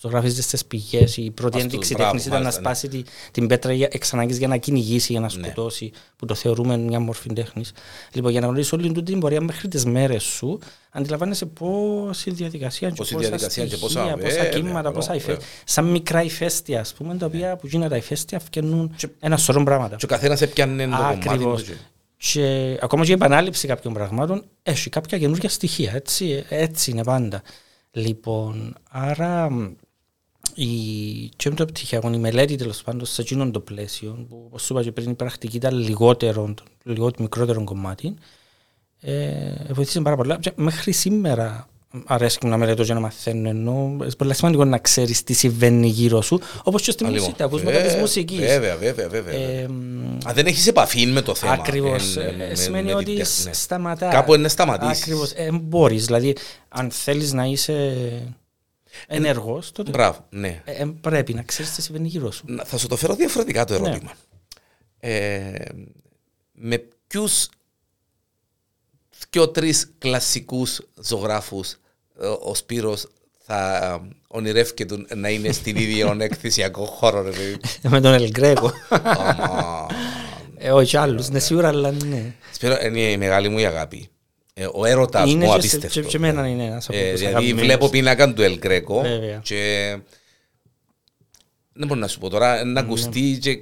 ζωγραφίζει 0.02 0.42
στις 0.42 0.66
πηγές. 0.66 1.18
Η 1.18 1.32
πρώτη 1.32 1.56
Ας 1.58 1.62
το- 1.64 1.68
ένδειξη 1.70 1.94
μπράβο, 1.94 2.12
τέχνης 2.12 2.26
ήταν 2.28 2.38
να 2.38 2.44
μάλιστα, 2.44 2.62
ναι. 2.70 2.76
σπάσει 2.76 2.88
τη, 2.88 3.10
την 3.32 3.48
πέτρα 3.48 3.74
για, 3.74 3.88
εξ 3.92 4.14
ανάγκης 4.14 4.38
για 4.38 4.48
να 4.48 4.58
κυνηγήσει, 4.58 5.12
για 5.12 5.22
να 5.22 5.26
Ναι. 5.36 5.44
σκοτώσει, 5.46 5.92
που 6.16 6.26
το 6.26 6.36
θεωρούμε 6.36 6.78
μια 6.78 7.00
μορφή 7.00 7.34
τέχνης. 7.34 7.72
Λοιπόν, 8.14 8.32
για 8.32 8.40
να 8.42 8.46
γνωρίσεις 8.48 8.74
όλη 8.74 8.88
τούτη 8.92 9.12
την 9.12 9.20
πορεία 9.20 9.42
μέχρι 9.42 9.68
τις 9.68 9.86
μέρες 9.86 10.24
σου, 10.24 10.60
αντιλαμβάνεσαι 10.92 11.46
πώς 11.46 12.26
η 12.26 12.32
διαδικασία 12.32 12.90
και 12.90 12.96
Πώς 12.98 13.10
η 13.12 13.14
πόσα 13.14 13.28
διαδικασία 13.28 13.66
και 13.68 13.78
πόσα- 13.78 14.00
στοιχεία, 14.00 14.18
πόσα 14.18 14.36
βέβαια, 14.36 14.50
κύματα, 14.50 14.80
μπράβο, 14.82 14.96
πόσα 14.96 15.16
υφέ, 15.16 15.32
βέβαια. 15.32 15.48
σαν 15.66 15.86
μικρά 15.86 16.24
ηφαίστεια, 16.24 16.80
ας 16.80 16.94
πούμε, 16.94 17.16
τα 17.16 17.26
οποία 17.26 17.56
που 17.56 17.68
γίνονται 17.68 17.90
τα 17.90 17.98
ηφαίστεια 17.98 18.40
φτιάχνουν 18.40 18.96
ένα 19.20 19.38
σωρό 19.38 19.64
πράγματα. 19.64 19.96
Και 19.96 20.06
ο 20.06 20.08
καθένας 20.08 20.42
έπιανε 20.42 20.84
το 20.88 20.96
κομμάτι 20.96 21.28
Ακριβώς. 21.30 21.64
του. 21.64 21.74
Και- 22.18 22.40
Και 22.40 22.78
ακόμα 22.82 23.04
και 23.04 23.12
η 23.12 23.14
επανάληψη 23.14 23.68
κάποιων 23.68 23.94
πραγμάτων 23.94 24.44
έχει 24.64 24.90
κάποια 24.90 25.18
καινούργια 25.20 25.50
στοιχεία. 25.50 25.92
Έτσι, 25.96 26.46
έτσι 26.50 26.92
είναι 26.92 27.04
πάντα. 27.04 27.42
Λοιπόν, 27.92 28.76
άρα 28.90 29.50
μ, 29.50 29.74
η, 30.56 30.66
και 31.36 31.50
με 31.50 31.56
το 31.56 31.66
πτυχιακό, 31.66 32.14
η 32.14 32.18
μελέτη 32.18 32.56
τέλος 32.56 32.82
πάντων 32.84 33.06
σε 33.06 33.22
εκείνον 33.22 33.52
το 33.52 33.60
πλαίσιο, 33.60 34.26
που 34.30 34.44
όπως 34.48 34.64
σου 34.64 34.74
είπα 34.74 34.84
και 34.84 34.92
πριν, 34.92 35.10
η 35.12 35.14
πρακτική 35.14 35.56
ήταν 35.56 35.76
λιγότερο, 35.78 36.54
λιγότερο 36.84 37.24
μικρότερο 37.24 37.64
κομμάτι, 37.64 38.16
ε, 39.02 39.54
βοήθησε 39.74 40.02
πάρα 40.02 40.16
πολλά. 40.16 40.38
Και 40.40 40.52
μέχρι 40.56 40.92
σήμερα 40.92 41.68
αρέσει 42.06 42.38
μου 42.42 42.50
να 42.50 42.58
μελετώ 42.58 42.84
και 42.84 42.94
να 42.94 43.00
μαθαίνω, 43.00 43.50
ενώ 43.50 43.92
είναι 44.02 44.12
πολύ 44.18 44.34
σημαντικό 44.36 44.66
να 44.66 44.78
ξέρεις 44.78 45.24
τι 45.24 45.34
συμβαίνει 45.34 45.88
γύρω 45.88 46.22
σου, 46.22 46.40
όπως 46.64 46.82
και 46.82 46.92
στη 46.92 47.04
Α, 47.04 47.08
μουσική, 47.08 47.22
λοιπόν. 47.26 47.38
τα 47.40 47.46
ακούσματα 47.46 47.78
της 47.78 47.86
Βέβαια, 47.88 48.00
μουσικής. 48.02 48.40
Βέβαια, 48.40 48.76
βέβαια, 48.78 49.10
βέβαια. 49.10 49.34
Ε, 49.34 49.68
μ, 49.68 50.18
Αν 50.26 50.34
δεν 50.34 50.46
έχεις 50.46 50.68
επαφή 50.68 51.06
με 51.06 51.22
το 51.22 51.36
θέμα. 51.36 51.52
Ακριβώς. 51.54 52.16
ε, 52.16 52.22
Ε, 52.22 52.32
με- 52.38 52.48
με- 52.48 52.56
σημαίνει 52.56 52.84
με 52.84 52.90
την 52.90 52.98
ότι 53.14 53.16
τέχνη, 53.24 53.44
ναι. 53.46 53.54
σταματά. 53.54 54.10
Κάπου 54.10 54.34
είναι 54.34 54.44
να 54.44 54.50
σταματήσεις. 54.50 55.02
Ακριβώς. 55.04 55.32
Ε, 55.32 55.50
μπορείς. 55.52 56.06
Δηλαδή, 56.06 56.36
αν 56.70 56.92
θέλεις 56.92 57.34
να 57.34 57.46
είσαι 57.46 57.94
ενεργός, 59.08 59.72
τότε 59.72 59.90
Μπράβο, 59.92 60.26
ναι. 60.30 60.62
ε, 60.66 60.72
ε, 60.72 60.86
πρέπει 61.02 61.34
να 61.34 61.42
ξέρεις 61.42 61.72
τι 61.76 61.82
συμβαίνει 61.82 62.08
γύρω 62.08 62.32
σου. 62.32 62.44
Να- 62.48 62.64
Θα 62.64 62.78
σου 62.78 62.88
το 62.88 62.96
φέρω 62.96 63.16
διαφορετικά 63.16 63.66
το 63.66 63.80
Ναι. 63.80 63.88
ερώτημα. 63.90 64.12
Ε, 65.00 65.54
με 66.52 66.84
ποιους 67.08 67.48
και 69.30 69.48
τρεις 69.48 69.92
κλασικούς 69.98 70.82
ζωγράφους 71.02 71.78
ο 72.44 72.56
Σπύρος 72.56 73.08
θα 73.46 74.02
ονειρεύκεται 74.28 74.96
να 75.16 75.30
είναι 75.30 75.52
στην 75.52 75.76
ίδια 75.76 76.16
εκθεσιακό 76.20 76.86
χώρο. 76.86 77.22
ρε 77.22 77.30
παιδί. 77.30 77.58
Με 77.82 78.02
τον 78.02 78.14
Ελγκρέκο. 78.14 78.72
Αμα. 78.90 79.88
ε, 80.58 80.72
όχι 80.72 80.98
άλλους, 80.98 81.28
είναι 81.28 81.40
σίγουρα, 81.40 81.68
αλλά 81.68 81.92
ναι. 81.92 82.34
Σπύρο, 82.52 82.78
είναι 82.86 83.00
η 83.00 83.18
μεγάλη 83.18 83.50
μου 83.50 83.58
η 83.58 83.66
αγάπη. 83.66 84.08
Ε, 84.54 84.68
ο 84.74 84.86
έρωτας 84.86 85.30
Είναι 85.32 85.46
μου 85.46 85.54
και, 85.56 85.68
σε- 85.68 85.76
απίστευτο. 85.76 86.02
και, 86.02 86.08
και 86.08 86.18
εμένα 86.18 86.48
είναι 86.48 86.64
ένας 86.66 86.90
από 86.90 86.98
Ε, 86.98 87.02
τους 87.12 87.20
δηλαδή 87.20 87.36
αγαπημένους. 87.36 87.62
βλέπω 87.62 87.90
πίνακα 87.90 88.34
του 88.34 88.42
Ελ 88.42 88.58
Γκρέκο 88.58 89.02
Βέβαια. 89.02 89.40
και 89.44 89.96
δεν 91.74 91.88
μπορώ 91.88 92.00
να 92.00 92.08
σου 92.08 92.20
πω 92.20 92.30
τώρα 92.30 92.64
να 92.66 92.80
ακουστεί 92.80 93.38
και 93.42 93.60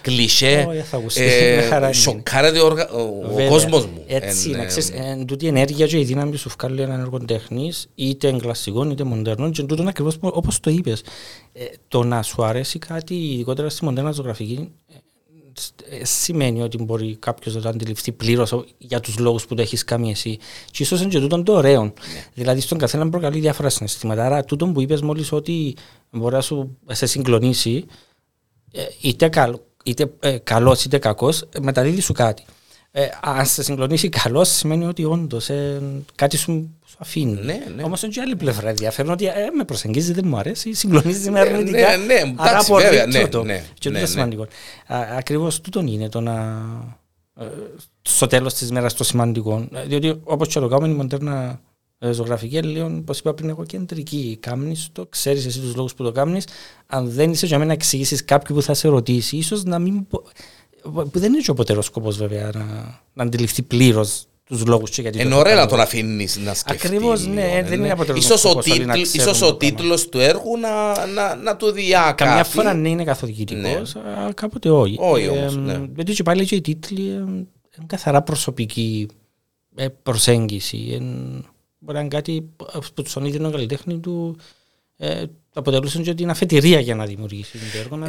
κλισέ 0.00 0.66
Όχι, 0.68 0.78
θα 0.80 0.96
ακουστεί. 0.96 1.22
ε, 1.22 1.56
Με 1.56 1.62
χαρά 1.62 1.84
είναι. 1.86 1.94
σοκάρεται 1.94 2.58
ο, 2.60 2.64
οργα- 2.64 2.90
ο, 2.90 3.00
ο 3.00 3.28
Βέβαια. 3.28 3.48
κόσμος 3.48 3.86
μου 3.86 4.02
Έτσι, 4.06 4.50
Εν, 4.50 4.56
να 4.56 4.62
ε, 4.62 4.66
ξέρεις, 4.66 4.90
εν, 4.90 5.26
τούτη 5.26 5.44
η 5.44 5.48
ενέργεια 5.48 5.86
και 5.86 5.98
η 5.98 6.04
δύναμη 6.04 6.30
που 6.30 6.36
σου 6.36 6.50
βγάλει 6.58 6.80
έναν 6.82 7.00
έργο 7.00 7.18
τέχνης, 7.18 7.86
είτε 7.94 8.32
κλασικών 8.32 8.90
είτε 8.90 9.04
μοντέρνων, 9.04 9.52
και 9.52 9.62
τούτο 9.62 9.82
ακριβώς 9.88 10.18
που- 10.18 10.30
όπως 10.34 10.60
το 10.60 10.70
είπες. 10.70 11.02
Ε, 11.52 11.64
το 11.88 12.02
να 12.04 12.22
σου 12.22 12.44
αρέσει 12.44 12.78
κάτι, 12.78 13.14
ειδικότερα 13.14 13.68
στη 13.68 13.84
μοντέρνα 13.84 14.10
ζωγραφική, 14.10 14.68
ε, 14.92 14.94
ε, 16.00 16.04
σημαίνει 16.04 16.62
ότι 16.62 16.82
μπορεί 16.82 17.16
κάποιος 17.16 17.54
να 17.54 17.60
το 17.60 17.68
αντιληφθεί 17.68 18.12
πλήρως 18.12 18.64
για 18.78 19.00
τους 19.00 19.18
λόγους 19.18 19.46
που 19.46 19.54
το 19.54 19.62
έχεις 19.62 19.84
κάνει 19.84 20.10
εσύ. 20.10 20.38
Και 20.70 20.82
ίσως 20.82 21.00
είναι 21.00 21.08
και 21.08 21.20
τούτο 21.20 21.42
το 21.42 21.52
ωραίο. 21.52 21.82
Ναι. 21.82 21.92
Δηλαδή 22.34 22.60
στον 22.60 22.78
καθένα 22.78 23.08
προκαλεί 23.08 23.40
διάφορα 23.40 23.68
συναισθήματα. 23.68 24.24
Άρα, 24.24 24.44
τούτο 24.44 24.66
που 24.66 24.80
είπες 24.80 25.00
μόλις 25.00 25.32
ότι 25.32 25.74
μπορεί 26.10 26.34
να 26.34 26.40
σου 26.40 26.76
σε 26.90 27.06
συγκλονίσει, 27.06 27.84
ε, 28.72 28.82
είτε, 29.00 29.28
καλ, 29.28 29.56
είτε 29.82 30.12
ε, 30.20 30.38
καλός 30.38 30.84
είτε 30.84 30.98
κακός, 30.98 31.48
μεταδίδει 31.60 32.00
σου 32.00 32.12
κάτι. 32.12 32.44
Ε, 32.94 33.08
αν 33.20 33.46
σε 33.46 33.62
συγκλονίσει 33.62 34.08
καλός, 34.08 34.48
σημαίνει 34.48 34.86
ότι 34.86 35.04
όντως 35.04 35.48
ε, 35.48 35.80
κάτι 36.14 36.36
σου 36.36 36.78
αφήνει. 36.98 37.40
Ναι, 37.42 37.64
ναι. 37.76 37.82
Όμως 37.82 38.02
είναι 38.02 38.12
και 38.12 38.20
άλλη 38.20 38.36
πλευρά 38.36 38.68
ενδιαφέρον 38.68 39.12
ότι 39.12 39.26
ε, 39.26 39.32
με 39.56 39.64
προσεγγίζει, 39.64 40.12
δεν 40.12 40.24
μου 40.26 40.36
αρέσει, 40.36 40.74
συγκλονίζει 40.74 41.30
με 41.30 41.40
αρνητικά. 41.40 41.96
Ναι, 41.96 42.04
ναι, 42.04 42.34
Άρα 42.36 42.62
βέβαια, 42.62 43.06
ναι, 43.06 43.28
το. 43.28 43.44
Ναι, 43.44 43.64
και 43.74 43.90
ναι, 43.90 44.00
ναι. 44.00 44.06
σημαντικό. 44.06 44.46
Ακριβώς 45.16 45.60
τούτο 45.60 45.80
είναι 45.80 46.08
το 46.08 46.20
να. 46.20 46.32
Ε, 47.40 47.44
στο 48.02 48.26
τέλος 48.26 48.54
της 48.54 48.70
μέρας 48.70 48.94
το 48.94 49.04
σημαντικό. 49.04 49.68
Ε, 49.74 49.84
διότι 49.84 50.20
όπως 50.24 50.48
και 50.48 50.60
το 50.60 50.68
κάνουμε 50.68 50.88
η 50.92 50.96
μοντέρνα 50.96 51.60
ε, 52.04 52.12
ζωγραφική, 52.12 52.62
λέω, 52.62 52.86
όπως 52.86 53.18
είπα 53.18 53.34
πριν, 53.34 53.48
εγώ 53.48 53.64
κεντρική. 53.64 54.38
Κάμνει 54.40 54.76
το, 54.92 55.06
ξέρεις 55.06 55.46
εσύ 55.46 55.60
τους 55.60 55.74
λόγους 55.74 55.94
που 55.94 56.02
το 56.02 56.12
κάνει. 56.12 56.40
Αν 56.86 57.10
δεν 57.10 57.30
είσαι 57.30 57.46
για 57.46 57.56
μένα 57.58 57.68
να 57.68 57.74
εξηγήσεις 57.74 58.24
κάποιον 58.24 58.58
που 58.58 58.64
θα 58.64 58.74
σε 58.74 58.88
ρωτήσει, 58.88 59.36
ίσως 59.36 59.64
να 59.64 59.78
μην. 59.78 60.06
που 60.06 61.10
δεν 61.12 61.32
είναι 61.32 61.42
και 61.42 61.50
ο 61.50 61.54
ποτέρος 61.54 61.86
σκοπός 61.86 62.16
βέβαια 62.16 62.50
να, 62.54 63.00
να 63.12 63.22
αντιληφθεί 63.22 63.62
πλήρως 63.62 64.26
τους 64.44 64.66
λόγους 64.66 64.90
και 64.90 65.00
γιατί. 65.02 65.20
Είναι 65.20 65.34
ωραίο 65.34 65.56
να 65.56 65.66
τον 65.66 65.80
αφήνεις 65.80 66.36
να 66.36 66.54
σκεφτεί. 66.54 66.86
Ακριβώς, 66.86 67.26
ναι, 67.26 67.62
δεν 67.64 67.78
είναι 67.78 67.90
αποτελεσματικό. 67.90 69.34
σω 69.34 69.46
ο 69.46 69.56
τίτλος 69.56 70.08
του 70.08 70.18
έργου 70.18 70.58
να, 70.58 71.06
να, 71.06 71.34
να 71.34 71.56
του 71.56 71.70
διά 71.70 72.12
Καμιά 72.16 72.44
φορά 72.44 72.74
ναι 72.74 72.88
είναι 72.88 73.04
καθοδηγητικό, 73.04 73.60
ναι. 73.60 73.82
κάποτε 74.34 74.70
όχι. 74.70 74.96
Όχι 75.00 75.28
όμως. 75.28 75.56
Ναι. 75.56 75.80
Γιατί 75.94 76.12
και 76.12 76.22
πάλι 76.22 76.44
και 76.44 76.54
οι 76.54 76.60
τίτλοι 76.60 77.02
είναι 77.02 77.46
καθαρά 77.86 78.22
προσωπική 78.22 79.08
ε, 79.74 79.88
προσέγγιση. 79.88 80.98
Μπορεί 81.84 81.96
να 81.96 82.00
είναι 82.00 82.14
κάτι 82.14 82.48
που 82.94 83.02
τον 83.14 83.24
ίδιο 83.24 83.50
καλλιτέχνη 83.50 83.98
του 83.98 84.36
ε, 84.96 85.24
αποτελούσαν 85.54 86.02
και 86.02 86.14
την 86.14 86.30
αφετηρία 86.30 86.80
για 86.80 86.94
να 86.94 87.06
δημιουργήσει 87.06 87.58
το 87.58 87.78
έργο. 87.78 88.06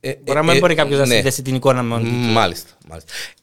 Ε, 0.00 0.10
ε, 0.10 0.16
μπορεί 0.24 0.38
να 0.38 0.42
μην 0.42 0.58
μπορεί 0.58 0.74
κάποιος 0.74 0.98
να 0.98 1.06
συνδέσει 1.06 1.42
την 1.42 1.54
εικόνα 1.54 1.82
με 1.82 2.00
Μάλιστα. 2.32 2.70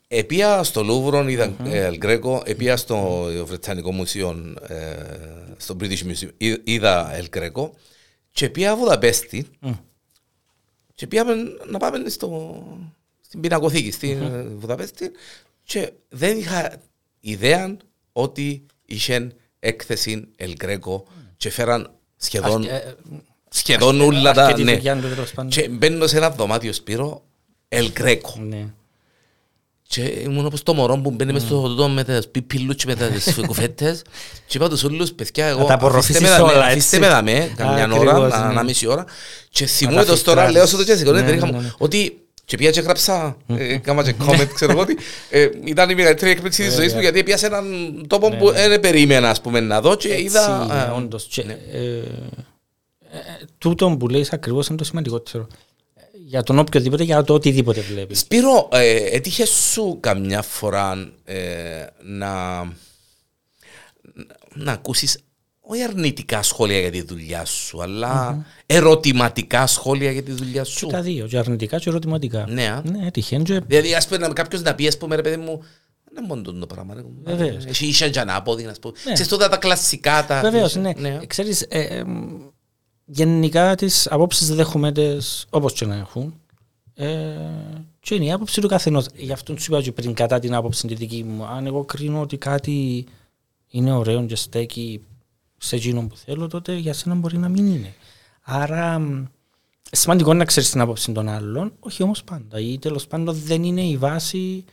Επία 0.08 0.64
στο 0.64 0.84
Λούβρον, 0.84 1.28
είδα 1.28 1.56
Ελ 1.64 1.98
Γκρέκο, 1.98 2.42
επία 2.46 2.78
στο 2.78 3.28
Βρετανικό 3.46 3.92
Μουσείο, 3.92 4.56
ε, 4.68 4.96
στο 5.58 5.76
British 5.80 6.00
Museum, 6.00 6.58
είδα 6.64 7.16
Ελ 7.16 7.28
Γκρέκο. 7.30 7.74
Και 8.32 8.46
επία 8.46 8.76
Βουδαπέστη. 8.76 9.48
Και 10.96 11.08
πήγαμε 11.08 11.34
να 11.70 11.78
πάμε 11.78 12.10
στο, 12.10 12.64
στην 13.22 13.40
πινακοθήκη 13.40 13.92
στην 13.92 14.20
Βουδαπέστη. 14.58 15.12
Και 15.64 15.92
δεν 16.10 16.38
είχα 16.38 16.82
ιδέα 17.20 17.78
ότι 18.12 18.66
είχε 18.86 19.32
έκθεση 19.60 20.28
Ελ 20.36 20.54
Γκρέκο 20.56 21.06
και 21.38 21.50
φέραν 21.50 21.92
σχεδόν 22.18 22.64
ε, 22.64 22.96
σχεδόν 23.50 24.02
όλα 24.02 24.34
τα... 24.34 24.58
Ναι. 24.58 24.82
Και 25.48 25.70
μπαίνω 25.70 26.08
σε 26.08 26.18
ένα 26.18 26.30
δωμάτιο 26.30 26.74
Σπύρο, 26.74 27.24
Ελ 27.68 27.92
Γκρέκο. 27.92 28.34
Ναι. 28.40 28.66
Και 29.88 30.02
ήμουν 30.02 30.46
όπως 30.46 30.64
το 30.64 30.74
μωρό 30.74 30.98
που 30.98 31.12
μπαίνει 31.12 31.34
μες 31.34 31.42
στο 31.42 31.60
χωτό 31.60 31.88
με 31.88 32.04
τις 32.04 32.28
πιπιλούτσι 32.32 32.88
με 32.88 32.96
τις 32.96 33.40
κουφέτες 33.48 34.02
και 34.48 34.58
είπα 34.58 34.70
τους 34.70 34.84
όλους 34.84 35.14
παιδιά 35.14 35.46
εγώ 35.46 35.68
αφήστε 35.72 37.00
με 37.00 37.08
δαμέ 37.08 37.54
καμιά 37.56 37.92
ώρα, 37.98 38.50
ένα 38.52 38.64
μισή 38.64 38.88
ώρα 38.88 39.06
και 39.50 39.66
θυμούμαι 39.66 40.06
το 40.06 40.22
τώρα 40.24 40.52
λέω 40.52 40.66
στο 40.66 40.78
το 40.78 40.84
και 40.84 40.96
σηκώνε 40.96 41.40
ότι 41.78 42.29
και 42.50 42.58
πήγα 42.58 42.70
και 42.72 42.80
έγραψα, 42.80 43.38
κάμα 43.82 44.04
και 44.04 44.16
comment 44.22 44.48
ξέρω 44.54 44.72
εγώ 44.72 44.82
ότι 44.82 44.98
ήταν 45.64 45.90
η 45.90 45.96
μεγαλύτερη 45.96 46.32
έκπληξη 46.32 46.64
της 46.64 46.74
ζωής 46.74 46.94
μου 46.94 47.00
γιατί 47.00 47.24
πήγα 47.24 47.38
σε 47.38 47.46
έναν 47.46 47.66
τόπο 48.08 48.30
που 48.30 48.52
δεν 48.52 48.80
περίμενα 48.80 49.30
ας 49.30 49.42
πούμε 49.42 49.60
να 49.60 49.82
δω 49.82 49.96
και 49.96 50.22
είδα... 50.22 50.94
Όντως, 50.96 51.28
τούτο 53.58 53.96
που 54.00 54.08
λέει 54.08 54.28
ακριβώς 54.32 54.68
είναι 54.68 54.78
το 54.78 54.84
σημαντικότερο. 54.84 55.48
Για 56.26 56.44
τον 56.44 56.60
οποιοδήποτε, 56.60 57.04
για 57.04 57.24
το 57.24 57.34
οτιδήποτε 57.34 57.82
βλέπεις. 57.82 58.20
Σπύρο, 58.20 58.70
ε, 58.72 58.96
έτυχε 58.96 59.46
σου 59.46 59.98
καμιά 60.00 60.42
φορά 60.42 61.12
ε, 61.26 61.86
να, 62.04 62.64
να 64.54 64.72
ακούσεις 64.72 65.20
όχι 65.72 65.84
αρνητικά 65.84 66.44
σχόλια 66.44 66.80
για 66.80 66.92
τη 66.92 67.02
δουλειά 67.02 67.46
σου, 67.46 67.82
αλλά 67.82 68.36
mm-hmm. 68.36 68.64
ερωτηματικά 68.66 69.68
σχόλια 69.68 70.12
για 70.12 70.24
τη 70.24 70.32
δουλειά 70.32 70.64
σου. 70.64 70.86
Και 70.86 70.92
τα 70.92 71.02
δύο, 71.02 71.28
και 71.28 71.38
αρνητικά 71.38 71.78
και 71.78 71.90
ερωτηματικά. 71.90 72.46
Ναι, 72.50 72.82
ναι 72.84 73.06
έτυχε. 73.06 73.38
Και... 73.38 73.62
Δηλαδή, 73.68 73.96
ας 73.96 74.08
πούμε, 74.08 74.28
κάποιος 74.28 74.62
να 74.62 74.76
πει, 74.76 74.88
ας 74.88 74.98
πούμε, 74.98 75.16
ρε 75.16 75.22
παιδί 75.22 75.38
μου, 75.38 75.64
δεν 76.12 76.24
μόνο 76.24 76.42
το 76.42 76.66
πράγμα. 76.66 77.04
Βεβαίως. 77.24 77.66
Έχει 77.66 77.86
ίσια 77.86 78.10
τζανάποδη, 78.10 78.64
να 78.64 78.74
πούμε. 78.82 78.94
Ναι. 79.06 79.14
Ξέρεις 79.14 79.32
τότε 79.32 79.48
τα 79.48 79.58
κλασικά 79.58 80.26
τα... 80.26 80.42
Βεβαίως, 80.42 80.76
ναι. 80.76 80.92
ναι. 80.98 81.20
Ξέρεις, 81.28 81.66
ε, 81.70 81.80
ε, 81.80 82.04
γενικά 83.06 83.76
τις 83.76 84.08
απόψεις 84.12 84.56
δέχομαι 84.56 84.94
όπως 85.50 85.74
και 85.74 85.86
να 85.86 85.96
έχουν. 85.96 86.42
Ε, 86.96 87.08
και 88.00 88.16
είναι 88.16 88.26
η 88.26 88.32
άποψη 88.32 88.62
του 88.62 88.68
καθενός. 88.68 89.06
Γι' 89.16 89.32
αυτό 89.32 89.58
σου 89.58 89.74
είπα 89.74 89.82
και 89.82 89.92
πριν 89.92 90.14
κατά 90.14 90.40
την 90.40 90.54
άποψη 90.54 90.88
τη 90.88 90.96
δική 90.96 91.24
μου. 91.24 91.46
Αν 91.46 91.66
εγώ 91.66 91.86
κρίνω 91.86 92.22
ότι 92.22 92.38
κάτι 92.38 93.06
είναι 93.70 93.94
ωραίο 93.94 94.26
και 94.26 94.36
στέκει 94.36 95.02
σε 95.60 95.76
εκείνον 95.76 96.08
που 96.08 96.16
θέλω, 96.18 96.48
τότε 96.48 96.74
για 96.74 96.94
σένα 96.94 97.16
μπορεί 97.16 97.38
να 97.38 97.50
μην 97.50 97.68
είναι. 97.68 97.94
Άρα 98.42 99.02
σημαντικό 99.92 100.30
είναι 100.30 100.40
να 100.40 100.46
ξέρεις 100.46 100.70
την 100.70 100.82
άποψη 100.82 101.12
των 101.12 101.30
άλλων, 101.30 101.74
όχι 101.80 102.04
όμως 102.04 102.24
πάντα. 102.24 102.60
Ή 102.60 102.80
τέλος 102.80 103.08
πάντων 103.08 103.36
δεν 103.46 103.64
είναι 103.64 103.82
η 103.82 103.98
βάση 103.98 104.64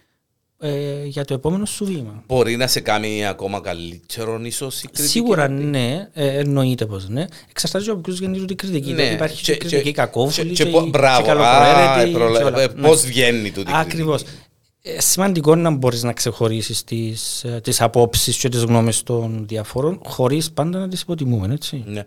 ε, 0.59 1.05
για 1.05 1.25
το 1.25 1.35
επόμενο 1.35 1.65
σου 1.65 1.85
βήμα. 1.85 2.23
Μπορεί 2.27 2.57
να 2.57 2.67
σε 2.67 2.81
κάνει 2.81 3.27
ακόμα 3.27 3.61
καλύτερο, 3.61 4.41
ίσως 4.43 4.83
η 4.83 4.87
κριτική. 4.87 5.09
Σίγουρα 5.09 5.49
ναι, 5.49 6.09
ε, 6.13 6.39
εννοείται 6.39 6.87
πως 6.87 7.09
ναι. 7.09 7.25
Εξαρτάται 7.51 7.91
από 7.91 8.01
ποιους 8.01 8.19
γεννήσει 8.19 8.45
την 8.45 8.57
κριτική. 8.57 8.93
Ναι. 8.93 9.03
υπάρχει 9.03 9.43
και, 9.43 9.53
και 9.53 9.59
κριτική 9.59 9.93
κακόφουλη. 9.93 10.53
Και, 10.53 10.65
και, 10.65 10.71
και, 10.71 10.87
μπράβο, 10.89 11.27
πώς 12.81 13.05
βγαίνει 13.05 13.51
τούτη 13.51 13.71
Ακριβώς. 13.75 14.23
Ε, 14.23 14.27
σημαντικό 14.99 15.53
είναι 15.53 15.63
να 15.63 15.71
μπορείς 15.71 16.03
να 16.03 16.13
ξεχωρίσεις 16.13 16.85
τις 16.85 17.45
τις 17.63 17.81
ε, 17.81 17.85
απόψεις 17.85 18.37
και 18.37 18.49
τις 18.49 18.63
γνώμες 18.63 19.03
των 19.03 19.47
διαφόρων, 19.49 20.01
χωρίς 20.05 20.53
πάντα 20.53 20.79
να 20.79 20.89
τις 20.89 21.01
υποτιμούμε. 21.01 21.55
Έτσι. 21.55 21.85
Ναι. 21.87 22.05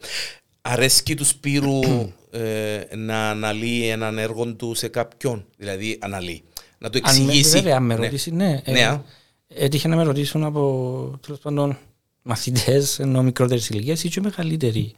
Αρέσκει 0.62 1.16
τους 1.16 1.28
Σπύρου 1.28 1.80
ε, 2.32 2.96
να 2.96 3.30
αναλύει 3.30 3.90
έναν 3.92 4.18
έργο 4.18 4.54
του 4.56 4.74
σε 4.74 4.88
κάποιον; 4.88 5.46
Δηλαδή, 5.58 5.98
αναλύει 6.02 6.44
να 6.78 6.90
το 6.90 6.98
εξηγήσει. 6.98 7.58
Αν, 7.58 7.62
βέβαια, 7.64 7.76
αν 7.76 7.84
με 7.84 7.96
ναι. 7.96 8.04
ρωτήσει, 8.04 8.32
ναι. 8.32 8.62
ναι. 8.66 8.80
Ε, 8.80 9.02
έτυχε 9.48 9.88
να 9.88 9.96
με 9.96 10.04
ρωτήσουν 10.04 10.44
από 10.44 11.20
τέλος 11.22 11.40
πάντων 11.40 11.78
μαθητές 12.22 13.00
ενώ 13.00 13.24
μικρότερη 13.24 13.62
ηλικία 13.70 13.98
ή 14.04 14.10
και 14.10 14.22
μεγαλύτερη. 14.22 14.94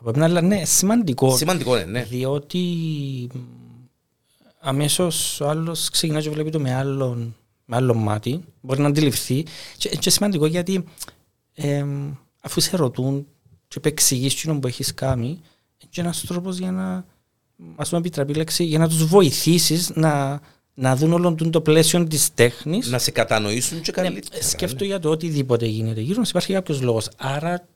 Από 0.00 0.12
την 0.12 0.22
άλλη, 0.22 0.42
ναι, 0.42 0.64
σημαντικό. 0.64 1.36
Σημαντικό, 1.36 1.76
ναι. 1.76 1.84
ναι. 1.84 2.02
Διότι 2.02 2.58
αμέσως 4.60 5.40
ο 5.40 5.48
άλλος 5.48 5.90
ξεκινά 5.90 6.20
και 6.20 6.30
βλέπει 6.30 6.50
το 6.50 6.60
με, 6.60 6.74
άλλον, 6.74 7.36
με 7.64 7.76
άλλο 7.76 7.94
μάτι, 7.94 8.44
μπορεί 8.60 8.80
να 8.80 8.88
αντιληφθεί. 8.88 9.44
Και, 9.76 9.88
και 9.88 10.10
σημαντικό 10.10 10.46
γιατί 10.46 10.84
ε, 11.54 11.84
αφού 12.40 12.60
σε 12.60 12.76
ρωτούν 12.76 13.26
και 13.68 13.80
εξηγήσει 13.82 14.46
τι 14.46 14.58
που 14.58 14.66
έχεις 14.66 14.94
κάνει, 14.94 15.28
είναι 15.28 15.90
ένας 16.06 16.24
τρόπος 16.24 16.58
για 16.58 16.72
να, 16.72 17.04
ας 17.76 17.88
πούμε, 17.88 18.00
επιτραπεί 18.00 18.34
λέξη, 18.34 18.64
για 18.64 18.78
να 18.78 18.88
τους 18.88 19.04
βοηθήσεις 19.06 19.90
να 19.94 20.40
να 20.78 20.96
δουν 20.96 21.12
όλο 21.12 21.34
το 21.34 21.60
πλαίσιο 21.60 22.04
της 22.04 22.34
τέχνης. 22.34 22.90
Να 22.90 22.98
σε 22.98 23.10
κατανοήσουν 23.10 23.80
και 23.80 23.92
ναι, 23.96 24.02
καλύτερα. 24.02 24.36
Ναι, 24.36 24.48
σκέφτομαι 24.48 24.84
για 24.84 24.98
το 24.98 25.10
οτιδήποτε 25.10 25.66
γίνεται 25.66 26.00
γύρω 26.00 26.18
μας 26.18 26.30
υπάρχει 26.30 26.52
κάποιος 26.52 26.80
λόγος. 26.80 27.08
Άρα 27.16 27.68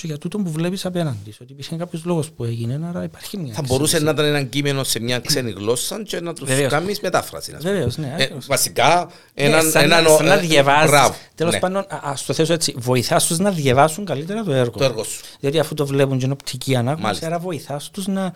και 0.00 0.06
για 0.06 0.18
τούτο 0.18 0.38
που 0.38 0.50
βλέπεις 0.50 0.86
απέναντι. 0.86 1.34
Ότι 1.42 1.52
υπήρχε 1.52 1.76
κάποιος 1.76 2.04
λόγος 2.04 2.30
που 2.30 2.44
έγινε, 2.44 2.80
άρα 2.88 3.04
υπάρχει 3.04 3.38
μια. 3.38 3.54
Θα 3.54 3.62
μπορούσε 3.66 3.98
να 3.98 4.10
ήταν 4.10 4.24
ένα 4.24 4.42
κείμενο 4.42 4.84
σε 4.84 5.00
μια 5.00 5.18
ξένη 5.18 5.50
γλώσσα 5.50 6.02
και 6.02 6.20
να 6.20 6.32
τους 6.32 6.48
κάνεις 6.68 7.00
μετάφραση. 7.00 7.56
Βεβαίως, 7.60 7.96
ναι. 7.96 8.14
Ε, 8.18 8.28
βασικά, 8.46 9.10
έναν. 9.34 9.64
Ναι, 9.64 9.70
σαν, 9.70 9.82
έναν 9.82 10.06
σαν 10.16 10.26
να 10.26 10.36
διαβάζεις. 10.36 11.10
Τέλος 11.34 11.52
ναι. 11.52 11.58
πάντων, 11.58 11.80
α 11.80 12.14
το 12.26 12.32
θέσω 12.32 12.52
έτσι, 12.52 12.74
βοηθάς 12.76 13.26
τους 13.26 13.38
να 13.38 13.50
διαβάσουν 13.50 14.04
καλύτερα 14.04 14.42
το 14.42 14.52
έργο. 14.52 14.78
Το 14.78 14.84
έργο 14.84 15.04
σου. 15.04 15.20
Διότι 15.40 15.58
αφού 15.58 15.74
το 15.74 15.86
βλέπουν 15.86 16.18
και 16.18 16.24
είναι 16.24 16.32
οπτική 16.32 16.76
ανάγνωση, 16.76 17.24
άρα 17.24 17.38
βοηθάς 17.38 17.90
τους 17.90 18.06
να. 18.06 18.32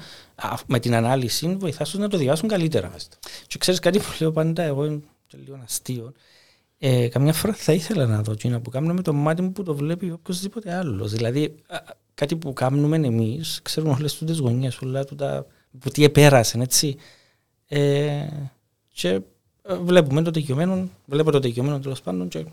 Με 0.66 0.78
την 0.78 0.94
ανάλυση, 0.94 1.56
βοηθάς 1.60 1.90
τους 1.90 1.98
να 1.98 2.08
το 2.08 2.16
διαβάσουν 2.16 2.48
καλύτερα. 2.48 2.88
Μάλιστα. 2.88 3.16
Και 3.46 3.58
ξέρεις 3.58 3.80
κάτι 3.80 3.98
που 3.98 4.14
λέω 4.18 4.32
πάντα, 4.32 4.62
εγώ 4.62 4.84
είμαι 4.84 5.00
λίγο 5.44 5.58
αστείο. 5.64 6.12
Ε, 6.86 7.08
καμιά 7.08 7.32
φορά 7.32 7.52
θα 7.52 7.72
ήθελα 7.72 8.06
να 8.06 8.22
δω 8.22 8.34
τι 8.34 8.48
που 8.48 8.70
κάνουμε 8.70 8.92
με 8.92 9.02
το 9.02 9.12
μάτι 9.12 9.42
μου 9.42 9.52
που 9.52 9.62
το 9.62 9.74
βλέπει 9.74 10.10
οποιοδήποτε 10.10 10.74
άλλος. 10.74 11.12
Δηλαδή, 11.12 11.54
κάτι 12.14 12.36
που 12.36 12.52
κάνουμε 12.52 12.96
εμείς, 12.96 13.60
ξέρουμε 13.62 13.92
όλες 13.92 14.18
τι 14.18 14.36
γωνίε, 14.36 14.70
όλα 14.82 15.04
τα 15.04 15.46
που 15.78 15.90
τι 15.90 16.04
επέρασαν, 16.04 16.60
έτσι. 16.60 16.96
Ε, 17.68 18.26
και 18.92 19.08
ε, 19.62 19.74
βλέπουμε 19.76 20.22
το 20.22 20.30
τελειωμένο, 20.30 20.88
βλέπω 21.06 21.30
το 21.30 21.38
τελειωμένο 21.38 21.78
τέλος 21.78 22.00
πάντων 22.00 22.28
και 22.28 22.38
ε, 22.38 22.44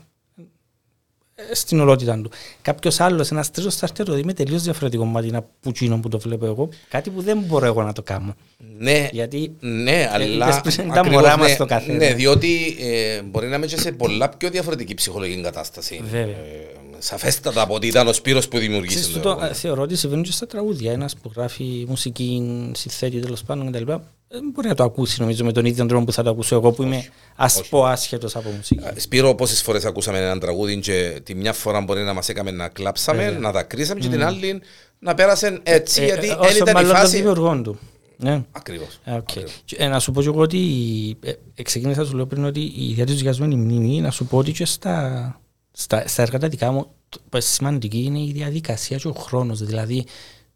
στην 1.52 1.80
ολότητα 1.80 2.20
του. 2.22 2.30
Κάποιος 2.62 3.00
άλλος, 3.00 3.30
ένας 3.30 3.50
τρίτος 3.50 3.76
θα 3.76 3.86
έρθει 3.90 4.04
το 4.04 4.14
δει 4.14 4.24
με 4.24 4.32
τελείως 4.32 4.62
διαφορετικό 4.62 5.04
μάτι 5.04 5.30
από 5.34 5.48
εκείνο 5.68 5.98
που 5.98 6.08
το 6.08 6.18
βλέπω 6.18 6.46
εγώ. 6.46 6.68
Κάτι 6.88 7.10
που 7.10 7.22
δεν 7.22 7.38
μπορώ 7.38 7.66
εγώ 7.66 7.82
να 7.82 7.92
το 7.92 8.02
κάνω. 8.02 8.34
Ναι, 8.78 9.08
Γιατί 9.12 9.52
ναι 9.60 10.08
αλλά. 10.12 10.58
είπες 10.58 10.74
πριν 10.74 10.88
τα 10.88 10.94
ακριβώς, 11.00 11.22
μωρά 11.22 11.36
ναι, 11.36 11.42
μας 11.42 11.56
το 11.56 11.66
καθένα. 11.66 11.98
Ναι, 11.98 12.14
διότι 12.14 12.76
ε, 12.80 13.22
μπορεί 13.22 13.46
να 13.48 13.56
είμαι 13.56 13.66
και 13.66 13.78
σε 13.78 13.92
πολλά 13.92 14.28
πιο 14.28 14.50
διαφορετική 14.50 14.94
ψυχολογική 14.94 15.42
κατάσταση. 15.42 16.00
Βέβαια. 16.10 16.22
Ε, 16.26 16.70
σαφέστατα 16.98 17.62
από 17.62 17.74
ότι 17.74 17.86
ήταν 17.86 18.08
ο 18.08 18.12
Σπύρος 18.12 18.48
που 18.48 18.58
δημιουργήσε 18.58 18.98
Ξέρεις, 18.98 19.14
το 19.16 19.20
τούτο, 19.20 19.30
έργο. 19.30 19.44
ε, 19.50 19.54
θεωρώ 19.54 19.82
ότι 19.82 19.96
συμβαίνει 19.96 20.22
και 20.22 20.32
στα 20.32 20.46
τραγούδια. 20.46 20.92
Ένας 20.92 21.16
που 21.16 21.32
γράφει 21.36 21.84
μουσική, 21.88 22.42
συνθέτει 22.74 23.20
τέλος 23.20 23.42
πάντων 23.42 23.72
κτλ. 23.72 23.92
Δεν 24.34 24.50
μπορεί 24.52 24.68
να 24.68 24.74
το 24.74 24.84
ακούσει 24.84 25.20
νομίζω 25.20 25.44
με 25.44 25.52
τον 25.52 25.64
ίδιο 25.64 25.86
τρόπο 25.86 26.04
που 26.04 26.12
θα 26.12 26.22
το 26.22 26.30
ακούσω 26.30 26.54
εγώ 26.54 26.72
που 26.72 26.82
είμαι 26.82 27.04
ας 27.36 27.68
πω 27.68 27.84
άσχετος 27.86 28.36
από 28.36 28.50
μουσική. 28.50 28.84
Ε, 28.94 29.00
Σπύρο, 29.00 29.34
πόσες 29.34 29.62
φορές 29.62 29.84
ακούσαμε 29.84 30.18
έναν 30.18 30.38
τραγούδι 30.40 30.80
και 30.80 31.20
τη 31.24 31.34
μια 31.34 31.52
φορά 31.52 31.80
μπορεί 31.80 32.02
να 32.02 32.12
μας 32.12 32.28
έκαμε 32.28 32.50
να 32.50 32.68
κλάψαμε, 32.68 33.22
Βέβαια. 33.24 33.38
να 33.38 33.50
δακρύσαμε, 33.52 34.00
και 34.00 34.08
την 34.08 34.24
άλλη 34.24 34.60
να 34.98 35.14
πέρασε 35.14 35.60
έτσι, 35.62 36.02
Ε, 36.02 36.04
γιατί 36.04 36.26
ε, 36.26 36.28
δεν 36.30 36.38
όσο 36.40 36.56
ήταν 36.56 36.68
η 36.68 36.72
μάλλον 36.72 36.90
των 36.90 36.98
φάση. 37.00 37.16
δημιουργών 37.16 37.62
του. 37.62 37.78
Ναι. 38.16 38.42
Ακριβώς. 38.52 38.98
Ε, 39.04 39.12
οκ. 39.12 39.28
Και, 39.64 39.76
ε, 39.78 39.88
να 39.88 39.98
σου 39.98 40.12
πω 40.12 40.20
και 40.22 40.28
εγώ 40.28 40.40
ότι 40.40 40.58
ε, 41.22 41.30
ε, 41.54 41.62
ξεκίνησα 41.62 42.04
σου 42.04 42.16
λέω 42.16 42.26
πριν 42.26 42.44
ότι 42.44 42.60
η 42.60 42.88
ιδέα 42.90 43.04
της 43.04 43.22
διασμένη 43.22 43.54
μνήμη 43.56 44.00
να 44.00 44.10
σου 44.10 44.24
πω 44.26 44.38
ότι 44.38 44.52
και 44.52 44.64
στα, 44.64 45.40
στα, 45.72 46.08
στα 46.08 46.22
έργα 46.22 46.38
τα 46.38 46.48
δικά 46.48 46.70
μου 46.72 46.86
το- 47.08 47.18
που 47.28 47.40
σημαντική 47.40 48.02
είναι 48.02 48.18
η 48.18 48.30
διαδικασία 48.34 48.96
και 48.96 49.08
ο 49.08 49.12
χρόνος 49.12 49.62
δηλαδή 49.64 50.04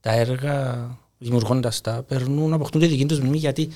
τα 0.01 0.13
έργα 0.13 0.89
δημιουργώντας 1.19 1.81
τα 1.81 2.05
περνούν, 2.09 2.53
αποκτούν 2.53 2.81
τη 2.81 2.87
δική 2.87 3.07
τους 3.07 3.21
μνήμη 3.21 3.37
γιατί 3.37 3.69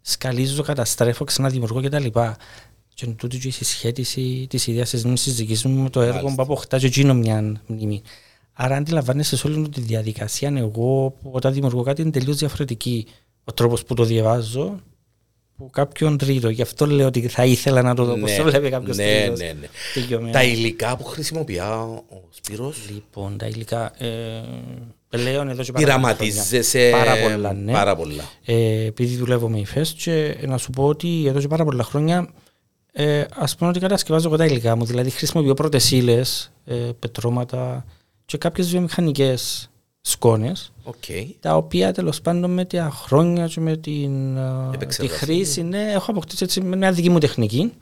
σκαλίζω, 0.00 0.62
καταστρέφω, 0.62 1.24
ξαναδημιουργώ 1.24 1.82
κτλ. 1.82 2.06
Και 2.94 3.04
είναι 3.04 3.14
τούτη 3.14 3.38
και 3.38 3.48
η 3.48 3.50
συσχέτιση 3.50 4.46
της 4.48 4.66
ιδέας 4.66 4.90
της 4.90 5.02
μνήμης 5.02 5.22
της 5.22 5.34
δικής 5.34 5.64
μου 5.64 5.82
με 5.82 5.90
το 5.90 6.00
έργο 6.00 6.14
Μάλιστα. 6.14 6.34
που 6.34 6.52
αποκτά 6.52 6.78
και 6.78 6.86
εκείνο 6.86 7.14
μια 7.14 7.60
μνήμη. 7.66 8.02
Άρα 8.52 8.76
αντιλαμβάνεσαι 8.76 9.36
σε 9.36 9.46
όλη 9.46 9.68
τη 9.68 9.80
διαδικασία 9.80 10.52
εγώ 10.56 11.14
που 11.22 11.30
όταν 11.32 11.52
δημιουργώ 11.52 11.82
κάτι 11.82 12.02
είναι 12.02 12.10
τελείως 12.10 12.36
διαφορετική 12.36 13.06
ο 13.44 13.52
τρόπος 13.52 13.84
που 13.84 13.94
το 13.94 14.04
διαβάζω 14.04 14.80
που 15.56 15.70
κάποιον 15.70 16.18
τρίτο. 16.18 16.48
Γι' 16.48 16.62
αυτό 16.62 16.86
λέω 16.86 17.06
ότι 17.06 17.28
θα 17.28 17.44
ήθελα 17.44 17.82
να 17.82 17.94
το 17.94 18.04
δω 18.04 18.18
πώς 18.18 18.36
το 18.36 18.42
βλέπει 18.42 18.70
κάποιος 18.70 18.96
ναι, 18.96 19.20
τρίτος. 19.20 19.38
ναι, 19.38 19.52
ναι. 19.60 19.68
Τελειωμένα. 19.94 20.32
Τα 20.32 20.44
υλικά 20.44 20.96
που 20.96 21.04
χρησιμοποιεί 21.04 21.58
ο 21.58 22.04
Σπύρος; 22.30 22.88
Λοιπόν, 22.90 23.36
τα 23.38 23.46
υλικά 23.46 24.02
ε, 24.04 24.42
πλέον 25.16 25.48
εδώ 25.48 25.62
και 25.62 25.72
πάρα 25.72 25.84
πολλά 25.84 26.14
πειραματίζεσαι 26.14 26.88
χρόνια. 26.90 27.04
Πάρα 27.04 27.22
πολλά, 27.22 27.52
ναι. 27.52 27.72
πάρα 27.72 27.96
πολλά. 27.96 28.24
Ε, 28.44 28.84
επειδή 28.84 29.16
δουλεύω 29.16 29.48
με 29.48 29.58
υφές 29.58 29.92
και 29.92 30.36
να 30.46 30.58
σου 30.58 30.70
πω 30.70 30.84
ότι 30.84 31.26
εδώ 31.26 31.40
και 31.40 31.48
πάρα 31.48 31.64
πολλά 31.64 31.84
χρόνια 31.84 32.28
ε, 32.92 33.24
ας 33.34 33.56
πούμε 33.56 33.70
ότι 33.70 33.80
κατασκευάζω 33.80 34.28
εγώ 34.28 34.36
τα 34.36 34.44
υλικά 34.44 34.76
μου. 34.76 34.84
Δηλαδή 34.84 35.10
χρησιμοποιώ 35.10 35.54
πρώτες 35.54 35.90
ύλες, 35.90 36.52
ε, 36.64 36.74
πετρώματα 36.74 37.84
και 38.24 38.38
κάποιες 38.38 38.68
βιομηχανικές 38.68 39.70
σκόνες 40.00 40.72
Οκ. 40.82 40.94
τα 41.40 41.56
οποία 41.56 41.92
τέλος 41.92 42.20
πάντων 42.20 42.50
με 42.50 42.64
τα 42.64 42.90
χρόνια 42.92 43.46
και 43.46 43.60
με 43.60 43.76
την, 43.76 44.38
α, 44.38 44.68
τη 44.70 44.74
Επεξεργασία. 44.74 45.18
χρήση 45.18 45.62
ναι, 45.62 45.92
έχω 45.92 46.10
αποκτήσει 46.10 46.44
έτσι 46.44 46.60
με 46.60 46.76
μια 46.76 46.92
δική 46.92 47.10
μου 47.10 47.18
τεχνική 47.18 47.72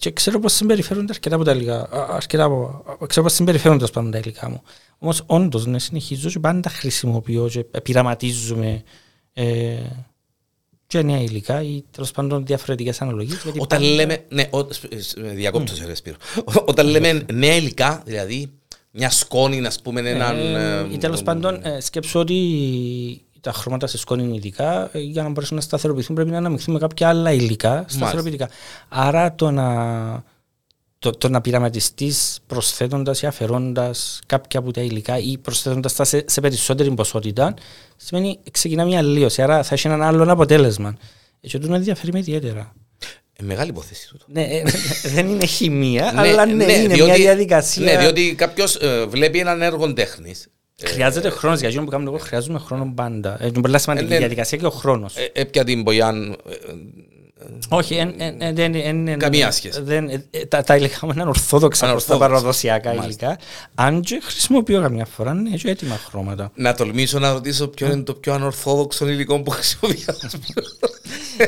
και 0.00 0.10
ξέρω 0.12 0.38
πώς 0.38 0.52
συμπεριφέρονται 0.52 1.12
αρκετά 1.12 1.34
από 1.34 1.44
τα 1.44 1.52
υλικά. 1.52 1.80
α, 1.80 2.06
Αρκετά 2.14 2.44
από, 2.44 2.84
α, 3.02 3.06
ξέρω 3.06 3.22
πώς 3.26 3.32
συμπεριφέρονται 3.34 3.76
τέλος 3.78 3.90
πάντων 3.92 4.10
τα 4.10 4.18
υλικά 4.18 4.48
μου. 4.50 4.62
Όμως 4.98 5.22
όντως 5.26 5.66
ναι, 5.66 5.78
συνεχίζω 5.78 6.28
και 6.30 6.38
πάντα 6.38 6.70
χρησιμοποιώ 6.70 7.48
και 7.48 7.64
πειραματίζουμε 7.64 8.82
ε, 9.32 9.76
και 10.86 11.02
νέα 11.02 11.20
υλικά 11.20 11.62
ή 11.62 11.82
τέλος 11.90 12.10
πάντων 12.10 12.46
διαφορετικές 12.46 13.00
αναλογίες. 13.00 13.42
γιατί 13.42 13.60
Όταν 13.60 13.80
πάντα- 13.80 13.94
λέμε. 13.94 14.24
Ναι, 14.28 14.46
ο, 14.50 14.72
σ- 14.72 15.00
σ- 15.00 15.18
διακόπτω 15.20 15.74
σε 15.74 15.86
ρε 15.86 15.94
Σπύρο. 15.94 16.16
Ό- 16.36 16.62
Όταν 16.66 16.86
λέμε 16.86 17.24
νέα 17.32 17.56
υλικά, 17.56 18.02
δηλαδή 18.06 18.50
μια 18.90 19.10
σκόνη, 19.10 19.60
να 19.60 19.72
πούμε, 19.82 20.00
έναν. 20.10 20.36
Ε, 20.36 20.78
ε, 20.78 20.86
ή 20.94 20.98
τέλος 20.98 21.22
πάντων, 21.22 21.60
ε, 21.64 21.80
σκέψω 21.80 22.18
ότι 22.20 22.34
τα 23.40 23.52
χρώματα 23.52 23.86
σε 23.86 23.98
σκόνη 23.98 24.22
είναι 24.22 24.34
ειδικά. 24.34 24.90
ε, 24.92 24.98
Για 24.98 25.22
να 25.22 25.28
μπορέσουν 25.28 25.56
να 25.56 25.62
σταθεροποιηθούν 25.62 26.14
πρέπει 26.14 26.30
να 26.30 26.36
αναμειχθούν 26.36 26.74
με 26.74 26.80
κάποια 26.80 27.08
άλλα 27.08 27.32
υλικά 27.32 27.84
σταθεροποιητικά. 27.88 28.48
Άρα 28.88 29.34
το 29.34 29.50
να, 29.50 30.24
το, 30.98 31.10
το 31.10 31.28
να 31.28 31.40
πειραματιστείς 31.40 32.38
προσθέτοντας 32.46 33.22
ή 33.22 33.26
αφαιρώντας 33.26 34.20
κάποια 34.26 34.60
από 34.60 34.70
τα 34.70 34.80
υλικά 34.80 35.18
ή 35.18 35.38
προσθέτοντας 35.38 35.94
τα 35.94 36.04
σε, 36.04 36.24
σε 36.26 36.40
περισσότερη 36.40 36.90
ποσότητα 36.90 37.54
σημαίνει 37.96 38.38
ξεκινά 38.50 38.84
μια 38.84 38.98
αλλίωση. 38.98 39.42
Άρα 39.42 39.62
θα 39.62 39.74
έχει 39.74 39.86
έναν 39.86 40.02
άλλο 40.02 40.32
αποτέλεσμα. 40.32 40.96
Ε, 41.40 41.48
Και 41.48 41.56
αυτό 41.56 41.74
ενδιαφέρει 41.74 42.12
με 42.12 42.18
ιδιαίτερα. 42.18 42.72
ε, 43.32 43.42
μεγάλη 43.44 43.70
υπόθεση 43.70 44.08
τούτο. 44.08 44.24
Ναι, 44.28 44.42
ε, 44.42 44.62
δεν 45.14 45.28
είναι 45.28 45.46
χημεία, 45.46 46.12
αλλά 46.16 46.46
ναι, 46.46 46.72
είναι 46.72 46.94
μια 46.94 47.14
διαδικασία. 47.14 47.84
Ναι, 47.84 47.98
διότι 47.98 48.34
κάποιος 48.34 48.78
βλέπει 49.08 49.38
έναν 49.38 49.62
έργο 49.62 49.92
τέχνης. 49.92 50.46
Χρειάζεται 50.84 51.28
χρόνος 51.30 51.58
για 51.60 51.68
αυτό 51.68 51.80
που 51.82 51.90
κάνω 51.90 52.10
εγώ. 52.10 52.18
Χρειάζομαι 52.18 52.58
χρόνο 52.58 52.92
πάντα. 52.94 53.36
Ε, 53.40 53.46
Είναι 53.46 53.60
πολύ 53.60 53.80
σημαντική 53.80 54.08
ναι. 54.08 54.14
η 54.14 54.18
διαδικασία 54.18 54.58
και 54.58 54.66
ο 54.66 54.70
χρόνος. 54.70 55.14
Έπια 55.32 55.64
την 55.64 55.82
Μπογιάν. 55.82 56.30
ε, 56.48 56.54
Όχι, 57.68 57.94
εν- 57.94 58.14
εν- 58.18 58.36
εν- 58.42 58.54
δεν 58.54 58.74
είναι. 58.74 59.16
Καμία 59.16 59.50
σχέση. 59.50 59.80
δεν- 59.82 60.08
ε, 60.08 60.24
ε, 60.30 60.44
Τα 60.46 60.62
τα 60.62 60.76
υλικά 60.76 60.98
μου 61.06 61.12
είναι 61.14 61.22
ορθόδοξα 61.22 61.86
προς 61.86 62.04
τα 62.04 62.12
Ανορθόδοξα. 62.14 62.28
παραδοσιακά 62.28 62.94
Μάλιστα. 62.94 63.26
υλικά. 63.26 63.38
Αν 63.74 64.00
και 64.00 64.20
χρησιμοποιώ 64.24 64.80
καμιά 64.80 65.04
φορά, 65.04 65.34
ναι, 65.34 65.50
και 65.56 65.70
έτοιμα 65.70 65.96
χρώματα. 66.08 66.50
Να 66.54 66.74
τολμήσω 66.74 67.18
να 67.18 67.32
ρωτήσω 67.32 67.68
ποιο 67.68 67.86
είναι 67.92 68.02
το 68.02 68.14
πιο 68.14 68.32
ανορθόδοξο 68.34 69.08
υλικό 69.08 69.40
που 69.42 69.50
χρησιμοποιεί 69.50 70.04
ο 70.08 70.12
Σπύρος. 70.28 70.78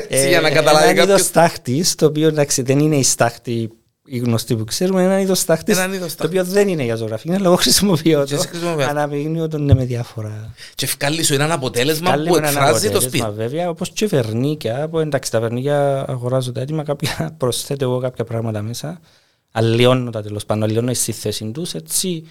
Έτσι, 0.09 0.29
για 0.29 0.41
να 0.41 0.49
Ε, 0.49 0.53
καταλάβει 0.53 0.83
Ένα 0.85 0.93
είδος 0.93 1.07
κάποιος. 1.07 1.27
στάχτη, 1.27 1.85
το 1.97 2.07
οποίο 2.07 2.29
εντάξει, 2.29 2.63
δεν 2.63 2.79
είναι 2.79 2.97
η 2.97 3.03
στάχτη 3.03 3.71
η 4.05 4.19
γνωστή 4.19 4.57
που 4.57 4.65
ξέρουμε, 4.65 5.03
είναι 5.03 5.11
ένα 5.13 5.21
είδος 5.21 5.39
στάχτης 5.39 5.77
Έναν 5.77 5.93
είδος 5.93 6.07
το 6.07 6.09
στάχτης. 6.13 6.41
οποίο 6.41 6.53
δεν 6.53 6.69
είναι 6.69 6.83
για 6.83 6.97
ζωγραφή. 6.97 7.29
Είναι 7.29 7.39
λόγω 7.39 7.57
χρησιμοποιώ 7.57 8.25
Και 8.25 8.35
το. 8.35 8.41
εσύ 8.41 8.49
χρησιμοποιάς. 8.49 8.89
Αναμειγνύω 8.89 9.49
τον 9.49 9.65
ναι, 9.65 9.75
με 9.75 9.85
διάφορα. 9.85 10.55
Και 10.75 10.85
ευκάλλει 10.85 11.23
σου 11.23 11.35
ένα 11.35 11.55
αποτέλεσμα 11.55 12.11
Καλή 12.11 12.29
που 12.29 12.33
με 12.33 12.39
ένα 12.39 12.49
εκφράζει 12.49 12.91
το 12.91 12.99
αποτέλεσμα, 12.99 13.27
σπίτι. 13.27 13.37
Βέβαια, 13.37 13.69
όπως 13.69 13.91
και 13.91 14.07
βερνίκια, 14.07 14.89
που 14.89 14.99
εντάξει, 14.99 15.31
τα 15.31 15.41
βερνίκια 15.41 16.05
αγοράζω 16.09 16.53
τα 16.53 16.61
έτοιμα, 16.61 16.83
κάποια 16.83 17.35
προσθέτω 17.39 17.85
εγώ 17.85 17.99
κάποια 17.99 18.25
πράγματα 18.25 18.63
μέσα. 18.63 19.01
Αλλοιώνω 19.53 20.11
τα 20.11 20.23
τέλος 20.23 20.45
πάντων, 20.47 20.63
αλλοιώνω 20.63 20.95
στη 20.95 21.13
θέση 21.13 21.51
τους, 21.51 21.75
έτσι 21.75 22.25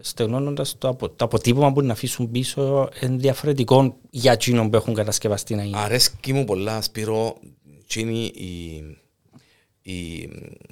στεγνώνοντας 0.00 0.74
το, 0.78 0.88
απο, 0.88 1.08
το 1.10 1.24
αποτύπωμα 1.24 1.72
που 1.72 1.82
να 1.82 1.92
αφήσουν 1.92 2.30
πίσω 2.30 2.88
εν 3.00 3.18
διαφορετικών 3.18 3.94
για 4.10 4.32
εκείνον 4.32 4.70
που 4.70 4.76
έχουν 4.76 4.94
κατασκευαστεί 4.94 5.54
να 5.54 5.62
είναι. 5.62 5.78
Αρέσκει 5.78 6.32
μου 6.32 6.44
πολλά, 6.44 6.82
Σπύρο, 6.82 7.36
εκείνη 7.82 8.24
η, 8.24 8.82
η, 9.92 10.16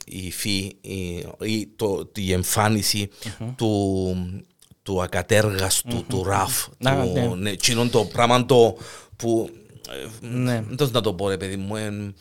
η 0.07 0.27
υφή, 0.27 0.77
η, 0.81 1.27
η, 1.41 1.69
το, 1.77 2.11
η 2.15 2.33
εμφάνιση 2.33 3.09
του, 3.57 4.17
του 4.83 5.03
ακατέργαστου, 5.03 6.05
του 6.09 6.25
ραφ, 6.25 6.67
Να, 6.79 7.03
του, 7.03 7.13
ναι. 7.13 7.27
ναι, 7.27 7.51
εκείνον 7.51 7.91
το 7.91 8.05
πράγμα 8.05 8.47
το 8.47 8.77
που, 9.17 9.49
ε, 10.23 10.27
Ναι. 10.27 10.63
δεν 10.69 10.77
το 10.77 10.89
να 10.93 11.01
το 11.01 11.15
πω 11.15 11.29
ρε 11.29 11.37
παιδί 11.37 11.57
μου, 11.57 11.77
εν- 11.77 12.15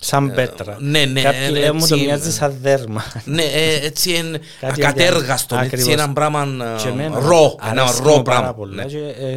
Σαν 0.00 0.34
πέτρα. 0.34 0.76
ναι, 0.80 1.04
ναι, 1.04 1.22
Κάποιοι 1.22 1.40
ε, 1.44 1.50
λέω 1.50 1.74
μου 1.74 1.86
το 1.86 1.94
έτσι, 1.94 2.06
μοιάζει 2.06 2.32
σαν 2.32 2.56
δέρμα. 2.60 3.02
ναι, 3.24 3.42
ε, 3.42 3.86
έτσι 3.86 4.12
εν, 4.12 4.32
Κάτι 4.60 4.84
ακατέργαστο, 4.84 5.54
αδια- 5.56 5.64
έτσι 5.72 5.80
Ακριβώς. 5.82 6.04
ένα 6.04 6.12
πράγμα 6.12 6.46
Και 6.82 6.88
ε, 6.88 6.90
εμένα 6.90 7.18
ρο, 7.18 7.56
ένα 7.70 7.82
αρέσκει 7.82 8.02
ρο 8.02 8.16
μου 8.16 8.22
Πάρα 8.22 8.38
πράγμα. 8.38 8.54
πολλά, 8.54 8.74
ναι. 8.74 8.84
και, 8.84 8.98
ε, 8.98 9.32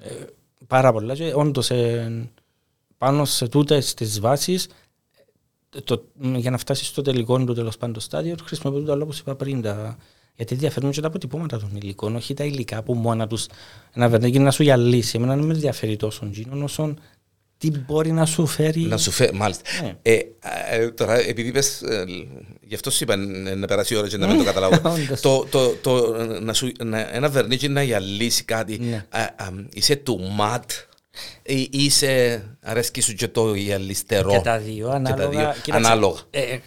ε, 0.00 0.10
πάρα 0.66 0.92
πολλά 0.92 1.14
και 1.14 1.32
όντως 1.34 1.70
ε, 1.70 2.28
πάνω 2.98 3.24
σε 3.24 3.48
τούτες 3.48 3.94
τις 3.94 4.20
βάσεις 4.20 4.68
το, 5.84 6.04
για 6.36 6.50
να 6.50 6.58
φτάσεις 6.58 6.86
στο 6.86 7.02
τελικό 7.02 7.44
του 7.44 7.54
τέλος 7.54 7.76
πάντων 7.76 8.00
στάδιο 8.00 8.34
χρησιμοποιούν 8.44 8.84
το 8.84 8.92
άλλο 8.92 9.02
όπως 9.02 9.18
είπα 9.18 9.34
πριν 9.34 9.62
τα, 9.62 9.96
γιατί 10.36 10.54
διαφέρουν 10.54 10.90
και 10.90 11.00
τα 11.00 11.06
αποτυπώματα 11.06 11.58
των 11.58 11.70
υλικών 11.74 12.16
όχι 12.16 12.34
τα 12.34 12.44
υλικά 12.44 12.82
που 12.82 12.94
μόνα 12.94 13.26
τους 13.26 13.46
ένα 13.92 14.08
βερνίκι 14.08 14.38
να 14.38 14.50
σου 14.50 14.62
γυαλίσει 14.62 15.16
εμένα 15.16 15.36
δεν 15.36 15.44
με 15.44 15.52
ενδιαφέρει 15.52 15.96
τόσο 15.96 16.28
γίνον 16.32 16.62
όσο 16.62 16.94
τι 17.58 17.70
μπορεί 17.70 18.12
να 18.12 18.26
σου 18.26 18.46
φέρει 18.46 18.80
Να 18.80 18.96
σου 18.96 19.10
φέρει, 19.10 19.36
μάλιστα. 19.36 19.62
Ναι. 19.82 19.96
Ε, 20.02 20.18
ε, 20.70 20.90
τώρα, 20.90 21.18
επειδή 21.18 21.48
είπες, 21.48 21.82
ε, 21.82 22.04
γι' 22.60 22.74
αυτό 22.74 22.90
σου 22.90 23.04
είπα 23.04 23.12
ε, 23.12 23.54
να 23.54 23.66
περάσει 23.66 23.94
η 23.94 23.96
ώρα 23.96 24.08
και 24.08 24.16
να 24.16 24.26
μην 24.26 24.38
το 24.38 24.44
καταλάβω. 24.44 24.74
Όντως. 24.94 25.20
το, 25.20 25.46
το, 25.50 25.74
το, 25.74 26.16
να 26.40 26.52
σου, 26.52 26.72
να, 26.84 27.14
ένα 27.14 27.28
βερνίτσι 27.28 27.68
να 27.68 27.82
γυαλίσει 27.82 28.44
κάτι. 28.44 28.78
Ναι. 28.78 29.06
Α, 29.08 29.20
α, 29.20 29.48
είσαι 29.72 29.96
του 29.96 30.20
ματ 30.36 30.70
ή 30.70 30.87
είσαι, 31.70 32.44
αρέσκει 32.60 33.00
σου 33.00 33.14
και 33.14 33.28
το 33.28 33.54
γυαλιστερό. 33.54 34.30
Και 34.30 34.38
τα 34.38 34.58
δύο, 34.58 34.86
τα 34.88 34.94
ανάλογα. 34.94 35.28
δύο, 35.28 35.52
Κοίταξε, 35.62 35.86
ανάλογα. 35.86 36.18
ε, 36.30 36.40
ε, 36.40 36.60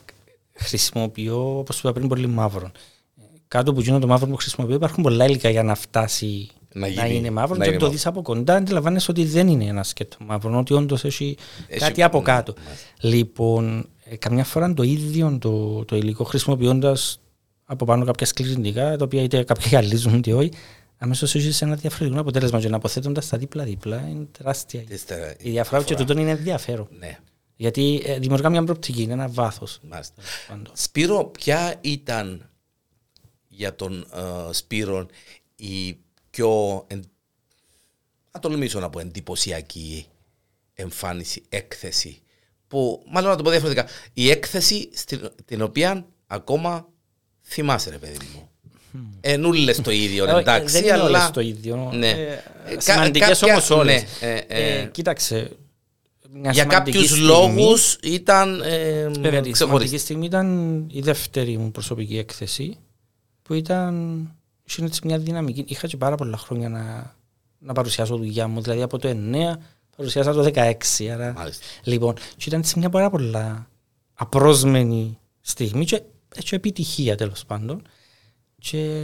χρησιμοποιώ, 0.53 1.57
όπως 1.59 1.79
είπα 1.79 1.93
πριν, 1.93 2.07
πολύ 2.07 2.27
μαύρο. 2.27 2.71
Ε, 3.17 3.23
Κάτω 3.47 3.73
που 3.73 3.81
γίνω 3.81 3.99
το 3.99 4.07
μαύρο 4.07 4.27
που 4.27 4.35
χρησιμοποιώ 4.35 4.75
υπάρχουν 4.75 5.03
πολλά 5.03 5.25
υλικά 5.25 5.49
για 5.49 5.63
να 5.63 5.75
φτάσει 5.75 6.49
Να 6.73 6.79
να, 6.81 6.87
γίνει- 6.87 7.15
είναι 7.15 7.29
μαύρο. 7.29 7.55
να 7.55 7.63
και 7.63 7.69
είναι 7.69 7.77
το 7.79 7.85
μαύρο. 7.85 7.97
δεις 7.97 8.05
από 8.05 8.21
κοντά, 8.21 8.55
αντιλαμβάνεσαι 8.55 9.11
ότι 9.11 9.25
δεν 9.25 9.47
είναι 9.47 9.65
ένας 9.65 9.87
σκέτο 9.87 10.17
μαύρο, 10.25 10.57
ότι 10.57 10.73
όντως 10.73 11.03
έχει, 11.03 11.37
Έχει- 11.67 11.79
κάτι 11.79 12.03
από 12.03 12.17
ναι, 12.17 12.23
κάτω. 12.23 12.53
Λοιπόν, 13.01 13.89
ε, 14.03 14.15
καμιά 14.15 14.43
φορά 14.43 14.73
το 14.73 14.83
ίδιο 14.83 15.37
το, 15.41 15.85
το 15.85 15.95
υλικό 15.95 16.23
χρησιμοποιώντας 16.23 17.19
από 17.65 17.85
πάνω 17.85 18.05
κάποια 18.05 18.25
σκληρινικά, 18.25 18.97
τα 18.97 19.03
οποία 19.05 19.21
είτε 19.23 19.43
κάποια 19.43 19.65
γυαλίζουν 19.67 20.13
είτε 20.17 20.33
όχι, 20.33 20.51
αμέσως 21.01 21.35
έχει 21.35 21.63
ένα 21.63 21.75
διαφορετικό 21.75 22.21
αποτέλεσμα. 22.21 22.59
Και 22.59 22.69
να 22.69 22.75
αποθέτοντας 22.75 23.27
τα 23.27 23.37
δίπλα-δίπλα 23.37 24.07
είναι 24.07 24.27
τεράστια. 24.37 24.83
Ύστερα, 24.87 25.35
Η 25.39 25.49
διαφορά 25.49 25.83
και 25.83 25.95
τούτο 25.95 26.13
είναι 26.19 26.29
ενδιαφέρον. 26.29 26.87
Ναι, 26.99 27.19
Γιατί 27.55 28.01
ε, 28.05 28.19
δημιουργά 28.19 28.49
μια 28.49 28.63
προοπτική, 28.63 29.01
είναι 29.01 29.13
ένα 29.13 29.27
βάθος. 29.27 29.79
μάλιστα. 29.83 30.21
Σπύρο, 30.73 31.25
ποια 31.25 31.75
ήταν 31.81 32.49
για 33.47 33.75
τον 33.75 34.07
ε, 34.13 34.53
Σπύρο 34.53 35.05
η 35.55 35.97
πιο, 36.29 36.83
εν, 36.87 37.03
να 38.31 38.39
τολμήσω 38.39 38.79
να 38.79 38.89
πω, 38.89 38.99
εντυπωσιακή 38.99 40.05
εμφάνιση, 40.73 41.43
έκθεση, 41.49 42.21
που, 42.67 43.05
μάλλον 43.11 43.29
να 43.29 43.35
το 43.35 43.43
πω 43.43 43.49
διαφορετικά, 43.49 43.87
η 44.13 44.29
έκθεση 44.29 44.89
στην, 44.93 45.31
την 45.45 45.61
οποία 45.61 46.07
ακόμα 46.27 46.87
θυμάσαι 47.41 47.89
ρε 47.89 47.97
παιδί 47.97 48.25
μου. 48.33 48.50
Ενούλες 49.21 49.81
το 49.81 49.91
ίδιο, 49.91 50.25
Ε, 50.25 50.39
εντάξει, 50.39 50.73
Δεν 50.73 50.83
είναι 50.83 50.91
αλλά... 50.93 51.03
όλες 51.03 51.29
το 51.31 51.41
ίδιο. 51.41 51.91
Ναι. 51.93 52.09
Ε, 52.09 52.43
Ε, 52.67 52.73
κα- 52.75 52.81
Σημαντικές 52.81 53.27
κάποια- 53.39 53.53
όμως 53.53 53.69
όλες. 53.69 54.03
ναι, 54.21 54.27
ε, 54.27 54.37
ε, 54.47 54.79
Ε, 54.81 54.85
Κοίταξε, 54.85 55.51
μια 56.33 56.51
για 56.51 56.61
σημαντική 56.63 56.91
κάποιους 56.97 57.05
στιγμή- 57.09 57.27
λόγους 57.27 57.97
ήταν 58.03 58.61
ε, 58.61 58.67
Βέβαια, 58.67 59.09
τη 59.09 59.19
σημαντική 59.19 59.51
ξεχωριστή. 59.51 59.97
στιγμή 59.97 60.25
ήταν 60.25 60.77
η 60.91 61.01
δεύτερη 61.01 61.57
μου 61.57 61.71
προσωπική 61.71 62.17
έκθεση 62.17 62.77
που 63.41 63.53
ήταν 63.53 64.19
είχε 64.67 64.83
έτσι 64.85 65.01
μια 65.03 65.17
δυναμική. 65.17 65.63
Είχα 65.67 65.87
και 65.87 65.97
πάρα 65.97 66.15
πολλά 66.15 66.37
χρόνια 66.37 66.69
να, 66.69 67.15
να 67.59 67.73
παρουσιάσω 67.73 68.15
δουλειά 68.17 68.47
μου. 68.47 68.61
Δηλαδή 68.61 68.81
από 68.81 68.97
το 68.99 69.07
9 69.09 69.57
παρουσιάσα 69.97 70.33
το 70.33 70.41
16. 70.43 71.07
Άρα, 71.13 71.33
Μάλιστα. 71.37 71.65
λοιπόν, 71.83 72.13
και 72.13 72.43
ήταν 72.47 72.63
σε 72.63 72.79
μια 72.79 72.89
πάρα 72.89 73.09
πολλά 73.09 73.67
απρόσμενη 74.13 75.17
στιγμή 75.41 75.85
και, 75.85 76.01
και 76.39 76.55
επιτυχία 76.55 77.15
τέλος 77.15 77.43
πάντων. 77.47 77.81
Και 78.69 79.03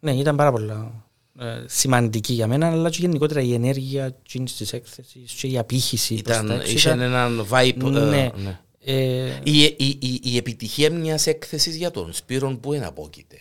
ναι, 0.00 0.12
ήταν 0.12 0.36
πάρα 0.36 0.50
πολλά 0.52 1.04
ε, 1.40 1.44
σημαντική 1.66 2.32
για 2.32 2.46
μένα, 2.46 2.70
αλλά 2.70 2.90
και 2.90 2.98
γενικότερα 3.00 3.40
η 3.40 3.54
ενέργεια 3.54 4.16
της 4.56 4.72
έκθεσης 4.72 5.32
και 5.32 5.46
η 5.46 5.58
απήχηση. 5.58 6.14
προς 6.22 6.36
τα 6.36 6.42
Ήταν, 6.44 6.60
έξω 6.60 6.72
είχε 6.72 6.90
έναν 6.90 7.46
vibe. 7.50 7.76
ε, 7.82 7.88
Ναι. 7.88 8.30
ναι. 8.42 8.58
Ε, 8.84 9.40
Η, 9.42 9.62
η, 9.62 9.76
η, 10.00 10.20
η 10.22 10.36
επιτυχία 10.36 10.90
μιας 10.92 11.26
έκθεσης 11.26 11.76
για 11.76 11.90
τον 11.90 12.12
Σπύρον 12.12 12.60
που 12.60 12.72
εναπόκειται. 12.72 13.36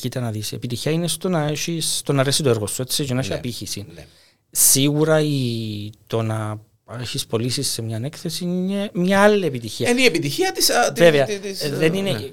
Κοίτα 0.00 0.20
να 0.20 0.30
δεις, 0.30 0.52
επιτυχία 0.52 0.92
είναι 0.92 1.08
στο 1.08 1.28
να, 1.28 1.42
έχεις, 1.46 1.96
στο 1.96 2.12
να 2.12 2.20
αρέσει 2.20 2.42
το 2.42 2.48
έργο 2.48 2.66
σου, 2.66 2.82
έτσι, 2.82 3.04
και 3.04 3.14
να 3.14 3.20
έχει 3.20 3.28
Ναι. 3.28 3.34
απήχηση. 3.34 3.86
Ναι. 3.94 4.06
Σίγουρα 4.50 5.20
η, 5.20 5.90
το 6.06 6.22
να 6.22 6.60
έχεις 7.00 7.26
πωλήσεις 7.26 7.68
σε 7.68 7.82
μια 7.82 8.00
έκθεση 8.04 8.44
είναι 8.44 8.90
μια 8.92 9.20
άλλη 9.22 9.46
επιτυχία. 9.46 9.88
Είναι 9.90 10.00
η 10.00 10.04
επιτυχία 10.04 10.52
της... 10.52 10.70
α, 10.70 10.92
της- 10.92 11.02
Βέβαια, 11.04 11.24
της- 11.24 11.40
της- 11.40 11.62
ε, 11.62 11.68
δεν 11.70 11.94
είναι, 11.94 12.12
ναι. 12.12 12.30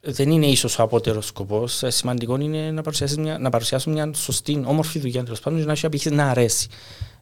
Δεν 0.00 0.30
είναι 0.30 0.46
ίσως 0.46 0.78
ο 0.78 0.82
απότερος 0.82 1.26
σκοπός. 1.26 1.82
Ε, 1.82 1.90
Σημαντικό 1.90 2.40
είναι 2.40 2.70
να, 2.70 2.82
παρουσιάσεις 2.82 3.16
μια, 3.16 3.38
να 3.38 3.50
παρουσιάσουν 3.50 3.92
μια 3.92 4.10
σωστή, 4.14 4.62
όμορφη 4.66 4.98
δουλειά 4.98 5.22
τέλος 5.24 5.40
πάντων 5.40 5.58
και 5.58 5.64
να 5.64 5.72
έχει 5.72 5.86
απήχηση 5.86 6.14
να 6.14 6.26
αρέσει. 6.30 6.68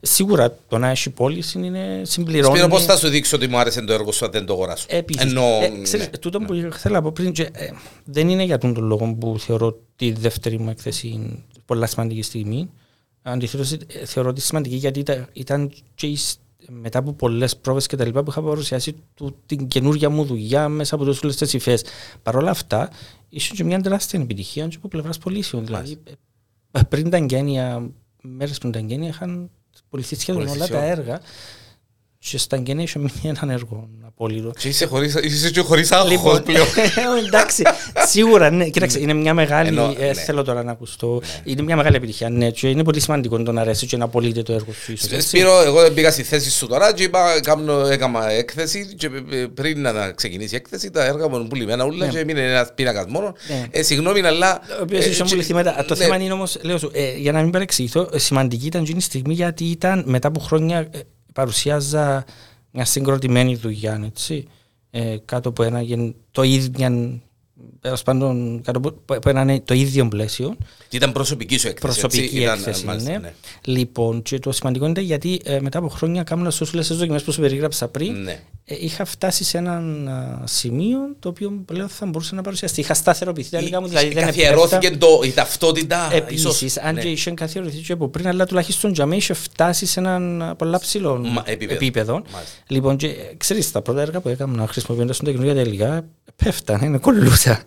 Σίγουρα 0.01 0.57
το 0.69 0.79
να 0.79 0.89
έχει 0.89 1.11
πώληση 1.11 1.59
είναι 1.59 2.03
συμπληρώνει. 2.05 2.57
Σπύρο, 2.57 2.69
πώς 2.69 2.85
θα 2.85 2.97
σου 2.97 3.09
δείξω 3.09 3.37
ότι 3.37 3.47
μου 3.47 3.59
άρεσε 3.59 3.83
το 3.83 3.93
έργο 3.93 4.13
σου 4.13 4.25
αν 4.25 4.31
δεν 4.31 4.47
το 4.47 4.53
αγοράσω; 4.53 4.87
Επίσης, 4.89 5.23
Ενώ, 5.23 5.43
ε, 5.43 5.81
ξέρεις, 5.83 6.07
ναι. 6.07 6.19
τούτο 6.19 6.39
που 6.39 6.55
θέλω 6.77 6.95
να 6.95 7.03
πω 7.03 7.11
πριν, 7.13 7.33
και, 7.33 7.43
ε, 7.53 7.69
δεν 8.05 8.29
είναι 8.29 8.43
για 8.43 8.59
τον 8.59 8.75
λόγο 8.79 9.15
που 9.21 9.39
θεωρώ 9.39 9.79
τη 9.97 10.13
δεύτερη 10.13 10.59
μου 10.59 10.71
έκθεση 10.71 11.09
είναι 11.09 11.39
πολλά 11.65 11.87
σημαντική 11.87 12.23
στιγμή. 12.23 12.71
Αντιθέτως, 13.23 13.73
ε, 13.73 13.79
θεωρώ 14.05 14.29
ότι 14.29 14.41
σημαντική 14.41 14.77
γιατί 14.77 14.99
ήταν, 14.99 15.29
ήταν 15.33 15.73
και 15.95 16.07
η 16.07 16.17
σ- 16.17 16.39
μετά 16.69 16.99
από 16.99 17.13
πολλές 17.13 17.57
πρόβες 17.57 17.87
και 17.87 17.97
τα 17.97 18.05
λοιπά 18.05 18.23
που 18.23 18.31
είχα 18.31 18.43
παρουσιάσει 18.43 18.95
του, 19.15 19.37
την 19.47 19.69
καινούργια 19.69 20.11
μου 20.11 20.25
δουλειά 20.25 20.69
μέσα 20.69 20.95
από 20.95 21.05
όλες 21.05 21.37
τις 21.37 21.53
υφές. 21.53 21.85
Παρ' 22.23 22.37
όλα 22.37 22.51
αυτά, 22.51 22.91
ίσως 23.29 23.57
και 23.57 23.65
μια 23.65 23.81
τεράστια 23.81 24.21
επιτυχία 24.21 24.69
και 24.69 24.77
από 24.77 24.89
πλευράς 24.89 25.19
πωλήσεων. 25.19 25.65
Δηλαδή, 25.67 25.99
ε, 26.73 26.81
πριν 26.89 27.11
τα 27.11 27.17
εγγένεια, 27.17 27.91
μέρες 28.23 28.59
πριν 28.59 28.73
τα 28.73 28.79
εγγένεια, 28.79 29.09
είχαν 29.09 29.51
πουληθεί 29.89 30.15
σχεδόν 30.17 30.43
όλα 30.43 30.51
Πωληθεί 30.51 30.71
τα 30.71 30.79
όλα. 30.79 30.87
έργα. 30.87 31.21
Και 32.31 32.39
στα 32.39 32.57
εγγένεια 32.57 32.83
είχε 32.83 32.99
μείνει 32.99 33.13
έναν 33.23 33.51
έργο 33.51 33.89
απόλυτο. 34.07 34.51
Και 34.59 34.69
είσαι, 34.69 34.87
χωρίς, 34.87 35.15
είσαι 35.15 35.51
και 35.51 35.61
χωρίς 35.61 35.93
άγχος 35.93 36.11
Λοιπόν, 36.11 36.43
πλέον. 36.43 36.67
εντάξει, 37.27 37.63
σίγουρα, 38.07 38.51
ναι. 38.51 38.69
Κοίταξε, 38.69 39.01
είναι 39.01 39.13
μια 39.13 39.35
μεγάλη. 39.35 39.69
Ενώ, 39.69 39.95
ε, 39.99 40.07
ναι. 40.07 40.13
Θέλω 40.13 40.43
τώρα 40.43 40.63
να 40.63 40.73
ακουστώ. 40.73 41.21
Είναι 41.45 41.63
μια 41.63 41.77
μεγάλη 41.77 41.97
επιτυχία. 41.97 42.29
Ναι, 42.31 42.51
και 42.51 42.69
είναι 42.69 42.85
πολύ 42.85 43.01
σημαντικό 43.01 43.43
το 43.43 43.53
να 43.53 43.61
αρέσει 43.61 43.87
και 43.87 43.97
να 43.97 44.05
απολύτε 44.05 44.43
το 44.43 44.53
έργο 44.53 44.73
σου. 44.73 44.93
ίσως, 44.93 45.11
έτσι. 45.13 45.29
Σπύρο, 45.29 45.63
εγώ 45.63 45.91
μπήκα 45.93 46.11
στη 46.11 46.23
θέση 46.23 46.51
σου 46.51 46.67
τώρα 46.67 46.93
και 46.95 47.03
είπα, 47.03 47.41
κάνω, 47.41 47.87
έκανα 47.87 48.31
έκθεση 48.31 48.95
και 48.97 49.11
ε, 49.31 49.47
πριν 49.55 49.81
να 49.81 50.11
ξεκινήσει 50.11 50.55
η 50.55 50.57
έκθεση 50.57 50.91
τα 50.91 51.05
έργα 51.05 51.29
μου 51.29 51.37
είναι 51.37 51.49
πουλημένα 51.49 51.85
ούλα 51.85 52.05
Ναι. 52.07 52.13
και 52.13 52.19
έμεινε 52.19 52.41
ένας 52.41 52.73
πίνακας 52.75 53.05
μόνος. 53.09 53.33
Ναι. 53.49 53.67
Ε, 53.71 53.83
συγγνώμη, 53.83 54.21
αλλά... 54.21 54.61
Ο 54.79 54.83
οποίος 54.83 55.05
ε, 55.05 55.09
είχε 55.09 55.23
και- 55.23 55.29
πουληθεί 55.31 55.55
μετά. 55.55 55.85
Το 55.89 55.95
ναι, 55.95 56.05
θέμα 56.05 56.17
είναι 56.17 56.33
όμως, 56.33 56.59
λέω 56.63 56.79
σου, 56.79 56.91
ε, 56.95 57.17
για 57.17 57.33
να 57.33 57.43
μην 57.43 57.51
παρεξηγηθώ, 57.51 58.09
ε, 58.13 58.19
σημαντική 58.19 58.67
ήταν 58.67 58.83
εκείνη 58.83 58.99
η 58.99 59.03
στιγμή 59.03 59.35
γιατί 59.35 59.65
ήταν 59.65 60.03
μετά 60.07 60.29
από 60.29 60.41
χρόνια 60.41 60.79
ε, 60.79 60.99
παρουσιάζα 61.35 62.25
μια 62.71 62.85
συγκροτημένη 62.85 63.57
δουλειά, 63.57 64.01
έτσι. 64.05 64.49
Ε, 64.91 65.17
κάτω 65.25 65.49
από 65.49 65.63
ένα 65.63 65.81
γεν- 65.83 66.15
το 66.31 66.43
ίδιο, 66.43 67.21
τέλος 67.85 68.03
πάντων, 68.03 68.61
κάτω 68.65 68.79
από 68.79 69.15
από 69.15 69.29
ένα 69.31 69.63
το 69.63 69.75
ίδιο 69.75 70.09
πλαίσιο. 70.09 70.57
Ήταν 70.91 71.13
προσωπική 71.13 71.59
σου 71.59 71.69
έκθεση. 71.69 71.87
Προσωπική 71.93 72.23
έτσι, 72.25 72.37
ήταν, 72.41 72.59
έκθεση 72.59 72.85
μάλιστα, 72.85 73.11
είναι. 73.11 73.19
ναι. 73.19 73.33
Λοιπόν, 73.65 74.23
και 74.23 74.39
το 74.39 74.53
σημαντικό 74.53 74.87
είναι 74.87 75.01
γιατί 75.01 75.41
ε, 75.45 75.61
μετά 75.61 75.79
από 75.79 75.89
χρόνια 75.89 76.23
κάνουμε 76.23 76.51
όλε 76.73 76.81
τις 76.83 76.97
δοκιμές 76.97 77.23
που 77.23 77.33
σου 77.33 77.41
περιγράψα 77.41 77.89
πριν, 77.89 78.13
Ναι. 78.23 78.41
ε, 78.65 78.75
είχα 78.81 79.05
φτάσει 79.05 79.45
σε 79.45 79.59
έναν 79.59 80.09
α, 80.09 80.43
σημείο 80.47 80.99
το 81.19 81.29
οποίο 81.29 81.63
πλέον 81.65 81.89
θα 81.89 82.07
μπορούσε 82.07 82.35
να 82.35 82.43
παρουσιαστεί. 82.43 82.81
Είχα 82.81 82.95
σταθεροποιηθεί 82.95 83.51
τα 83.51 83.59
υλικά 83.59 83.81
μου, 83.81 83.87
δηλαδή 83.89 84.09
δεν 84.13 84.25
Καθιερώθηκε 84.25 84.91
το, 84.91 85.21
η 85.25 85.31
ταυτότητα. 85.33 86.11
ίσως, 86.29 86.57
Επίση, 86.63 86.81
αν 86.83 86.95
ναι. 86.95 87.01
και 87.01 87.09
είχε 87.09 87.31
καθιερωθεί 87.31 87.77
και 87.79 87.93
από 87.93 88.09
πριν, 88.09 88.29
αλλά 88.29 88.47
τουλάχιστον 88.47 88.93
για 88.93 89.05
μένα 89.07 89.17
είχε 89.17 89.35
φτάσει 89.35 89.87
σε 89.87 90.01
έναν 90.01 90.43
α, 90.43 90.55
πολλά 90.55 90.79
ψηλό 90.79 91.19
Μα, 91.19 91.43
επίπεδο. 91.47 91.75
επίπεδο. 91.75 92.13
Μάλιστα. 92.13 92.55
Λοιπόν, 92.67 92.97
και 92.97 93.15
ξέρεις, 93.37 93.71
τα 93.71 93.83
πρώτα 93.83 94.01
έργα 94.01 94.21
που 94.21 94.29
έκανα 94.29 94.67
χρησιμοποιώντας 94.67 95.17
τα 95.19 95.25
καινούργια 95.31 95.55
τελικά, 95.55 96.05
πέφτανε, 96.37 96.87
είναι 96.87 96.99
κολλούσα. 96.99 97.63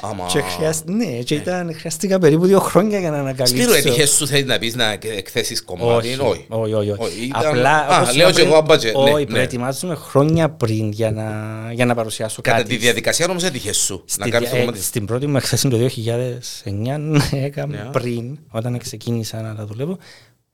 Άμα- 0.00 0.26
Και 0.28 0.40
χρειάσ- 0.40 0.84
ναι, 0.88 1.04
και 1.04 1.34
ήταν, 1.34 1.74
χρειάστηκα 1.78 2.18
περίπου 2.18 2.46
δύο 2.46 2.60
χρόνια 2.60 2.98
για 2.98 3.10
να 3.10 3.18
ανακαλύψω. 3.18 3.62
Σπύρο, 3.62 3.74
έτυχες 3.74 4.10
σου 4.10 4.26
θέλει 4.26 4.44
να 4.44 4.58
πεις 4.58 4.74
να 4.74 4.90
εκθέσεις 5.16 5.62
κομμάτι. 5.64 6.08
Όχι, 6.08 6.20
Όχι. 6.20 6.46
όχι, 6.48 6.72
όχι. 6.74 6.90
όχι. 6.90 7.00
Όχι, 7.02 7.24
ήταν- 7.24 7.46
Απλά, 7.46 7.76
Α, 7.78 8.00
όπως 8.00 8.16
λέω 8.16 8.24
είπα 8.28 8.30
και 8.30 8.34
πριν, 8.34 8.46
εγώ 8.46 8.56
άμπατζε, 8.56 8.88
ναι, 8.90 9.10
Όχι, 9.12 9.24
ναι. 9.24 9.24
προετοιμάζουμε 9.24 9.94
χρόνια 9.94 10.48
πριν 10.50 10.90
για 10.90 11.10
να, 11.10 11.32
για 11.72 11.84
να 11.86 11.94
παρουσιάσω 11.94 12.40
Κατά 12.42 12.56
κάτι. 12.56 12.68
τη 12.68 12.76
διαδικασία 12.76 13.26
όμως 13.30 13.44
έτυχες 13.44 13.76
σου 13.76 13.94
να 14.18 14.24
Στη 14.24 14.30
κάνεις 14.30 14.48
το 14.48 14.54
δια- 14.54 14.62
ε, 14.62 14.66
κομμάτι. 14.66 14.82
στην 14.84 15.06
πρώτη 15.06 15.26
μου 15.26 15.36
εκθέση 15.36 15.68
το 15.68 15.76
2009 15.76 16.98
ναι, 16.98 17.18
έκανα 17.30 17.76
Ναι. 17.84 17.88
πριν, 17.92 18.38
όταν 18.50 18.78
ξεκίνησα 18.78 19.40
να 19.40 19.54
τα 19.54 19.66
δουλεύω, 19.66 19.98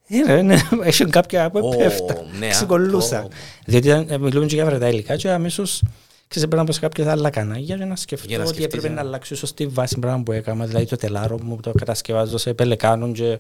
ε, 0.09 0.33
ναι, 0.33 0.43
ναι, 0.43 0.57
Έχουν 0.83 1.11
κάποια 1.11 1.51
που 1.51 1.59
Ω, 1.67 1.77
πέφτα, 1.77 2.17
ναι, 2.39 2.49
ξεκολλούσα. 2.49 3.23
ω. 3.23 3.29
Διότι 3.67 3.87
ήταν- 3.89 4.07
ε, 4.11 4.19
μιλούμε 4.19 4.47
και 4.47 4.55
για 4.55 4.65
βρετά 4.65 4.89
υλικά 4.89 5.17
και 5.17 5.31
αμέσως 5.31 5.83
ξέρεις, 6.33 6.43
έπρεπε 6.49 6.57
να 6.57 6.65
πω 6.65 6.73
σε 6.73 6.81
κάποια 6.81 7.11
άλλα 7.11 7.31
κανάλια 7.31 7.77
για 7.77 7.87
να 7.87 7.97
σκεφτώ 7.97 8.27
Για 8.29 8.39
να 8.39 8.45
ότι 8.45 8.55
σκεφτείς, 8.55 8.75
έπρεπε 8.79 8.93
ε. 8.95 8.97
να 9.03 9.09
αλλάξω 9.09 9.35
ίσως 9.35 9.55
τη 9.55 9.67
βάση 9.67 9.99
πράγμα 9.99 10.23
που 10.23 10.33
έκανα, 10.33 10.67
δηλαδή 10.67 10.87
το 10.87 10.97
τελάρο 10.97 11.39
μου 11.43 11.55
που 11.57 11.61
το 11.63 11.73
κατασκευάζω 11.73 12.39
σε 12.39 12.55
πελεκάνων 12.55 13.13
και 13.13 13.39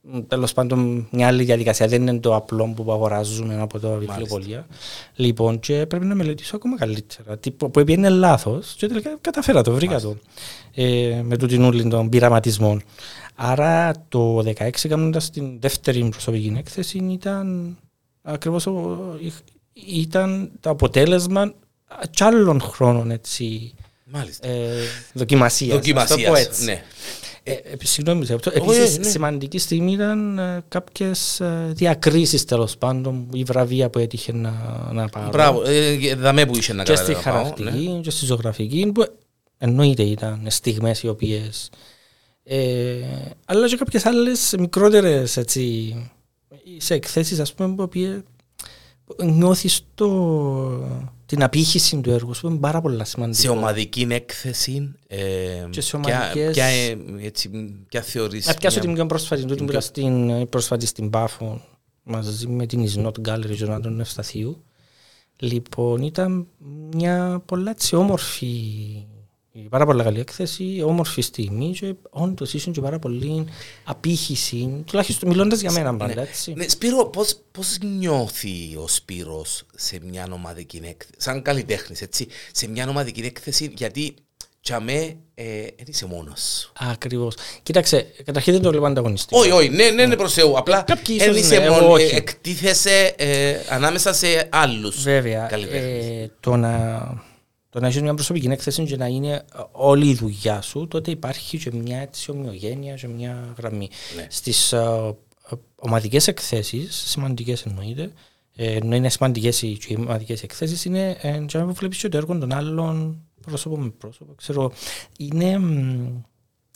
μ, 0.00 0.18
τέλος 0.28 0.52
πάντων 0.52 1.08
μια 1.10 1.26
άλλη 1.26 1.44
διαδικασία, 1.44 1.86
δεν 1.86 2.06
είναι 2.06 2.18
το 2.18 2.34
απλό 2.34 2.72
που 2.76 2.92
αγοράζουμε 2.92 3.60
από 3.60 3.78
το 3.78 3.94
βιβλιοπολία. 3.98 4.66
Λοιπόν, 5.14 5.60
και 5.60 5.86
πρέπει 5.86 6.04
να 6.04 6.14
μελετήσω 6.14 6.56
ακόμα 6.56 6.76
καλύτερα. 6.76 7.38
Τι, 7.38 7.50
που 7.50 7.70
που 7.70 7.80
είναι 7.86 8.08
λάθος 8.08 8.74
και 8.76 8.86
τελικά 8.86 9.16
καταφέρα 9.20 9.62
το, 9.62 9.72
βρήκα 9.72 10.00
το. 10.00 10.16
Ε, 10.74 11.20
με 11.24 11.36
το 11.36 11.46
τινούλι 11.46 11.88
των 11.88 12.08
πειραματισμών. 12.08 12.82
Άρα 13.34 13.92
το 14.08 14.38
2016 14.38 14.70
κάνοντας 14.88 15.30
την 15.30 15.60
δεύτερη 15.60 16.02
μου 16.02 16.08
προσωπική 16.08 16.54
έκθεση 16.58 16.98
ήταν 16.98 17.76
ακριβώς 18.22 18.66
ο- 18.66 19.18
ήταν 19.86 20.50
το 20.60 20.70
αποτέλεσμα 20.70 21.52
κι 22.10 22.24
άλλων 22.24 22.60
χρόνων 22.60 23.10
έτσι, 23.10 23.74
Μάλιστα. 24.04 24.48
ε, 24.48 24.70
δοκιμασίας. 25.12 25.76
ας 25.78 25.84
το 25.86 25.92
πω 25.92 26.04
Δοκιμασίας. 26.04 26.46
έτσι. 26.46 26.64
Ναι. 26.64 26.84
Ε, 27.46 27.52
ε, 27.52 27.76
συγγνώμη, 27.82 28.26
σε 28.26 28.34
αυτό. 28.34 28.50
Όχι, 28.50 28.78
Επίσης, 28.78 28.98
ναι. 28.98 29.04
σημαντική 29.04 29.58
στιγμή 29.58 29.92
ήταν 29.92 30.38
ε, 30.38 30.64
κάποιες 30.68 31.40
ε, 31.40 31.70
διακρίσεις 31.74 32.44
τέλος 32.44 32.76
πάντων, 32.76 33.28
η 33.32 33.42
βραβεία 33.42 33.90
που 33.90 33.98
έτυχε 33.98 34.32
να, 34.32 34.50
να 34.92 35.08
πάρω. 35.08 35.28
Μπράβο. 35.28 35.62
ε, 35.66 36.14
Δαμέ 36.14 36.46
που 36.46 36.56
είχε 36.56 36.72
να 36.72 36.82
και 36.82 36.96
στη 36.96 37.12
καταλάβω, 37.12 37.54
ναι. 37.58 37.70
χαρακτική 37.70 38.00
και 38.02 38.10
στη 38.10 38.24
ζωγραφική, 38.24 38.90
που 38.94 39.04
εννοείται 39.58 40.02
ήταν 40.02 40.46
στιγμές 40.48 41.02
οι 41.02 41.08
οποίες... 41.08 41.70
Ε, 42.46 42.96
αλλά 43.44 43.68
και 43.68 43.76
κάποιες 43.76 44.06
άλλες 44.06 44.54
μικρότερες 44.58 45.36
έτσι, 45.36 45.94
σε 46.76 46.94
εκθέσεις 46.94 47.38
ας 47.40 47.54
πούμε, 47.54 47.74
που 47.74 47.82
οποίες 47.82 48.20
νιώθεις 49.24 49.80
το, 49.94 50.08
την 51.26 51.42
απήχηση 51.42 52.00
του 52.00 52.10
έργου 52.10 52.34
σου, 52.34 52.40
που 52.40 52.46
είναι 52.48 52.58
πάρα 52.58 52.80
πολλά 52.80 53.04
σημαντικό. 53.04 53.40
Σε 53.40 53.48
ομαδική 53.48 54.06
έκθεση. 54.10 54.94
ε, 55.06 55.18
Και 55.70 55.80
σε 55.80 55.98
ποια- 55.98 56.16
ομαδικές- 56.18 56.52
Ποια, 56.52 56.64
ε, 56.64 56.96
έτσι, 57.20 57.50
ποια 57.88 58.02
θεωρείς. 58.02 58.46
Να 58.46 58.54
πιάσω 58.54 58.76
μια- 58.78 58.86
την 58.86 58.94
πιο 58.94 59.06
πρόσφατη, 59.06 59.44
τούτη 59.44 59.64
που 59.64 59.70
ήταν 59.70 59.82
στην, 59.82 60.28
η 60.40 60.46
πρόσφατη 60.46 60.86
στην 60.86 61.10
Πάφο 61.10 61.60
μαζί 62.02 62.46
με 62.46 62.66
την 62.66 62.88
Is 62.88 63.04
Not 63.06 63.12
Gallery 63.28 63.56
Jonathan 63.66 63.96
Ευσταθίου. 64.00 64.64
Λοιπόν, 65.38 66.02
ήταν 66.02 66.46
μια 66.94 67.42
πολλά 67.46 67.70
έτσι 67.70 67.96
όμορφη, 67.96 68.46
πάρα 69.68 69.86
πολύ 69.86 70.02
καλή 70.02 70.20
έκθεση, 70.20 70.82
όμορφη 70.86 71.20
στιγμή 71.22 71.70
και 71.80 71.94
όντως 72.10 72.54
ήσουν 72.54 72.72
και 72.72 72.80
πάρα 72.80 72.98
πολύ 72.98 73.44
απήχηση, 73.84 74.82
τουλάχιστον 74.86 75.28
μιλώντας 75.28 75.60
για 75.60 75.70
μένα 75.72 75.96
πάντα, 75.96 76.20
έτσι. 76.22 76.52
Ναι, 76.52 76.68
Σπύρο, 76.68 77.04
πώς, 77.06 77.38
πώς 77.52 77.78
νιώθει 77.98 78.76
ο 78.76 78.88
Σπύρος 78.88 79.62
σε 79.74 79.98
μια 80.04 80.26
ομαδική 80.32 80.76
έκθεση, 80.76 81.12
σαν 81.16 81.42
καλλιτέχνης, 81.42 82.02
έτσι, 82.02 82.26
σε 82.52 82.68
μια 82.68 82.88
ομαδική 82.88 83.20
έκθεση, 83.20 83.72
γιατί 83.76 84.14
και 84.60 84.72
αμέ 84.74 85.16
δεν 85.76 85.86
είσαι 85.86 86.06
μόνος 86.06 86.40
σου. 86.60 86.72
Ακριβώς. 86.78 87.34
Κοίταξε, 87.62 88.06
καταρχήν 88.24 88.52
δεν 88.52 88.62
το 88.62 88.70
βλέπω 88.70 88.86
ανταγωνιστικό. 88.86 89.40
Όχι, 89.40 89.50
όχι, 89.50 89.68
ναι, 89.68 89.90
ναι, 89.90 90.06
ναι, 90.06 90.16
προς 90.16 90.32
Θεού. 90.32 90.58
Απλά 90.58 90.82
Κάποιοι 90.82 91.16
δεν 91.18 91.30
ίσως 91.30 91.42
είσαι 91.42 91.58
ναι, 91.58 91.64
εγώ 91.64 91.74
μόνος, 91.74 92.02
όχι. 92.02 92.14
εκτίθεσαι 92.14 93.14
ε, 93.16 93.54
ανάμεσα 93.68 94.12
σε 94.12 94.48
άλλους 94.52 95.02
Βέβαια, 95.02 95.46
καλλιτέχνες. 95.46 96.04
ε, 96.04 96.30
το 96.40 96.56
να, 96.56 96.98
το 97.74 97.80
να 97.80 97.86
έχεις 97.86 98.02
μια 98.02 98.14
προσωπική 98.14 98.46
έκθεση 98.46 98.84
και 98.84 98.96
να 98.96 99.06
είναι 99.06 99.44
όλη 99.72 100.08
η 100.08 100.14
δουλειά 100.14 100.60
σου, 100.60 100.88
τότε 100.88 101.10
υπάρχει 101.10 101.58
και 101.58 101.70
μια 101.72 101.98
έτσι 101.98 102.30
ομοιογένεια 102.30 102.94
και 102.94 103.08
μια 103.08 103.54
γραμμή. 103.58 103.88
Ναι. 104.16 104.26
Στις 104.30 104.72
ε, 104.72 104.76
ε, 105.50 105.54
ομαδικές 105.74 106.28
εκθέσεις, 106.28 106.96
σημαντικές 106.96 107.62
εννοείται, 107.62 108.12
ε, 108.56 108.72
ενώ 108.72 108.96
είναι 108.96 109.08
σημαντικές 109.08 109.62
οι, 109.62 109.76
και 109.76 109.92
οι 109.92 109.96
ομαδικές 110.00 110.42
εκθέσεις, 110.42 110.84
είναι 110.84 111.16
ε, 111.20 111.44
και 111.46 111.58
να 111.58 111.66
βλέπεις 111.66 111.98
και 111.98 112.08
το 112.08 112.16
έργο 112.16 112.38
των 112.38 112.52
άλλων 112.52 113.22
πρόσωπο 113.40 113.78
με 113.78 113.88
πρόσωπο. 113.88 114.34
Ξέρω, 114.34 114.72
είναι 115.18 115.58
μ, 115.58 116.22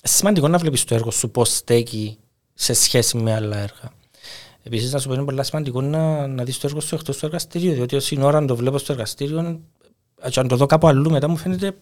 σημαντικό 0.03 0.49
να 0.49 0.59
βλέπεις 0.59 0.85
το 0.85 0.95
έργο 0.95 1.11
σου 1.11 1.31
πώς 1.31 1.57
στέκει 1.57 2.19
σε 2.55 2.73
σχέση 2.73 3.17
με 3.17 3.35
άλλα 3.35 3.57
έργα. 3.57 3.93
Επίσης, 4.63 4.93
να 4.93 4.99
σου 4.99 5.09
πω 5.09 5.15
είναι 5.15 5.25
πολύ 5.25 5.45
σημαντικό 5.45 5.81
να, 5.81 6.27
να 6.27 6.45
δεις 6.45 6.59
το 6.59 6.67
έργο 6.67 6.81
σου 6.81 6.95
εκτός 6.95 7.19
του 7.19 7.27
εργαστήριου, 7.27 7.73
διότι 7.73 7.97
όσοι 7.97 8.21
ώρα 8.21 8.45
το 8.45 8.57
βλέπω 8.57 8.79
στο 8.79 8.93
εργαστήριο, 8.93 9.41
και 9.43 9.78
αν 10.37 10.49
το 10.49 10.57
δω 10.57 10.67
κάπου 10.67 10.89
αλλού 10.89 11.11
μετά 11.11 11.29
μου 11.29 11.37
φαίνεται 11.37 11.73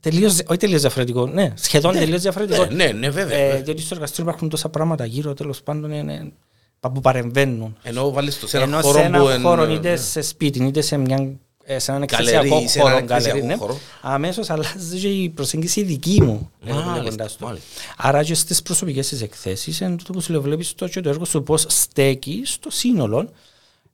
τελείως, 0.00 0.38
όχι 0.46 0.58
τελείως 0.58 0.80
διαφορετικό, 0.80 1.26
ναι, 1.26 1.52
σχεδόν 1.56 1.92
τελείως 1.92 2.22
διαφορετικό. 2.22 2.64
Ναι, 2.64 2.74
ναι, 2.84 2.92
ναι, 2.92 3.10
βέβαια. 3.10 3.38
Ε, 3.38 3.62
διότι 3.62 3.82
στο 3.82 3.94
εργαστήριο 3.94 4.24
υπάρχουν 4.24 4.48
τόσα 4.48 4.68
πράγματα 4.68 5.04
γύρω, 5.04 5.34
τέλος 5.34 5.62
πάντων, 5.62 5.90
είναι, 5.92 6.32
που 6.80 7.00
παρεμβαίνουν. 7.00 7.76
Ενώ 7.82 8.10
βάλεις 8.10 8.40
το 8.40 8.48
σε 8.48 8.56
ένα 8.56 8.66
Ενώ 8.66 8.80
χώρο 8.80 8.98
σε 8.98 9.04
ένα 9.04 9.20
που... 9.20 9.28
εν- 9.28 9.40
χώρο, 9.40 9.72
είτε 9.72 9.96
σε 9.96 10.20
σπίτι, 10.22 10.64
είτε 10.64 10.80
σε, 10.80 10.96
μια, 10.96 11.32
ε, 11.64 11.78
σε 11.78 11.90
έναν 11.92 12.04
Γκαλερί, 12.04 12.36
εκθεσιακό 12.36 12.68
σε 12.68 12.78
έναν 12.78 12.90
χώρο, 12.90 13.02
εκθεσιακό 13.04 13.38
γκαλερί, 13.38 13.46
ναι, 13.46 13.54
χώρο. 13.66 13.78
αμέσως 14.02 14.50
αλλάζει 14.50 14.98
και 15.00 15.08
η 15.08 15.28
προσέγγιση 15.28 15.82
δική 15.82 16.22
μου. 16.22 16.50
ε, 16.66 16.72
Μάλιστα, 16.72 17.00
βλέποντας 17.00 17.36
το. 17.36 17.46
μάλιστα. 17.46 17.66
Άρα 17.96 18.22
και 18.24 18.34
στις 18.34 18.62
προσωπικές 18.62 19.08
της 19.08 19.22
εκθέσεις, 19.22 19.80
εν 19.80 19.96
τούτο 19.96 20.12
που 20.12 20.20
σου 20.20 20.32
λέω, 20.32 20.40
βλέπεις 20.42 20.74
το, 20.74 20.88
και 20.88 21.00
το 21.00 21.08
έργο 21.08 21.24
σου 21.24 21.42
πώς 21.42 21.64
στέκεις 21.68 22.52
στο 22.52 22.70
σύνολο, 22.70 23.28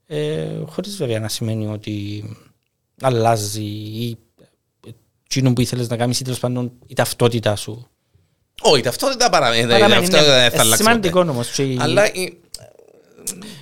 ε, 0.07 0.47
χωρίς 0.67 0.97
βέβαια 0.97 1.21
να 1.21 1.29
σημαίνει 1.29 1.67
ότι 1.67 2.25
αλλάζει 3.03 3.63
ή 3.65 4.17
ε, 4.87 4.91
εκείνο 5.25 5.53
που 5.53 5.61
ήθελες 5.61 5.89
να 5.89 5.97
κάνεις 5.97 6.21
ή 6.21 6.25
τέλος 6.25 6.39
πάντων 6.39 6.73
η 6.87 6.95
ταυτότητά 6.95 7.57
σου. 7.57 7.87
Όχι, 8.63 8.79
η 8.79 8.83
ταυτότητα 8.83 9.31
παραμένει. 9.31 9.69
Παραμένει, 9.71 10.05
Αυτό 10.05 10.17
ναι. 10.17 10.23
δεν 10.23 10.45
Ε, 10.45 10.51
θα 10.51 10.61
αλλάξει 10.61 10.83
Σημαντικό 10.83 11.19
ποτέ. 11.19 11.31
όμως. 11.31 11.51
και 11.51 11.63
η- 11.63 11.77
Αλλά 11.81 12.13
η- 12.13 12.37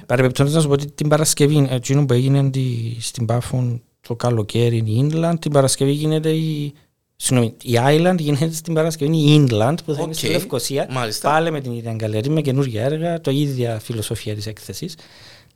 Παρεμπιπτόντως 0.07 0.53
να 0.55 0.61
σου 0.61 0.67
πω 0.67 0.73
ότι 0.73 0.91
την 0.91 1.09
Παρασκευή, 1.09 1.67
εκείνο 1.71 2.07
που 2.07 2.13
έγινε 2.13 2.51
τη- 2.51 2.97
στην 3.01 3.27
Πάφον 3.27 3.83
το 4.01 4.15
καλοκαίρι 4.17 4.77
η 4.77 5.09
Inland, 5.13 5.35
την 5.39 5.53
Παρασκευή 5.53 5.91
γίνεται 5.91 6.31
η... 6.31 6.73
Συγγνώμη, 7.17 7.55
η 7.63 7.73
Island 7.87 8.17
γίνεται 8.19 8.53
στην 8.55 8.75
Παρασκευή 8.75 9.17
η 9.17 9.47
Inland 9.51 9.75
που 9.85 9.95
θα 9.95 10.03
είναι 10.03 10.13
στη 10.13 10.27
Οκ, 10.27 10.33
Λευκοσία. 10.33 10.87
μάλιστα. 10.91 11.31
Πάλι 11.31 11.51
με 11.51 11.61
την 11.61 11.73
ίδια 11.73 11.93
γκαλερί, 11.93 12.29
με 12.31 12.41
καινούργια 12.41 12.83
έργα, 12.85 13.21
το 13.21 13.31
ίδια 13.31 13.79
φιλοσοφία 13.79 14.35
της 14.35 14.47
έκθεσης. 14.47 14.95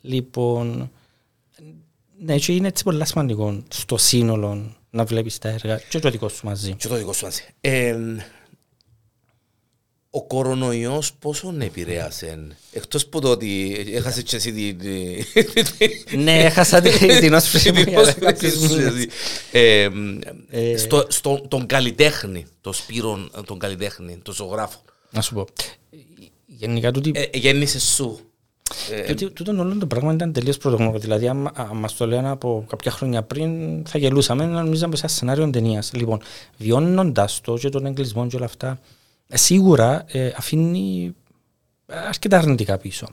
Λοιπόν, 0.00 0.90
ναι, 2.24 2.38
και 2.38 2.52
είναι 2.52 2.68
έτσι 2.68 2.82
πολύ 2.84 3.06
σημαντικό 3.06 3.62
στο 3.68 3.96
σύνολο 3.96 4.76
να 4.90 5.04
βλέπεις 5.04 5.38
τα 5.38 5.48
έργα 5.48 5.78
και 5.88 5.98
το 5.98 6.10
δικό 6.10 6.28
σου 6.28 6.46
μαζί. 6.46 6.72
Και 6.74 6.88
το 6.88 6.94
δικό 6.96 7.12
σου 7.12 7.24
μαζί. 7.24 7.42
Ε, 7.60 7.96
ο 10.10 10.24
κορονοϊός 10.26 11.12
πόσο 11.12 11.54
επηρέασε, 11.58 12.46
εκτός 12.72 13.06
που 13.06 13.20
το 13.20 13.30
ότι 13.30 13.76
έχασες 13.92 14.22
και 14.22 14.36
εσύ 14.36 14.52
την... 14.52 14.78
ναι, 16.22 16.38
έχασα 16.38 16.80
την 16.80 16.92
την 17.20 17.32
όσφρηση 17.34 17.68
μου 17.72 17.76
την 17.78 17.88
για 17.88 17.96
πρόσφατη 18.00 18.20
κάποιους 18.24 18.52
σου, 18.52 18.60
μήνες. 18.60 18.76
δηλαδή. 18.76 19.08
Ε, 19.52 19.88
Ε, 20.50 20.76
στο- 20.76 21.06
στο- 21.08 21.44
Τον 21.48 21.66
καλλιτέχνη, 21.66 22.46
τον 22.60 22.72
Σπύρο, 22.72 23.28
τον 23.46 23.58
καλλιτέχνη, 23.58 24.16
τον 24.22 24.34
ζωγράφο. 24.34 24.82
Να 25.10 25.20
σου 25.20 25.34
πω, 25.34 25.46
γενικά 26.46 26.90
τούτη 26.90 27.12
Ε, 27.14 27.38
Γέννησες 27.38 27.82
σου. 27.82 28.20
Ε, 28.92 29.04
Γιατί 29.04 29.30
τούτο 29.30 29.50
όλο 29.60 29.76
το 29.78 29.86
πράγμα 29.86 30.12
ήταν 30.12 30.32
τελείως 30.32 30.58
πρωτογνώρο. 30.58 30.98
Δηλαδή, 30.98 31.28
αν 31.28 31.50
μα 31.74 31.88
το 31.98 32.06
λένε 32.06 32.28
από 32.28 32.64
κάποια 32.68 32.90
χρόνια 32.90 33.22
πριν, 33.22 33.82
θα 33.86 33.98
γελούσαμε 33.98 34.46
να 34.46 34.62
νομίζαμε 34.62 34.96
σε 34.96 35.02
ένα 35.04 35.14
σενάριο 35.14 35.50
ταινίας. 35.50 35.92
Λοιπόν, 35.92 36.20
βιώνοντας 36.58 37.40
το 37.40 37.54
και 37.58 37.68
τον 37.68 37.86
εγκλισμό 37.86 38.26
και 38.26 38.36
όλα 38.36 38.44
αυτά, 38.44 38.80
ε, 39.28 39.36
σίγουρα 39.36 40.04
ε, 40.06 40.32
αφήνει 40.36 41.14
αρκετά 41.86 42.38
αρνητικά 42.38 42.78
πίσω. 42.78 43.06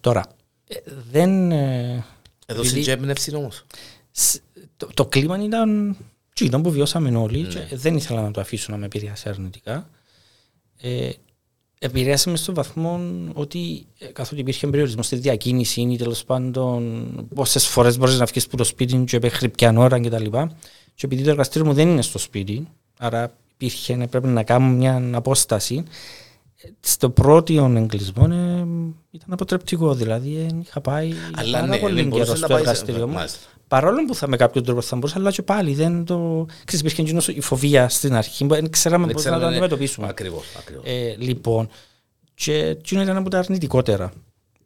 Τώρα, 0.00 0.26
ε, 0.68 0.76
δεν. 1.10 1.50
ε, 1.52 2.04
Έδωσε 2.46 2.68
επειδή- 2.68 2.84
και 2.84 2.90
έμπνευση 2.92 3.34
όμως. 3.34 3.64
σ- 4.10 4.42
το, 4.76 4.88
το 4.94 5.06
κλίμα 5.06 5.42
ήταν 5.44 5.96
τσίνο 6.34 6.60
που 6.60 6.70
βιώσαμε 6.70 7.16
όλοι 7.18 7.42
και 7.46 7.76
δεν 7.76 7.96
ήθελα 7.96 8.22
να 8.22 8.30
το 8.30 8.40
αφήσω 8.40 8.72
να 8.72 8.78
με 8.78 8.84
επηρεάσει 8.84 9.28
αρνητικά. 9.28 9.88
Ε, 11.78 11.86
επηρέασε 11.86 12.30
με 12.30 12.36
στον 12.36 12.54
βαθμό 12.54 13.00
ότι 13.32 13.86
ε, 13.98 14.06
καθότι 14.06 14.40
υπήρχε 14.40 14.66
περιορισμός 14.66 15.06
στη 15.06 15.16
διακίνηση 15.16 15.80
ή 15.80 15.96
τέλος 15.96 16.24
πάντων 16.24 17.06
πόσες 17.34 17.66
φορές 17.66 17.98
μπορείς 17.98 18.18
να 18.18 18.24
βγεις 18.24 18.44
από 18.44 18.56
το 18.56 18.64
σπίτι 18.64 18.96
και 19.06 19.18
μέχρι 19.22 19.48
ποια 19.48 19.74
ώρα 19.76 20.00
κτλ. 20.00 20.24
Και 20.94 21.06
επειδή 21.06 21.22
το 21.22 21.30
εργαστήριο 21.30 21.66
μου 21.68 21.74
δεν 21.74 21.88
είναι 21.88 22.02
στο 22.02 22.18
σπίτι, 22.18 22.68
άρα 22.98 23.32
υπήρχε, 23.54 23.92
ε, 23.92 24.06
πρέπει 24.06 24.26
να 24.28 24.42
κάνω 24.42 24.66
μια 24.66 25.10
απόσταση. 25.12 25.84
ε, 26.62 26.68
Στο 26.80 27.10
πρώτο 27.10 27.52
εγκλισμό 27.76 28.24
ε, 28.30 28.34
ήταν 29.10 29.32
αποτρεπτικό, 29.32 29.94
δηλαδή 29.94 30.36
ε, 30.36 30.46
είχα 30.62 30.80
πάει 30.80 31.12
Αλλά 31.36 31.52
πάρα 31.60 31.66
ναι, 31.66 31.78
πολύ 31.78 31.94
δεν 31.94 32.02
καιρό 32.04 32.16
μπορούσες 32.16 32.38
στο 32.38 32.46
να 32.46 32.54
πάεις- 32.54 32.66
εργαστήριο 32.66 33.06
μου. 33.06 33.14
Μάλιστα. 33.14 33.38
Παρόλο 33.68 34.04
που 34.04 34.14
θα 34.14 34.28
με 34.28 34.36
κάποιον 34.36 34.64
τρόπο 34.64 34.80
θα 34.80 34.96
μπορούσα, 34.96 35.18
αλλά 35.18 35.30
και 35.30 35.42
πάλι 35.42 35.74
δεν 35.74 36.04
το. 36.04 36.46
Ξέρεις, 36.64 36.80
υπήρχε 36.80 37.02
εκείνος 37.02 37.28
η 37.28 37.40
φοβία 37.40 37.88
στην 37.88 38.14
αρχή, 38.14 38.44
που 38.46 38.54
δεν 38.54 38.70
ξέραμε 38.70 39.04
Δεν 39.06 39.14
πώς 39.14 39.24
να 39.24 39.30
το 39.30 39.36
ξέραμε, 39.36 39.58
ναι. 39.58 39.64
αντιμετωπίσουμε. 39.64 40.08
Ακριβώς, 40.08 40.44
ακριβώς. 40.58 40.82
Ε, 40.86 41.14
λοιπόν, 41.18 41.68
και 42.34 42.54
εκείνο 42.54 43.02
ήταν 43.02 43.16
από 43.16 43.30
τα 43.30 43.38
αρνητικότερα. 43.38 44.12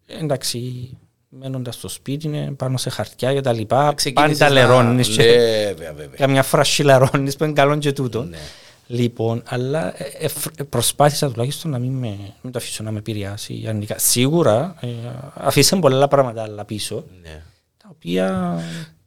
Ε, 0.06 0.18
εντάξει, 0.18 0.90
μένοντας 1.28 1.74
στο 1.74 1.88
σπίτι, 1.88 2.26
είναι 2.26 2.52
πάνω 2.56 2.76
σε 2.76 2.90
χαρτιά 2.90 3.32
και 3.32 3.40
τα 3.40 3.52
λοιπά. 3.52 3.92
Ξεκίνησες 3.94 4.38
Πάντα 4.38 4.54
να- 4.54 4.60
λερώνει. 4.60 4.94
Ναι, 4.94 5.24
βέβαια, 5.24 5.92
βέβαια. 5.92 6.16
Καμιά 6.16 6.42
φράση 6.42 6.82
λερώνει 6.82 7.34
που 7.36 7.44
είναι 7.44 7.52
καλό 7.52 7.76
και 7.78 7.92
τούτο. 7.92 8.22
Ναι. 8.22 8.38
Λοιπόν, 8.86 9.42
αλλά 9.46 10.02
ε, 10.02 10.10
ε, 10.18 10.28
φρ- 10.28 10.60
ε, 10.60 10.62
προσπάθησα 10.64 11.30
τουλάχιστον 11.30 11.70
να 11.70 11.78
μην, 11.78 11.92
με, 11.92 12.16
μην 12.42 12.52
το 12.52 12.58
αφήσω 12.58 12.82
να 12.82 12.90
με 12.90 12.98
επηρεάσει 12.98 13.64
αρνητικά. 13.68 13.98
Σίγουρα 13.98 14.74
ε, 14.80 14.86
αφήσαν 15.34 15.80
πολλά 15.80 16.08
πράγματα 16.08 16.42
άλλα 16.42 16.64
πίσω, 16.64 17.04
Ναι. 17.22 17.42
Τα 17.90 17.96
οποία 17.96 18.58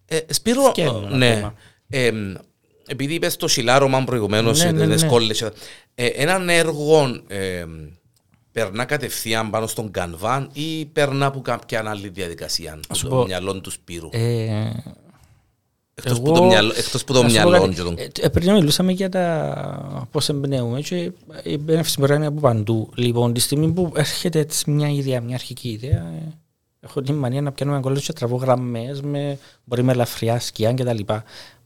Ε, 0.06 0.20
Σπύρο, 0.30 0.64
Σκένουν 0.70 1.18
ναι. 1.18 1.32
ακόμα. 1.36 1.54
Ε, 1.90 2.12
επειδή 2.88 3.14
είπες 3.14 3.36
το 3.36 3.48
σιλάρωμα 3.48 4.04
προηγουμένως, 4.04 4.64
Ναι, 4.64 4.72
ναι, 4.72 4.86
ναι, 4.86 4.96
ναι. 4.96 5.50
ε, 5.96 6.06
έναν 6.06 6.50
έργο 6.50 7.22
ε, 7.28 7.66
περνά 8.52 8.86
κατευθείαν 8.86 9.50
πάνω 9.50 9.68
στον 9.68 9.92
κανβάν 9.92 10.50
ή 10.54 10.86
περνά 10.86 11.26
από 11.26 11.42
κάποια 11.42 11.84
άλλη 11.90 12.10
διαδικασία 12.10 12.74
από 12.84 12.96
σου 12.96 13.08
το 13.08 13.16
πω, 13.16 13.26
μυαλό 13.26 13.62
του 13.62 13.72
Σπύρου; 13.72 14.10
Ε, 14.12 14.72
εκτός, 15.94 16.18
εγώ- 16.18 16.22
που 16.22 16.34
το 16.34 16.44
μυαλό, 16.44 16.74
εκτός 16.78 17.04
που 17.04 17.14
το 17.14 17.24
να 17.24 17.30
σου 17.30 17.36
πω 17.42 17.50
μυαλό 17.50 17.62
κάτι, 17.64 17.76
και 17.76 17.82
τον... 17.82 17.96
ε, 17.98 18.08
ε, 18.22 18.30
Πριν 18.30 18.54
μιλούσαμε 18.54 18.92
για 18.92 19.10
τα 19.10 20.08
πώς 20.12 20.30
εμπνέουμε 20.30 20.82
και 20.82 20.96
η 21.44 21.54
έμπνευση 21.54 22.00
μπορεί 22.00 22.12
να 22.12 22.18
είναι 22.18 22.28
από 22.28 22.40
παντού. 22.40 22.90
Λοιπόν, 22.96 23.34
τη 23.34 23.40
στιγμή 23.40 23.72
που 23.72 23.92
έρχεται 23.96 24.40
έτσι 24.40 24.72
μια 24.72 24.90
ιδέα, 24.90 25.22
μια 25.22 25.36
αρχική 25.36 25.70
ιδέα, 25.70 25.98
ε, 25.98 26.34
έχω 26.84 27.02
την 27.02 27.16
μανία 27.16 27.42
να 27.42 27.52
πιάνω 27.52 27.72
ένα 27.72 27.82
κόλλο 27.82 28.00
και 28.00 28.14
τραβώ 28.14 28.36
γραμμές, 28.36 29.02
με, 29.02 29.38
μπορεί 29.64 29.84
με 29.84 29.92
ελαφριά 29.92 30.40
σκιά 30.40 30.74
κτλ. 30.74 31.00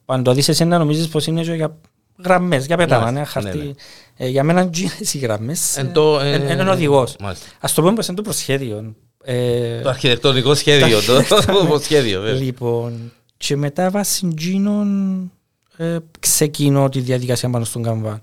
Αν 0.06 0.24
το 0.24 0.34
δεις 0.34 0.48
εσύ 0.48 0.66
να 0.66 0.78
νομίζεις 0.78 1.08
πως 1.08 1.28
είναι 1.28 1.42
και 1.44 1.54
για 1.54 1.78
γραμμές, 2.24 2.66
για 2.66 2.78
πέταμα, 2.78 3.12
Μάλιστα, 3.12 3.20
ένα 3.20 3.28
χαρτί. 3.28 3.58
ναι, 3.58 3.64
ναι. 3.64 3.72
Ε, 4.18 4.28
για 4.28 4.44
μένα 4.44 4.70
γίνες 4.74 5.14
οι 5.14 5.18
γραμμές, 5.18 5.78
Εν 5.78 5.92
το, 5.94 6.20
ε, 6.20 6.36
είναι 6.36 6.52
ένα 6.52 6.72
οδηγός. 6.72 7.16
Μάλιστα. 7.20 7.46
Ας 7.60 7.74
το 7.74 7.82
πούμε 7.82 7.94
πως 7.94 8.08
είναι 8.08 8.16
το 8.16 8.22
προσχέδιο. 8.22 8.96
Ε, 9.24 9.82
Το 9.82 9.90
αρχιτεκτονικό 9.90 10.54
σχέδιο, 10.56 11.02
το, 11.02 11.24
το 11.70 11.80
σχέδιο, 11.80 12.22
βέβαια. 12.22 12.42
Λοιπόν, 12.42 13.12
και 13.38 13.56
μετά 13.56 13.90
βάσει 13.90 14.28
εκείνων 14.32 15.32
ε, 15.78 15.98
ξεκινώ 16.20 16.90
τη 16.90 17.00
διαδικασία 17.00 17.50
πάνω 17.50 17.66
στον 17.66 17.84
καμβάν. 17.84 18.20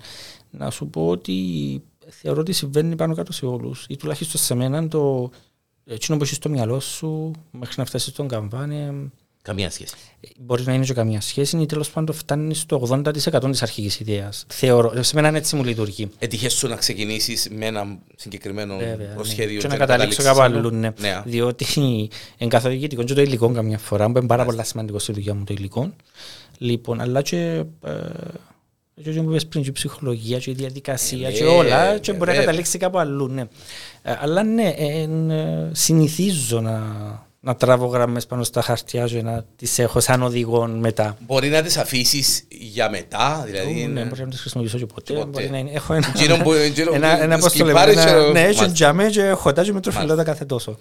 Να 0.51 0.71
σου 0.71 0.87
πω 0.87 1.09
ότι 1.09 1.35
θεωρώ 2.09 2.41
ότι 2.41 2.53
συμβαίνει 2.53 2.97
πάνω 2.97 3.15
κάτω 3.15 3.33
σε 3.33 3.47
όλους 3.47 3.87
ή 3.89 3.97
τουλάχιστον 3.97 4.41
σε 4.41 4.55
μένα 4.55 4.89
το 4.89 5.31
εκείνο 5.87 6.17
που 6.17 6.25
έχεις 6.25 6.37
στο 6.37 6.49
μυαλό 6.49 6.81
σου 6.81 7.31
μέχρι 7.51 7.75
να 7.77 7.85
φτάσεις 7.85 8.13
στον 8.13 8.29
καμβάν 8.29 8.71
ε, 8.71 9.11
Καμία 9.45 9.71
σχέση. 9.71 9.95
μπορείς 10.39 10.67
να 10.67 10.75
είναι 10.75 10.85
και 10.85 10.93
καμία 10.93 11.21
σχέση 11.21 11.57
ή 11.59 11.67
τέλος 11.67 11.91
πάντων 11.91 12.15
φτάνεις 12.15 12.61
στο 12.61 12.89
80% 12.91 13.51
της 13.51 13.63
αρχικής 13.63 14.01
ιδέας. 14.01 14.45
Θεωρώ, 14.49 15.03
σε 15.03 15.15
μένα 15.15 15.37
έτσι 15.37 15.57
μου 15.57 15.65
λειτουργεί. 15.65 16.11
Έτυχες 16.19 16.53
σου 16.53 16.69
να 16.69 16.77
ξεκινήσεις 16.77 17.49
με 17.51 17.67
ένα 17.67 17.99
συγκεκριμένο 18.17 18.77
Βέβαια, 18.77 19.15
προσχέδιο 19.15 19.55
ναι. 19.55 19.61
Και 19.61 19.67
να 19.67 19.77
καταλήξω 19.77 20.23
κάπου 20.23 20.41
αλλού, 20.41 20.71
ναι. 20.71 20.93
Ναι. 21.01 21.23
Διότι 21.25 21.67
εν 22.39 22.49
καθοδηγητικό 22.49 23.03
και 23.03 23.15
το 23.15 23.21
υλικό 23.21 23.53
καμιά 23.53 23.79
φορά, 23.79 24.11
που 24.11 24.19
είναι 24.19 24.27
πάρα 24.27 24.45
πολύ 24.45 24.65
σημαντικό 24.65 24.99
στη 24.99 25.13
δουλειά 25.13 25.35
μου 25.35 25.45
το 25.45 25.55
υλικό. 25.57 25.95
Λοιπόν, 26.59 27.01
αλλά 27.01 27.23
και, 27.23 27.65
ε, 27.85 27.93
και 29.03 29.11
όπως 29.11 29.23
είπες 29.31 29.47
πριν, 29.47 29.63
και 29.63 29.69
η 29.69 29.73
ψυχολογία 29.73 30.39
και 30.39 30.51
η 30.51 30.55
διαδικασία 30.55 31.29
Ε, 31.29 31.33
και 31.33 31.43
ναι, 31.43 31.49
όλα, 31.49 31.99
και 31.99 32.11
ναι, 32.13 32.19
μπορεί 32.19 32.31
να 32.31 32.37
βέβαια. 32.37 32.41
καταλήξει 32.45 32.79
κάπου 32.79 32.99
αλλού, 32.99 33.29
ναι. 33.29 33.41
Ε, 34.03 34.17
αλλά 34.21 34.43
ναι, 34.43 34.75
ε, 34.77 35.03
ε, 35.03 35.09
συνηθίζω 35.73 36.61
να, 36.61 36.81
να 37.41 37.57
τράβω 37.57 37.87
γραμμές 37.87 38.27
πάνω 38.27 38.43
στα 38.45 38.63
χαρτιά 38.63 39.07
και 39.07 39.23
να 39.23 39.45
τις 39.57 39.79
έχω 39.79 40.01
σαν 40.01 40.23
οδηγό 40.23 40.67
μετά. 40.67 41.17
Μπορεί 41.27 41.49
να 41.49 41.63
τις 41.63 41.77
αφήσεις 41.77 42.45
για 42.49 42.91
μετά, 42.91 43.43
δηλαδή... 43.47 43.73
Ναι, 43.73 43.81
είναι- 43.81 44.05
μπορεί 44.05 44.23
να 44.23 44.29
τις 44.29 44.41
χρησιμοποιήσω 44.41 44.79
και 44.79 44.87
ποτέ. 44.87 45.13
ποτέ. 45.15 45.27
Μπορεί 45.27 45.51
να 45.51 45.59
είναι- 45.59 45.71
Έχω 45.75 45.95
ένα... 45.95 46.13
Εκείνο 46.17 46.37
που- 46.37 46.53
εκείνο 46.53 46.89
που 46.91 46.95
ένα- 46.95 47.23
ένα 47.23 47.39
πώς 47.39 47.53
το 47.53 47.65
λέμε, 47.65 47.79
σκλιπάρεις 47.81 48.11
ένα- 48.13 48.25
και- 48.25 48.33
Ναι, 48.33 48.41
έχει 48.41 48.57
Μάλιστα. 48.57 48.73
τζαμέ 48.73 49.09
και 49.09 49.31
χωτά 49.31 49.63
και 49.65 49.73
με 49.73 49.81
τροφιλότα 49.81 50.23
κάθε 50.25 50.45
τόσο. 50.45 50.79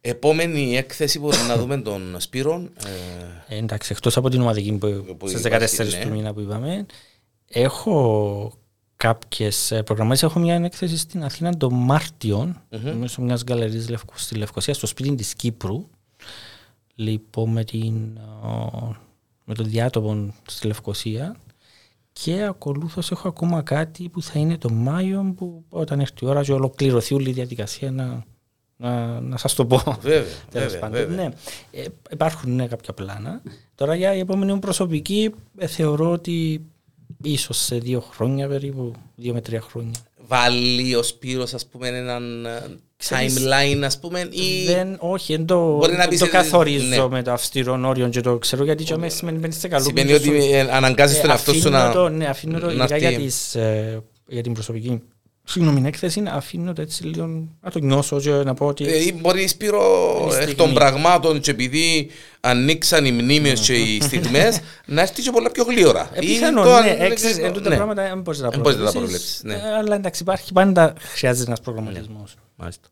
Επόμενη 0.00 0.76
έκθεση 0.76 1.18
που 1.20 1.30
να 1.48 1.56
δούμε 1.56 1.76
τον 1.80 2.16
Σπύρον. 2.18 2.70
ε, 3.48 3.54
Ε, 3.54 3.58
εντάξει, 3.58 3.88
εκτός 3.92 4.16
από 4.16 4.28
την 4.28 4.40
ομαδική 4.40 4.72
που, 4.72 5.14
Που 5.18 5.28
στις 5.28 5.44
υπάρχει, 5.44 5.76
14 5.76 5.84
ναι. 5.98 6.04
του 6.04 6.10
μήνα 6.10 6.32
που 6.32 6.40
είπαμε, 6.40 6.86
έχω 7.52 8.52
κάποιες 8.96 9.70
ε, 9.70 9.82
προγραμμάσεις. 9.82 10.22
Έχω 10.22 10.38
μια 10.38 10.54
έκθεση 10.54 10.96
στην 10.96 11.24
Αθήνα 11.24 11.56
τον 11.56 11.74
Μάρτιο, 11.74 12.54
μέσω 12.98 13.22
μιας 13.22 13.44
γκαλερής 13.44 13.88
Λευκο- 13.88 14.16
στη 14.16 14.34
Λευκοσία, 14.34 14.74
στο 14.74 14.86
σπίτι 14.86 15.14
της 15.14 15.34
Κύπρου. 15.34 15.88
Λοιπόν, 16.94 17.50
με, 17.50 17.64
την, 17.64 18.16
ε, 18.16 18.96
με 19.44 19.54
το 19.54 19.62
διάτομο 19.62 20.34
στη 20.46 20.66
Λευκοσία. 20.66 21.36
Και 22.12 22.42
ακολούθως 22.42 23.10
έχω 23.10 23.28
ακόμα 23.28 23.62
κάτι 23.62 24.08
που 24.08 24.22
θα 24.22 24.38
είναι 24.38 24.58
το 24.58 24.70
Μάιο, 24.70 25.34
που 25.36 25.64
όταν 25.68 26.00
έρθει 26.00 26.24
η 26.24 26.26
ώρα 26.26 26.42
και 26.42 26.52
ολοκληρωθεί 26.52 27.14
όλη 27.14 27.28
η 27.30 27.32
διαδικασία 27.32 27.90
να, 27.90 28.24
να, 28.76 29.20
να 29.20 29.36
σας 29.36 29.54
το 29.54 29.66
πω. 29.66 29.96
Βέβαια, 30.00 30.24
Τέλος 30.50 30.72
βέβαια, 30.72 30.80
πάντων, 30.80 30.98
βέβαια. 31.06 31.16
ναι. 31.28 31.34
Ε, 31.70 31.84
υπάρχουν 32.10 32.54
ναι, 32.54 32.66
κάποια 32.66 32.92
πλάνα. 32.92 33.42
Τώρα 33.74 33.94
για 33.94 34.14
η 34.14 34.18
επόμενη 34.18 34.52
μου 34.52 34.58
προσωπική 34.58 35.34
ε, 35.58 35.66
θεωρώ 35.66 36.10
ότι 36.10 36.64
ίσως 37.22 37.58
σε 37.58 37.76
δύο 37.76 38.00
χρόνια 38.00 38.48
περίπου, 38.48 38.92
δύο 39.14 39.32
με 39.32 39.40
τρία 39.40 39.60
χρόνια. 39.60 39.94
Βάλει 40.26 40.94
ο 40.94 41.02
Σπύρος, 41.02 41.54
ας 41.54 41.66
πούμε, 41.66 41.88
έναν 41.88 42.46
ε, 42.46 42.78
Ξέρεις, 42.96 43.38
timeline, 43.38 43.82
ας 43.84 43.98
πούμε, 43.98 44.20
ή... 44.30 44.64
Δεν, 44.66 44.96
όχι, 44.98 45.36
δεν 45.36 45.46
το, 45.46 45.76
Μπορεί 45.76 45.92
να 45.92 45.98
δεν 45.98 46.08
πεις, 46.08 46.18
το 46.18 46.24
ε, 46.24 46.28
καθορίζω 46.28 46.86
ναι. 46.86 47.08
με 47.08 47.22
το 47.22 47.32
αυστηρό 47.32 47.80
όριο 47.84 48.08
και 48.08 48.20
το 48.20 48.38
ξέρω 48.38 48.64
γιατί 48.64 48.84
και 48.84 48.92
αμέσως 48.92 49.18
σημαίνει 49.18 49.38
μπαίνεις 49.38 49.58
σε 49.58 49.68
καλό 49.68 49.84
Σημαίνει 49.84 50.12
ότι 50.12 50.52
ε, 50.52 50.60
αναγκάζεις 50.60 51.20
τον 51.20 51.30
εαυτό 51.30 51.52
σου 51.52 51.70
να... 51.70 51.92
Το, 51.92 52.08
ναι, 52.08 52.26
αφήνω 52.26 52.58
το, 52.58 52.66
να 52.66 52.72
ειδικά 52.72 52.94
έρθει- 52.94 53.10
για, 53.10 53.18
τις, 53.18 53.54
ε, 53.54 54.02
για 54.26 54.42
την 54.42 54.52
προσωπική 54.52 55.02
συγγνώμη 55.50 55.82
έκθεση, 55.86 56.22
αφήνω 56.28 56.72
το 56.72 56.82
έτσι 56.82 57.04
λίγο 57.04 57.26
να 57.60 57.70
το 57.70 57.78
νιώσω 57.78 58.20
και 58.20 58.30
να 58.30 58.54
πω 58.54 58.66
ότι 58.66 58.86
Ε, 58.86 58.96
ή 58.96 59.18
μπορεί 59.20 59.46
Σπύρο 59.48 60.16
Είναι 60.16 60.24
η 60.24 60.26
εκ 60.26 60.32
στιγμή. 60.32 60.54
των 60.54 60.74
πραγμάτων 60.74 61.40
και 61.40 61.50
επειδή 61.50 62.10
ανοίξαν 62.40 63.04
οι 63.04 63.12
μνήμες 63.12 63.60
και 63.60 63.74
οι 63.74 64.00
στιγμές 64.00 64.60
να 64.86 65.00
έρθει 65.00 65.22
και 65.22 65.30
πολλά 65.30 65.50
πιο 65.50 65.64
γλύωρα. 65.64 66.10
Ε, 66.12 66.18
Ή 66.24 66.26
πιθανόν, 66.26 66.64
το 66.64 66.74
αν- 66.74 66.84
ναι, 66.84 66.96
δεν 66.96 67.10
έξι, 67.10 67.30
ξέρω, 67.30 67.46
εν 67.46 67.52
τούτα 67.52 67.68
ναι. 67.68 67.74
πράγματα 67.76 68.02
δεν 68.02 68.20
μπορείς 68.20 68.40
να 68.40 68.44
τα 68.44 68.50
Δεν 68.50 68.60
μπορείς 68.60 68.78
να 68.78 68.84
τα 68.84 68.90
προβλέψεις. 68.92 69.40
προβλέψεις, 69.42 69.64
ναι. 69.66 69.70
Ε, 69.74 69.78
Αλλά 69.78 69.94
εντάξει, 69.94 70.22
υπάρχει 70.22 70.52
πάντα 70.52 70.92
χρειάζεται 71.14 71.46
ένας 71.46 71.60
προγραμματισμός. 71.60 72.34
Μάλιστα. 72.56 72.88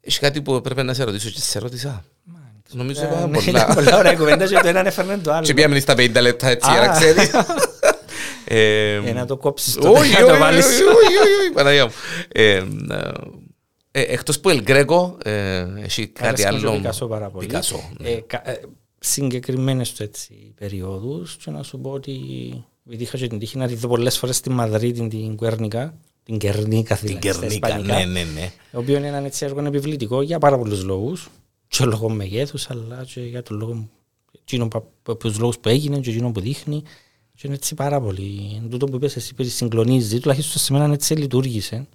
Έχεις 0.00 0.18
κάτι 0.18 0.42
που 0.42 0.54
έπρεπε 0.54 0.82
να 0.82 0.94
σε 0.94 1.04
ρωτήσω 1.04 1.28
και 1.30 1.40
σε 1.40 1.58
ρώτησα; 1.58 2.04
Νομίζω 2.74 3.02
Ε, 3.02 3.04
είπα 3.06 3.26
ναι, 3.26 3.32
πολλά. 3.38 3.48
είναι 3.64 3.74
πολλά 3.74 3.98
ωραία 3.98 4.14
κουβέντα 4.14 4.46
και 4.46 4.58
το 4.62 4.68
έναν 4.68 4.86
έφερνε 4.86 5.18
το 5.18 5.32
άλλο. 5.34 5.44
Και 5.44 5.54
πήγαμε 5.54 5.80
στα 5.80 5.94
50 5.94 6.20
λεπτά 6.20 6.48
έτσι, 6.48 6.70
Α. 6.70 6.72
για 6.72 6.80
να 6.80 6.88
ξέρεις. 6.92 7.30
Ε, 8.54 8.94
Ε, 8.94 9.12
να 9.12 9.26
το 9.26 9.36
κόψεις 9.36 9.74
το 9.74 9.88
Όχι, 9.88 10.12
να 10.12 10.18
όχι, 10.18 10.32
το 10.32 10.38
βάλεις. 10.38 10.64
όχι, 10.66 10.82
όχι, 10.82 10.88
όχι, 10.92 11.40
όχι, 11.42 11.50
Παναγία 11.54 11.84
μου. 11.84 11.92
Ε, 12.28 12.62
ε, 13.90 14.00
Εκτός 14.02 14.40
που 14.40 14.48
El 14.50 14.62
Greco, 14.68 15.26
ε, 15.26 15.64
έχει 15.82 16.06
κάτι 16.06 16.44
Αρέσκει 16.46 16.52
μου 16.54 16.60
και 16.60 16.66
ο 16.66 16.70
άλλο. 16.70 16.78
Πικασό 16.78 17.06
πάρα 17.06 17.28
πολύ. 17.30 17.46
Πικασό, 17.46 17.90
ναι. 17.98 18.08
Ε, 18.10 18.20
κα- 18.26 18.50
ε, 18.50 18.60
Συγκεκριμένες 18.98 19.92
του 19.92 20.02
έτσι 20.02 20.54
περιόδους 20.58 21.36
και 21.44 21.50
να 21.50 21.62
σου 21.62 21.78
πω 21.80 21.90
ότι 21.90 22.12
επειδή 22.86 23.02
είχα 23.02 23.16
και 23.18 23.26
την 23.26 23.38
τύχη 23.38 23.56
να 23.58 23.66
τη 23.66 23.74
δω 23.74 23.88
πολλές 23.88 24.18
φορές 24.18 24.36
στη 24.36 24.50
Μαδρίτη 24.50 25.08
την 25.08 25.36
Κουέρνικα, 25.36 25.94
την 26.22 26.38
Κερνίκα 26.38 26.96
Την 26.96 27.06
δηλαδή 27.06 27.28
στα 27.32 27.38
Κερνίκα, 27.40 27.68
Ισπανικά, 27.68 27.94
ναι, 27.98 28.04
ναι, 28.04 28.22
ναι. 28.34 28.50
το 28.72 28.78
οποίο 28.78 28.96
είναι 28.96 29.06
ένα 29.06 29.24
έτσι 29.24 29.44
έργο 29.44 29.60
επιβλητικό 29.66 30.22
για 30.22 30.38
πάρα 30.38 30.58
πολλούς 30.58 30.82
λόγους 30.82 31.28
και 31.68 31.84
λόγω 31.84 32.08
μεγέθους 32.08 32.70
αλλά 32.70 33.06
και 33.14 33.20
για 33.20 33.42
τον 33.42 33.56
λόγο 33.58 33.88
εκείνο 34.40 34.68
που- 34.68 34.84
που- 35.02 35.16
τους 35.16 35.38
λόγους 35.38 35.58
που 35.58 35.68
έγινε 35.68 35.98
και 35.98 36.10
εκείνο 36.10 36.30
που 36.32 36.40
δείχνει 36.40 36.82
και 37.42 37.48
είναι 37.48 37.56
έτσι 37.56 37.74
πάρα 37.74 38.00
πολύ. 38.00 38.60
Εν 38.62 38.70
τούτο 38.70 38.86
που 38.86 38.96
είπες 38.96 39.16
εσύ 39.16 39.34
που 39.34 39.44
συγκλονίζει 39.44 40.20
τουλάχιστον 40.20 40.62
σε 40.62 40.72
μένα 40.72 40.92
έτσι 40.92 41.14
λειτουργήσε. 41.14 41.88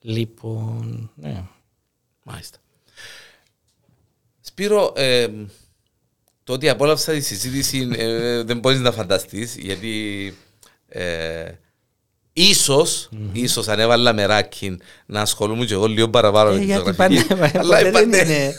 Λοιπόν 0.00 1.10
ναι. 1.14 1.44
Μάλιστα. 2.22 2.58
Σπύρο, 4.40 4.92
ε, 4.96 5.28
το 6.44 6.52
ότι 6.52 6.68
απόλαυσα 6.68 7.12
τη 7.12 7.20
συζήτηση 7.20 7.88
ε, 7.96 8.42
δεν 8.42 8.58
μπορείς 8.58 8.80
να 8.80 8.92
φανταστείς 8.92 9.56
γιατί 9.56 10.34
ε, 10.88 11.52
ίσως, 12.32 13.08
ίσως 13.32 13.68
αν 13.68 13.80
έβαλα 13.80 14.12
μεράκι 14.12 14.76
να 15.06 15.20
ασχολούμαι 15.20 15.64
και 15.64 15.74
εγώ 15.74 15.86
λίγο 15.86 16.08
παραπάνω 16.08 16.50
με 16.50 16.56
Ε, 16.56 16.58
τη 16.58 16.64
γιατί 16.64 16.84
ζωγραφική. 16.86 17.24
πάντα, 17.34 17.58
Αλλά 17.58 17.76
ποτέ 17.76 17.90
δεν 17.90 18.08
είπατε- 18.08 18.24
είναι. 18.28 18.54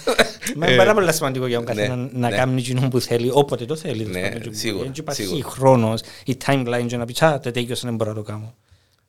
Μα 0.56 0.66
είναι 0.66 0.74
Ε, 0.76 0.78
πάρα 0.78 0.94
πολύ 0.94 1.14
σημαντικό 1.14 1.48
για 1.48 1.64
τον 1.64 1.76
ναι, 1.76 1.82
καθένα 1.82 2.10
να 2.14 2.30
ναι. 2.30 2.36
κάνει 2.36 2.62
εκείνο 2.62 2.88
που 2.88 3.00
θέλει, 3.00 3.30
όποτε 3.34 3.66
το 3.66 3.76
θέλει. 3.76 4.06
Ναι, 4.06 4.12
τέλος 4.22 4.34
πάντων. 4.38 4.54
σίγουρα, 4.56 4.84
Δεν 4.84 4.94
υπάρχει 4.96 5.24
σίγουρα. 5.24 5.50
χρόνος, 5.50 6.02
η 6.26 6.38
timeline 6.46 6.84
και 6.88 6.98
να 6.98 7.06
πει 7.06 7.26
«Α, 7.26 7.40
δεν 7.44 7.54
τέλειωσε, 7.54 7.82
δεν 7.86 7.96
μπορώ 7.96 8.10
να 8.10 8.16
το 8.16 8.24
κάνω». 8.24 8.54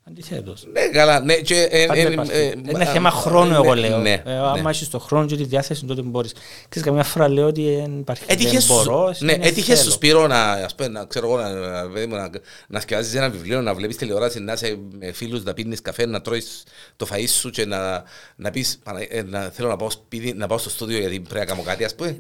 Αντιθέτως. 0.09 0.67
Ναι, 0.73 0.89
καλά, 0.89 1.21
ναι, 1.21 1.35
και, 1.35 1.69
ε, 1.71 1.87
Πάντα 1.87 2.01
ε, 2.01 2.13
υπάρχει. 2.13 2.33
ε, 2.33 2.45
Είναι 2.71 2.83
ε, 2.83 2.87
θέμα 2.87 3.11
χρόνου, 3.11 3.51
ναι, 3.51 3.57
εγώ 3.57 3.75
λέω. 3.75 3.99
Ναι, 3.99 4.11
Ε, 4.13 4.23
ναι. 4.25 4.39
Άμα 4.39 4.71
έχεις 4.71 4.89
το 4.91 4.99
χρόνο 4.99 5.27
και 5.27 5.37
τη 5.37 5.45
διάθεση, 5.45 5.85
τότε 5.85 6.03
μπορείς. 6.03 6.33
Ξέρεις, 6.69 6.89
καμιά 6.89 7.03
φορά 7.05 7.29
λέω 7.29 7.47
ότι 7.47 7.75
δεν 7.77 7.99
υπάρχει. 7.99 8.23
Έτυχες 8.27 8.53
δεν 8.53 8.61
σου, 8.61 8.75
μπορώ, 8.91 9.15
ναι, 9.19 9.33
είναι 9.33 9.47
έτυχες 9.47 9.77
σου 9.77 9.83
θέλω. 9.83 9.95
Σπύρο 9.95 10.27
να, 10.27 10.51
ας 10.53 10.75
πούμε, 10.75 10.89
να, 10.89 11.05
ξέρω 11.05 11.27
εγώ, 11.27 11.37
να, 11.37 11.53
να, 11.53 11.89
παιδί 11.91 12.07
μου, 12.07 12.15
να, 12.17 12.31
να 12.69 12.81
σκεφάζεις 12.81 13.15
ένα 13.15 13.31
βιβλίο, 13.31 13.61
να 13.61 13.75
βλέπεις 13.75 13.97
τηλεόραση, 13.97 14.41
να 14.41 14.53
είσαι 14.53 14.79
με 14.99 15.13
φίλους, 15.13 15.43
να 15.45 15.55
πίνεις 15.55 15.81
καφέ, 15.83 16.07
να 16.07 16.21
τρώεις 16.21 16.63
το 16.97 17.07
φαΐ 17.13 17.25
σου 17.29 17.51
και 17.51 17.65
να, 17.67 18.03
να 18.37 18.51
πεις, 18.51 18.79
«Πανα- 18.85 19.07
ε, 19.09 19.23
να, 19.23 19.41
θέλω 19.41 19.69
να 19.69 19.77
πάω, 19.77 19.91
σπίτι, 19.91 20.33
να 20.33 20.47
πάω 20.47 20.59
στο 20.59 20.71
στούντιο 20.71 20.99
γιατί 20.99 21.21
πρέπει 21.21 21.39
να 21.39 21.45
κάνω 21.45 21.63
κάτι, 21.63 21.85
ας 21.85 21.95
πούμε. 21.95 22.17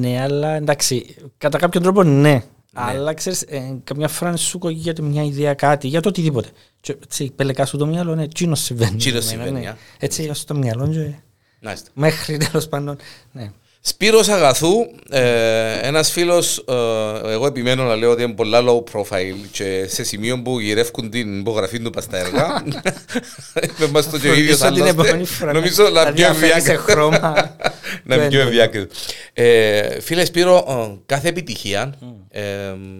Ναι, 0.00 0.20
αλλά 0.22 0.54
εντάξει, 0.54 1.14
κατά 1.38 1.58
κάποιον 1.58 1.82
τρόπο 1.82 2.02
ναι. 2.02 2.42
Αλλά 2.74 3.14
ξέρεις, 3.14 3.42
ε, 3.42 3.80
καμιά 3.84 4.08
φορά 4.08 4.36
σου 4.36 4.58
κογγιέται 4.58 5.02
μια 5.02 5.22
ιδέα 5.22 5.54
κάτι 5.54 5.88
για 5.88 6.00
το 6.00 6.08
οτιδήποτε. 6.08 6.48
Και, 6.80 6.96
έτσι, 7.02 7.32
πελεκά 7.36 7.66
σου 7.66 7.76
το 7.76 7.86
μυαλό, 7.86 8.14
ναι, 8.14 8.28
τσίνος 8.28 8.60
συμβαίνει. 8.60 8.96
Τσίνος 8.96 9.28
για 9.28 9.36
μένα, 9.36 9.46
συμβαίνει, 9.46 9.64
ναι. 9.64 9.70
α. 9.70 9.76
Έτσι, 9.98 10.28
ως 10.28 10.44
το 10.44 10.54
μυαλό 10.54 10.88
και 10.88 11.14
Μάλιστα. 11.60 11.90
μέχρι 11.94 12.36
τέλος 12.36 12.68
πάντων, 12.68 12.96
ναι. 13.32 13.52
Σπύρος 13.86 14.28
Αγαθού, 14.28 14.86
ε, 15.10 15.78
ένας 15.82 16.10
φίλος, 16.10 16.58
ε, 16.68 16.72
εγώ 17.32 17.46
επιμένω 17.46 17.84
να 17.84 17.94
λέω 17.96 18.10
ότι 18.10 18.22
είναι 18.22 18.32
πολλά 18.34 18.60
low 18.66 18.82
profile 18.92 19.34
και 19.50 19.84
σε 19.88 20.04
σημείο 20.04 20.42
που 20.42 20.58
γυρεύκουν 20.60 21.10
την 21.10 21.38
υπογραφή 21.40 21.80
του 21.80 21.90
πας 21.90 22.04
στα 22.04 22.18
έργα. 22.18 22.62
Δεν 23.78 23.90
μας 23.94 24.10
το 24.10 24.18
και 24.18 24.28
ο 24.28 24.34
ίδιος 24.34 24.58
Φροντίσω 24.58 24.82
την 24.84 24.92
άλλωστε. 24.92 25.08
επόμενη 25.08 25.24
φορά 25.24 25.52
Νομίζω 25.52 25.82
να 25.82 25.90
να 25.90 26.04
πιο 26.04 26.12
διαφέρει 26.14 26.46
σε 26.52 26.56
ευδιάκριτο. 26.56 26.92
χρώμα. 26.92 27.56
Να 28.06 28.14
είμαι 28.14 28.28
πιο 28.28 28.38
Δεν- 28.38 28.46
ευδιάκριτο. 28.46 28.94
Ε, 29.32 30.00
Φίλε 30.00 30.24
Σπύρο, 30.24 30.64
ε, 30.68 30.98
κάθε 31.06 31.28
επιτυχία. 31.28 31.94
ε, 32.30 32.42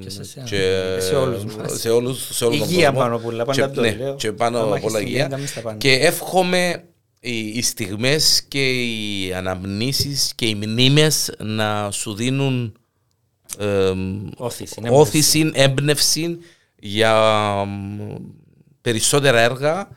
Και 0.01 0.11
σε 0.11 0.21
εσένα. 0.21 0.47
και 0.47 0.61
Σε 0.99 1.15
όλους 1.15 1.45
μας. 1.45 1.81
σε 1.81 1.91
όλους- 1.91 2.29
σε 2.37 2.45
όλο 2.45 2.57
τον 2.59 2.69
Υγεία 2.69 2.87
κόσμο. 2.87 3.01
πάνω 3.03 3.17
απ' 3.17 3.27
όλα, 3.27 3.45
πάντα 3.45 3.53
Και- 3.53 3.63
αυτό 3.63 3.81
ναι, 3.81 3.97
λέω. 4.01 4.15
Και 4.15 4.33
πάνω 4.33 4.59
Άμα 4.59 4.69
απ' 4.69 4.75
έχεις 4.77 4.89
όλα 4.89 5.01
υγεία, 5.01 5.11
υγεία. 5.13 5.27
κάνεις 5.29 5.55
τα 5.55 5.61
πάντα. 5.61 5.77
Και 5.77 5.93
εύχομαι 5.93 6.83
οι, 7.25 7.47
οι 7.47 7.63
στιγμές 7.63 8.43
και 8.49 8.71
οι 8.71 9.35
αναμνήσεις 9.35 10.33
και 10.35 10.47
οι 10.47 10.55
μνήμες 10.55 11.33
να 11.39 11.91
σου 11.91 12.15
δίνουν 12.15 12.77
εμ, 13.59 14.29
Όθηση, 14.37 14.81
ναι, 14.81 14.89
όθηση, 14.91 15.51
έμπνευση 15.55 16.39
για 16.79 17.15
μ, 17.65 18.15
περισσότερα 18.81 19.41
έργα 19.41 19.89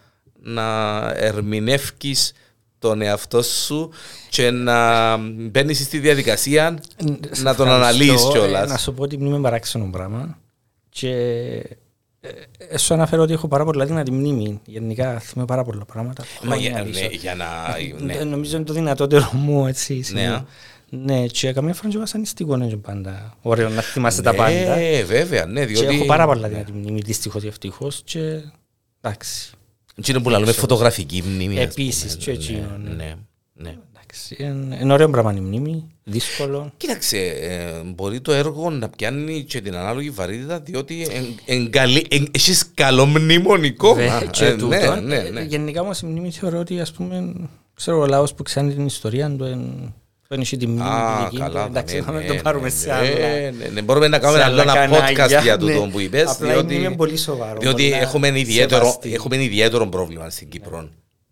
να 0.42 1.00
ερμηνεύκεις 1.16 2.34
τον 2.80 3.02
εαυτό 3.02 3.42
σου 3.42 3.92
και 4.30 4.52
να 4.52 5.18
μπαίνεις 5.18 5.80
στη 5.80 6.00
διαδικασία 6.00 6.80
Σε 7.32 7.44
να 7.44 7.56
τον 7.56 7.68
ευχαριστώ. 7.68 7.86
αναλύεις 7.86 8.24
Ε, 8.24 8.28
κιόλας. 8.32 8.70
Να 8.70 8.78
σου 8.78 8.94
πω 8.94 9.04
ότι 9.04 9.16
είμαι 9.16 9.40
παράξενο 9.40 9.90
πράγμα. 9.92 10.40
Και 10.90 11.10
ε, 11.10 11.58
ε, 11.58 11.78
σου 12.78 12.94
αναφέρω 12.94 13.22
ότι 13.22 13.34
έχω 13.34 13.48
πάρα 13.48 13.64
πολλά 13.66 13.86
δυνατή 13.86 14.12
μνήμη. 14.12 14.60
Γενικά 14.66 15.20
θυμάμαι 15.20 15.48
πάρα 15.48 15.64
πολλά 15.64 15.86
πράγματα. 15.86 16.24
Μα 16.44 16.56
χρόνια 16.56 16.70
για, 16.70 16.84
πίσω. 16.84 17.00
ναι, 17.00 17.08
για 17.16 17.36
να... 17.36 17.46
ναι. 18.06 18.14
Ε, 18.14 18.24
Νομίζω 18.24 18.56
είναι 18.56 18.66
το 18.66 18.74
δυνατότερο 18.74 19.30
μου 19.34 19.68
έτσι. 19.68 20.02
σημείο. 20.02 20.34
α. 20.34 20.46
Ναι, 20.90 21.26
και 21.28 21.52
καμιά 21.54 21.74
φορά 21.74 21.90
και 21.90 21.98
βασανιστικό 21.98 22.54
είναι 22.56 22.68
και 22.68 22.78
πάντα. 22.78 23.34
Ωραίο 23.42 23.70
να 23.70 23.82
θυμάσαι 23.82 24.22
τα 24.22 24.34
πάντα. 24.34 24.76
Ναι, 24.76 25.04
βέβαια, 25.04 25.46
ναι, 25.46 25.60
Και 25.60 25.66
διότι... 25.66 25.96
έχω 25.96 26.06
πάρα 26.06 26.26
πολλά 26.26 26.48
δυνατή 26.48 26.72
μνήμη, 26.72 27.00
δυστυχώς 27.06 27.44
ή 27.44 27.48
ευτυχώς. 27.48 28.02
Και 28.06 28.42
εντάξει. 29.02 29.52
Είναι 30.06 30.20
που 30.20 30.30
λέμε 30.30 30.52
φωτογραφική 30.52 31.24
μνήμη. 31.26 31.58
ας 31.60 31.64
Επίσης, 31.64 32.12
πούμε. 32.18 32.24
και 32.24 32.32
εκείνο, 32.32 32.78
Ναι, 32.96 33.16
ναι. 33.54 33.76
Ναι, 34.14 34.44
ναι. 34.48 34.50
εντάξει. 34.50 34.72
Είναι, 34.74 34.78
είναι 34.82 34.94
ωραίο 34.94 35.10
πράγμα 35.10 35.34
η 35.34 35.40
μνήμη, 35.40 35.88
δύσκολο. 36.04 36.72
Κοίταξε, 36.78 37.18
ε, 37.18 37.82
μπορεί 37.86 38.22
το 38.22 38.32
έργο 38.32 38.70
να 38.70 38.90
πιάνει 38.90 39.44
και 39.44 39.62
την 39.62 39.76
ανάλογη 39.76 40.10
βαρύτητα 40.10 40.60
διότι 40.60 41.08
εν, 41.12 41.26
εν, 41.46 41.70
καλή- 41.72 42.14
εν, 42.14 42.28
έχεις 42.32 42.72
καλό 42.74 43.06
μνημονικό. 43.06 43.94
Βέβαια, 43.94 44.16
Α, 44.16 44.26
και 44.26 44.46
ε, 44.46 44.52
τούτο. 44.52 44.68
ναι, 44.68 45.00
ναι, 45.02 45.16
Ε, 45.16 45.30
ναι. 45.30 45.42
Γενικά 45.42 45.82
όμως 45.82 46.00
η 46.02 46.06
μνήμη 46.06 46.32
θεωρώ 46.32 46.60
ότι 46.60 46.80
ας 46.80 46.92
πούμε, 46.92 47.34
ξέρω 47.74 48.00
ο 48.00 48.06
λαός 48.06 48.34
που 48.34 48.44
ξέρει 48.44 48.74
την 48.74 48.86
ιστορία 48.86 49.36
του 49.38 49.44
εν- 49.44 49.94
που 50.28 50.34
έχει 50.34 50.58
τη 50.58 50.68
μνήμη 50.68 50.82
Α, 50.82 51.18
τη 51.18 51.24
δική 51.24 51.36
του, 51.36 51.42
καλά, 51.42 51.66
εντάξει, 51.66 51.96
ναι, 51.96 52.02
να 52.06 52.12
μην 52.12 52.22
ναι, 52.28 52.28
το 52.36 52.42
πάρουμε 52.44 52.64
ναι, 52.64 52.70
σε 52.70 52.88
ναι, 52.88 52.94
άλλα. 52.94 53.10
ναι, 53.10 53.68
ναι, 53.74 53.82
Μπορούμε 53.82 54.08
να 54.08 54.20
κάνουμε 54.20 54.40
σε 54.40 54.46
άλλο 54.46 54.62
άλλα 54.62 54.72
ένα 54.72 54.88
κανάλια, 54.98 55.26
podcast 55.26 55.42
για 55.42 55.56
ναι. 55.56 55.58
τούτο 55.58 55.88
που 55.92 56.00
είπες, 56.00 56.30
Απλά 56.30 56.48
η 56.48 56.52
μνήμη 56.54 56.68
διότι, 56.70 56.86
είναι 56.86 56.96
πολύ 56.96 57.18
σοβαρό. 57.18 57.60
διότι 57.60 57.82
μπορεί 57.82 57.90
να 57.96 57.98
έχουμε, 57.98 58.28
ιδιαίτερο, 58.40 58.80
σεβαστεί. 58.86 59.14
έχουμε 59.14 59.44
ιδιαίτερο 59.44 59.88
πρόβλημα 59.88 60.30
στην 60.30 60.50
Κύπρο 60.50 60.90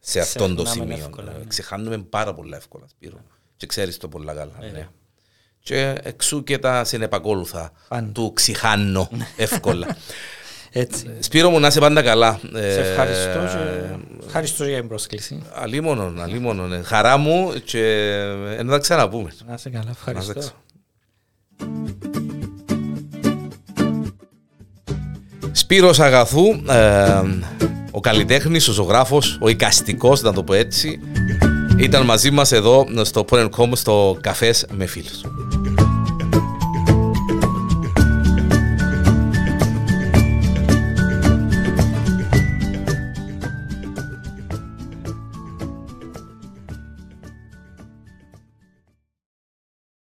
σε 0.08 0.20
αυτόν 0.20 0.56
το 0.56 0.64
Ξεχνάμε 0.64 0.92
σημείο. 0.94 1.06
εύκολα, 1.06 1.32
ναι. 1.32 1.46
Ξεχάνουμε 1.48 1.98
πάρα 1.98 2.34
πολλά 2.34 2.58
εύκολα, 2.58 2.86
Σπύρο. 2.90 3.18
Και 3.58 3.66
ξέρεις 3.66 3.98
το 3.98 4.08
πολλά 4.08 4.34
καλά. 4.34 4.54
Ε, 4.62 4.70
ναι. 4.72 4.88
Και 5.60 5.98
εξού 6.04 6.44
και 6.44 6.58
τα 6.58 6.84
συνεπακόλουθα 6.84 7.72
Πάντα. 7.88 8.12
του 8.12 8.34
ξηχάνω 8.34 9.10
εύκολα. 9.38 9.88
Έτσι. 10.78 11.14
Σπύρο 11.20 11.50
μου 11.50 11.60
να 11.60 11.68
είσαι 11.68 11.80
πάντα 11.80 12.02
καλά. 12.02 12.40
Σε 12.54 12.60
Ε, 12.60 12.90
ευχαριστώ 12.90 13.58
και 14.20 14.26
ευχαριστώ 14.26 14.66
για 14.66 14.78
την 14.80 14.88
πρόσκληση. 14.88 15.42
Αλίμονον, 15.54 16.22
αλίμονον. 16.22 16.74
ε, 16.74 16.82
Χαρά 16.84 17.18
μου 17.18 17.54
και 17.66 17.82
ε, 18.58 18.64
να 18.64 18.72
τα 18.72 18.80
ξαναπούμε. 18.80 19.32
Να 19.48 19.54
είσαι 19.54 19.70
καλά, 19.70 19.84
Να 19.86 19.92
σε 19.94 19.98
ευχαριστώ. 20.00 20.40
ξέρω. 20.40 20.54
Σπύρος 25.52 26.00
Αγαθού, 26.00 26.46
ε, 26.70 27.22
ο 27.96 28.00
καλλιτέχνης, 28.00 28.68
ο 28.68 28.72
ζωγράφος, 28.72 29.38
ο 29.42 29.50
οικαστικός, 29.50 30.22
να 30.22 30.34
το 30.34 30.44
πω 30.44 30.54
έτσι, 30.54 31.00
ήταν 31.78 32.06
μαζί 32.06 32.32
μας 32.32 32.52
εδώ 32.52 32.88
στο 33.02 33.26
Point 33.30 33.50
Com 33.50 33.70
στο 33.74 34.18
Καφές 34.22 34.66
με 34.72 34.86
φίλους. 34.86 35.22